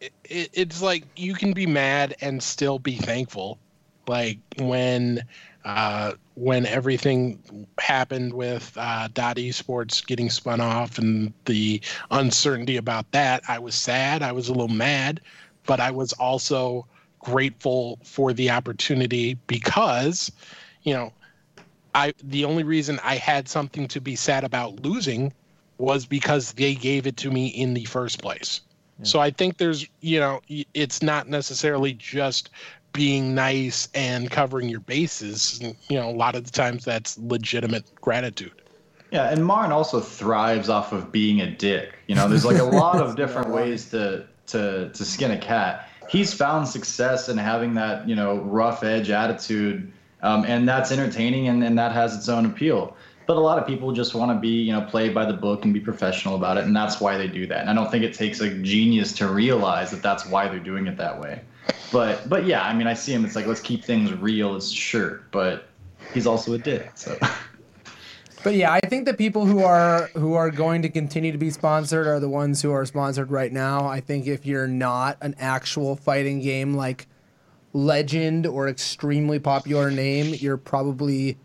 [0.00, 0.12] it,
[0.52, 3.58] it's like you can be mad and still be thankful.
[4.06, 5.24] Like when
[5.64, 13.10] uh, when everything happened with uh, Dot Esports getting spun off and the uncertainty about
[13.12, 14.22] that, I was sad.
[14.22, 15.20] I was a little mad,
[15.66, 16.86] but I was also
[17.18, 20.30] grateful for the opportunity because,
[20.84, 21.12] you know,
[21.94, 25.32] I the only reason I had something to be sad about losing
[25.78, 28.60] was because they gave it to me in the first place.
[29.02, 30.40] So I think there's, you know,
[30.72, 32.50] it's not necessarily just
[32.92, 35.60] being nice and covering your bases.
[35.60, 38.52] You know, a lot of the times that's legitimate gratitude.
[39.10, 41.94] Yeah, and Marn also thrives off of being a dick.
[42.06, 45.88] You know, there's like a lot of different ways to to to skin a cat.
[46.08, 49.92] He's found success in having that you know rough edge attitude,
[50.22, 52.96] um, and that's entertaining and, and that has its own appeal.
[53.26, 55.64] But a lot of people just want to be you know play by the book
[55.64, 57.60] and be professional about it, and that's why they do that.
[57.60, 60.86] And I don't think it takes a genius to realize that that's why they're doing
[60.86, 61.42] it that way.
[61.92, 63.24] But but yeah, I mean, I see him.
[63.24, 64.56] It's like let's keep things real.
[64.56, 65.68] It's sure, but
[66.14, 66.92] he's also a dick.
[66.94, 67.18] So.
[68.46, 71.50] But yeah, I think the people who are who are going to continue to be
[71.50, 73.88] sponsored are the ones who are sponsored right now.
[73.88, 77.08] I think if you're not an actual fighting game like
[77.72, 81.38] Legend or extremely popular name, you're probably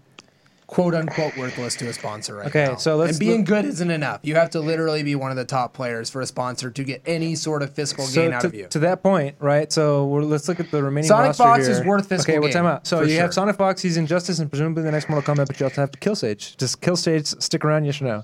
[0.72, 2.76] quote unquote worthless to a sponsor right Okay, now.
[2.78, 4.22] so let's and being look- good isn't enough.
[4.24, 7.02] You have to literally be one of the top players for a sponsor to get
[7.06, 8.68] any sort of fiscal So gain out to, of you.
[8.68, 9.70] to that point, right?
[9.72, 11.76] So we're, let's look at the remaining Sonic roster Fox here.
[11.76, 12.88] is worth fiscal Okay, well, time out.
[12.88, 13.34] So for you have.
[13.34, 13.82] Sonic Fox.
[13.82, 16.56] He's Injustice and presumably the next Mortal Kombat, but you also have Kill Sage.
[16.56, 17.84] Does Kill Sage stick around?
[17.84, 18.24] Yes or no?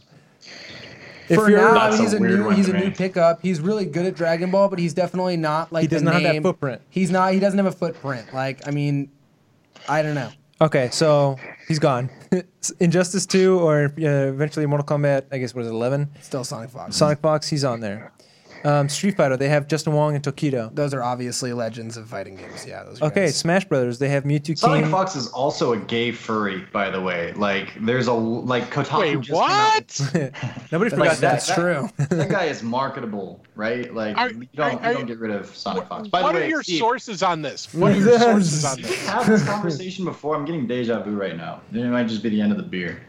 [1.29, 3.41] If For you're- now, That's a he's a, weird new he's to a new pickup.
[3.41, 6.21] He's really good at Dragon Ball, but he's definitely not like He does the not
[6.21, 6.81] have that footprint.
[6.89, 7.33] He's not.
[7.33, 8.33] He doesn't have a footprint.
[8.33, 9.11] Like I mean,
[9.89, 10.29] I don't know.
[10.61, 11.37] Okay, so
[11.67, 12.09] he's gone.
[12.79, 16.09] Injustice 2 or uh, eventually Mortal Kombat, I guess, what is it 11?
[16.21, 16.95] Still Sonic Fox.
[16.95, 18.11] Sonic Fox, he's on there.
[18.63, 20.73] Um, Street Fighter, they have Justin Wong and Tokido.
[20.75, 22.65] Those are obviously legends of fighting games.
[22.65, 22.83] Yeah.
[22.83, 23.35] Those are Okay, guys.
[23.37, 24.91] Smash Brothers, they have Mewtwo Sonic King.
[24.91, 27.33] Fox is also a gay furry, by the way.
[27.33, 28.99] Like, there's a like Kotaku.
[28.99, 30.11] Wait, just what?
[30.13, 30.33] with-
[30.71, 31.21] Nobody Like, forgot that.
[31.21, 31.89] That's true.
[32.09, 33.93] that guy is marketable, right?
[33.93, 36.07] Like, Are- you don't, are- you don't get rid of Sonic Fox.
[36.07, 37.73] By what the way, are your Steve, sources on this?
[37.73, 39.07] What are your sources on this?
[39.07, 40.35] have this conversation before.
[40.35, 41.61] I'm getting deja vu right now.
[41.73, 43.01] It might just be the end of the beer.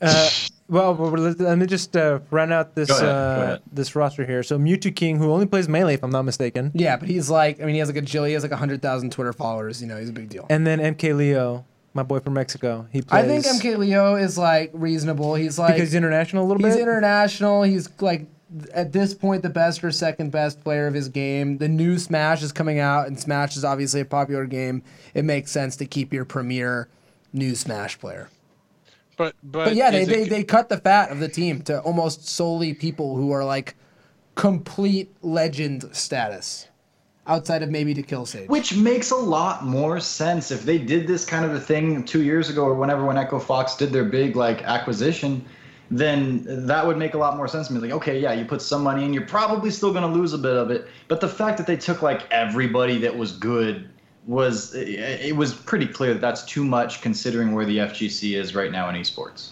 [0.00, 0.28] Uh,
[0.74, 4.42] well, well, let let me just uh, run out this ahead, uh, this roster here.
[4.42, 7.60] So Mew2King, who only plays melee, if I'm not mistaken, Yeah, but he's like.
[7.60, 8.24] I mean, he has like a Jill.
[8.24, 9.80] He has like hundred thousand Twitter followers.
[9.80, 10.46] You know, he's a big deal.
[10.50, 11.64] and then MK Leo,
[11.94, 12.86] my boy from Mexico.
[12.92, 13.24] He plays.
[13.24, 15.34] I think MK Leo is like reasonable.
[15.34, 16.82] He's like because he's international a little He's bit.
[16.82, 17.62] international.
[17.62, 18.26] He's like
[18.72, 21.58] at this point the best or second best player of his game.
[21.58, 24.82] The new Smash is coming out, and Smash is obviously a popular game.
[25.14, 26.88] It makes sense to keep your premier
[27.32, 28.28] new Smash player.
[29.16, 31.62] But but, But yeah, they, is they, it- they cut the fat of the team
[31.62, 33.76] to almost solely people who are like
[34.34, 36.68] complete legend status,
[37.26, 38.48] outside of maybe to kill Sage.
[38.48, 42.22] Which makes a lot more sense if they did this kind of a thing two
[42.22, 45.44] years ago or whenever when Echo Fox did their big like acquisition,
[45.90, 47.80] then that would make a lot more sense to me.
[47.80, 50.56] Like, okay, yeah, you put some money in, you're probably still gonna lose a bit
[50.56, 50.88] of it.
[51.08, 53.88] But the fact that they took like everybody that was good
[54.26, 58.72] was it, was pretty clear that that's too much considering where the FGC is right
[58.72, 59.50] now in esports.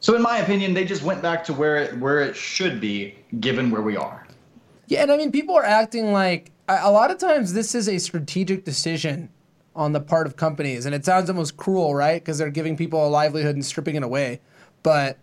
[0.00, 3.14] So in my opinion, they just went back to where it where it should be
[3.40, 4.26] given where we are.
[4.86, 7.98] Yeah, and I mean, people are acting like a lot of times this is a
[7.98, 9.30] strategic decision
[9.74, 12.20] on the part of companies, and it sounds almost cruel, right?
[12.20, 14.40] Because they're giving people a livelihood and stripping it away.
[14.82, 15.18] But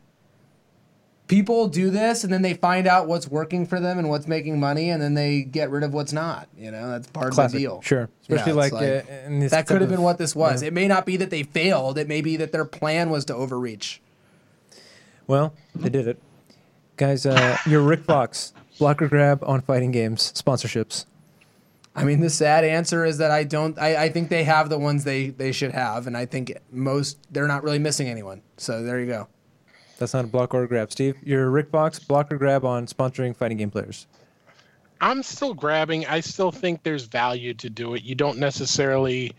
[1.27, 4.59] people do this and then they find out what's working for them and what's making
[4.59, 6.47] money and then they get rid of what's not.
[6.57, 7.81] You know, that's part of the deal.
[7.81, 8.09] Sure.
[8.21, 10.61] Especially Yeah, it's like, uh, in this that could have been what this was.
[10.61, 10.67] yeah.
[10.67, 11.97] It may not be that they failed.
[11.97, 14.01] It may be that their plan was to overreach.
[15.27, 16.21] Well, they did it.
[16.97, 21.05] Guys, uh, your Rick Fox, blocker grab on fighting games, sponsorships.
[21.97, 23.79] I mean, the sad answer is that I don't.
[23.79, 27.17] I, I think they have the ones they they should have, and I think most
[27.31, 28.41] they're not really missing anyone.
[28.57, 29.27] So there you go.
[29.97, 30.91] That's not a block or a grab.
[30.91, 34.07] Steve, your Rick Fox, blocker grab on sponsoring fighting game players.
[35.01, 36.05] I'm still grabbing.
[36.07, 38.03] I still think there's value to do it.
[38.03, 39.33] You don't necessarily.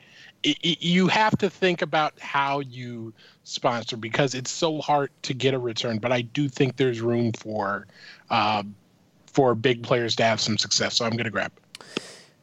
[0.44, 3.12] i i you have to think about how you
[3.44, 5.98] sponsor because it's so hard to get a return.
[5.98, 7.86] But I do think there's room for,
[8.30, 8.74] um,
[9.26, 10.96] for big players to have some success.
[10.96, 11.52] So I'm going to grab.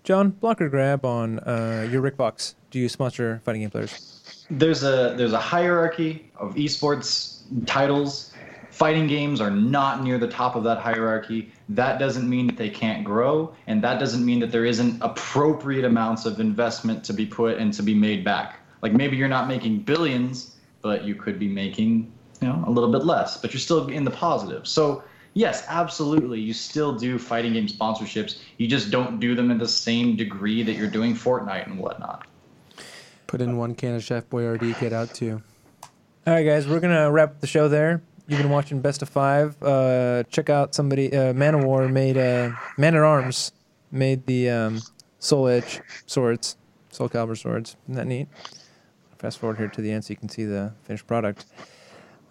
[0.03, 2.55] John, blocker grab on uh, your Rick Fox.
[2.71, 4.13] Do you sponsor fighting game players?
[4.49, 7.32] there's a there's a hierarchy of esports
[7.65, 8.31] titles.
[8.69, 11.51] Fighting games are not near the top of that hierarchy.
[11.69, 15.85] That doesn't mean that they can't grow, and that doesn't mean that there isn't appropriate
[15.85, 18.59] amounts of investment to be put and to be made back.
[18.81, 22.11] Like maybe you're not making billions, but you could be making
[22.41, 24.67] you know a little bit less, but you're still in the positive.
[24.67, 25.03] So
[25.35, 28.39] yes, absolutely, you still do fighting game sponsorships.
[28.57, 32.27] You just don't do them in the same degree that you're doing Fortnite and whatnot.
[33.27, 34.79] Put in one can of Chef Boyardee.
[34.79, 35.41] Get out too.
[36.25, 38.01] All right, guys, we're gonna wrap the show there.
[38.27, 39.61] You've been watching Best of Five.
[39.61, 41.13] Uh, check out somebody.
[41.13, 43.51] Uh, Man of War made uh, Man at Arms
[43.91, 44.81] made the um,
[45.19, 46.55] Soul Edge swords,
[46.91, 47.75] Soul Calibur swords.
[47.85, 48.29] Isn't that neat?
[49.17, 51.45] Fast forward here to the end so you can see the finished product.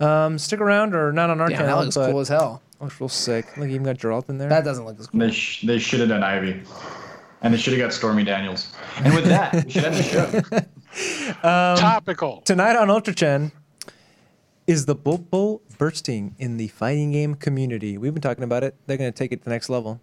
[0.01, 1.77] Um, stick around or not on our Damn, channel.
[1.79, 2.63] that looks but cool as hell.
[2.81, 3.57] looks real sick.
[3.59, 4.49] Look, you even got Geralt in there.
[4.49, 5.21] That doesn't look as cool.
[5.21, 6.63] They, sh- they should have done Ivy.
[7.43, 8.75] And they should have got Stormy Daniels.
[8.99, 11.47] And with that, we should end the show.
[11.47, 12.41] Um, Topical.
[12.43, 13.53] Tonight on Ultra Chen
[14.73, 17.99] is the Bull Bull bursting in the fighting game community.
[17.99, 18.75] We've been talking about it.
[18.87, 20.01] They're going to take it to the next level.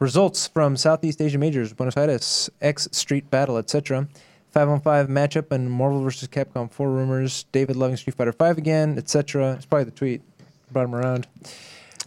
[0.00, 4.08] Results from Southeast Asia majors, Buenos Aires, X Street Battle, etc.
[4.50, 6.28] 5 on 5 matchup and Marvel vs.
[6.28, 7.44] Capcom 4 rumors.
[7.52, 9.52] David loving Street Fighter 5 again, etc.
[9.52, 10.22] It's probably the tweet.
[10.72, 11.28] Brought him around.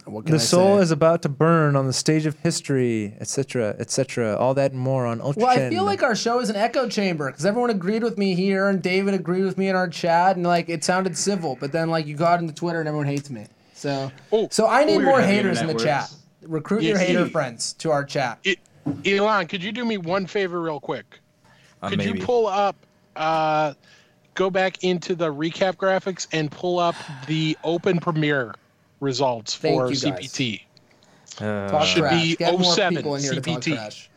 [0.05, 0.83] What can The I soul say?
[0.83, 4.35] is about to burn on the stage of history, etc., etc.
[4.37, 6.87] All that and more on Ultra Well, I feel like our show is an echo
[6.87, 10.35] chamber because everyone agreed with me here, and David agreed with me in our chat,
[10.35, 11.57] and like it sounded civil.
[11.59, 13.47] But then like you got into Twitter, and everyone hates me.
[13.73, 16.13] So, Oh, so I need weird more haters in the internet chat.
[16.43, 18.37] Recruit Yeah, your hater see- friends to our chat.
[18.43, 18.59] It,
[19.05, 21.19] Elon, could you do me one favor real quick?
[21.81, 22.19] Uh, Could maybe.
[22.19, 22.75] you pull up,
[23.15, 23.73] uh,
[24.35, 26.95] go back into the recap graphics and pull up
[27.25, 28.53] the open premiere
[29.09, 29.95] results Thank for you.
[29.95, 30.61] CPT?
[31.39, 32.21] Uh, Talk should trash.
[32.23, 34.07] be Get 07 people in here to talk CPT.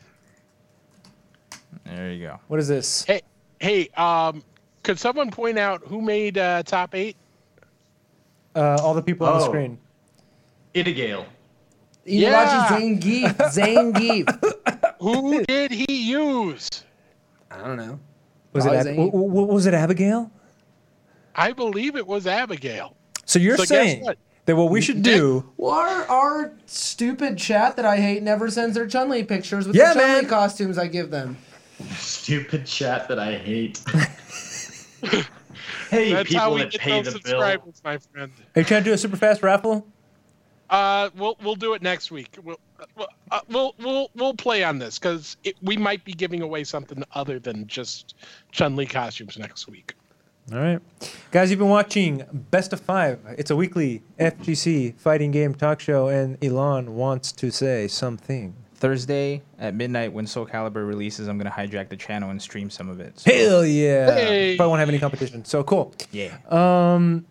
[1.84, 2.40] there you go.
[2.48, 3.04] what is this?
[3.04, 3.22] Hey,
[3.60, 4.42] hey, um,
[4.82, 7.16] could someone point out who made uh, top eight?
[8.54, 9.48] Uh, all the people on the Oh.
[9.48, 9.78] screen.
[10.74, 11.24] Itagale.
[12.04, 12.68] Yeah.
[12.70, 13.36] Elachi Zangief.
[14.32, 14.94] Zangief.
[15.00, 16.68] Who did he use?
[17.50, 17.98] I don't know.
[18.52, 20.30] Was it, Ab- w- w- was it Abigail?
[21.34, 22.96] I believe it was Abigail.
[23.24, 24.18] So you're So guess saying what?
[24.48, 25.44] That what we should do?
[25.58, 29.76] Well, our, our stupid chat that I hate never sends their Chun Li pictures with
[29.76, 30.26] Yeah, the Chun Li man.
[30.26, 31.36] costumes I give them.
[31.98, 33.78] Stupid chat that I hate.
[35.90, 37.30] hey, That's how people we that get pay those the bill.
[37.32, 38.32] subscribers, my friend.
[38.56, 39.86] Are you trying to do a super fast raffle?
[40.70, 42.38] Uh, we'll we'll do it next week.
[42.42, 42.58] We'll
[42.96, 47.04] we'll uh, we'll, we'll we'll play on this because we might be giving away something
[47.12, 48.14] other than just
[48.50, 49.94] Chun Li costumes next week.
[50.50, 50.80] All right,
[51.30, 53.18] guys, you've been watching Best of Five.
[53.36, 58.54] It's a weekly FGC fighting game talk show, and Elon wants to say something.
[58.74, 62.88] Thursday at midnight when Soul Calibur releases, I'm gonna hijack the channel and stream some
[62.88, 63.18] of it.
[63.18, 64.14] So, Hell yeah!
[64.14, 64.56] Hey.
[64.56, 65.44] Probably won't have any competition.
[65.44, 65.92] So cool.
[66.12, 66.38] yeah.
[66.48, 67.26] Um,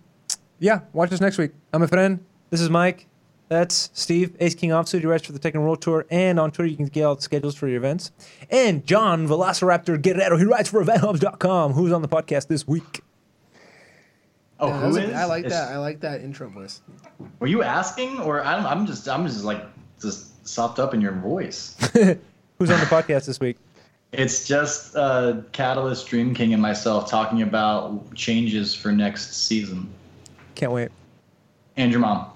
[0.60, 1.52] yeah, watch us next week.
[1.74, 2.24] I'm a friend.
[2.52, 3.08] This is Mike.
[3.50, 6.06] That's Steve, Ace King Officer, who writes for the Tekken World Tour.
[6.12, 8.12] And on Twitter, you can get all the schedules for your events.
[8.50, 13.02] And John Velociraptor Guerrero, he writes for EventHubs.com, who's on the podcast this week.
[14.60, 15.16] Oh, Yeah, who that's a- is?
[15.16, 15.72] I like Is- that.
[15.72, 16.82] I like that intro voice.
[17.40, 19.64] Were you asking, or I'm, I'm just, I'm just like,
[20.02, 21.76] just sopped up in your voice.
[21.94, 23.58] Who's on the podcast this week?
[24.14, 29.90] It's just uh, Catalyst, Dream King, and myself talking about changes for next season.
[30.56, 30.90] Can't wait.
[31.76, 32.32] And your mom.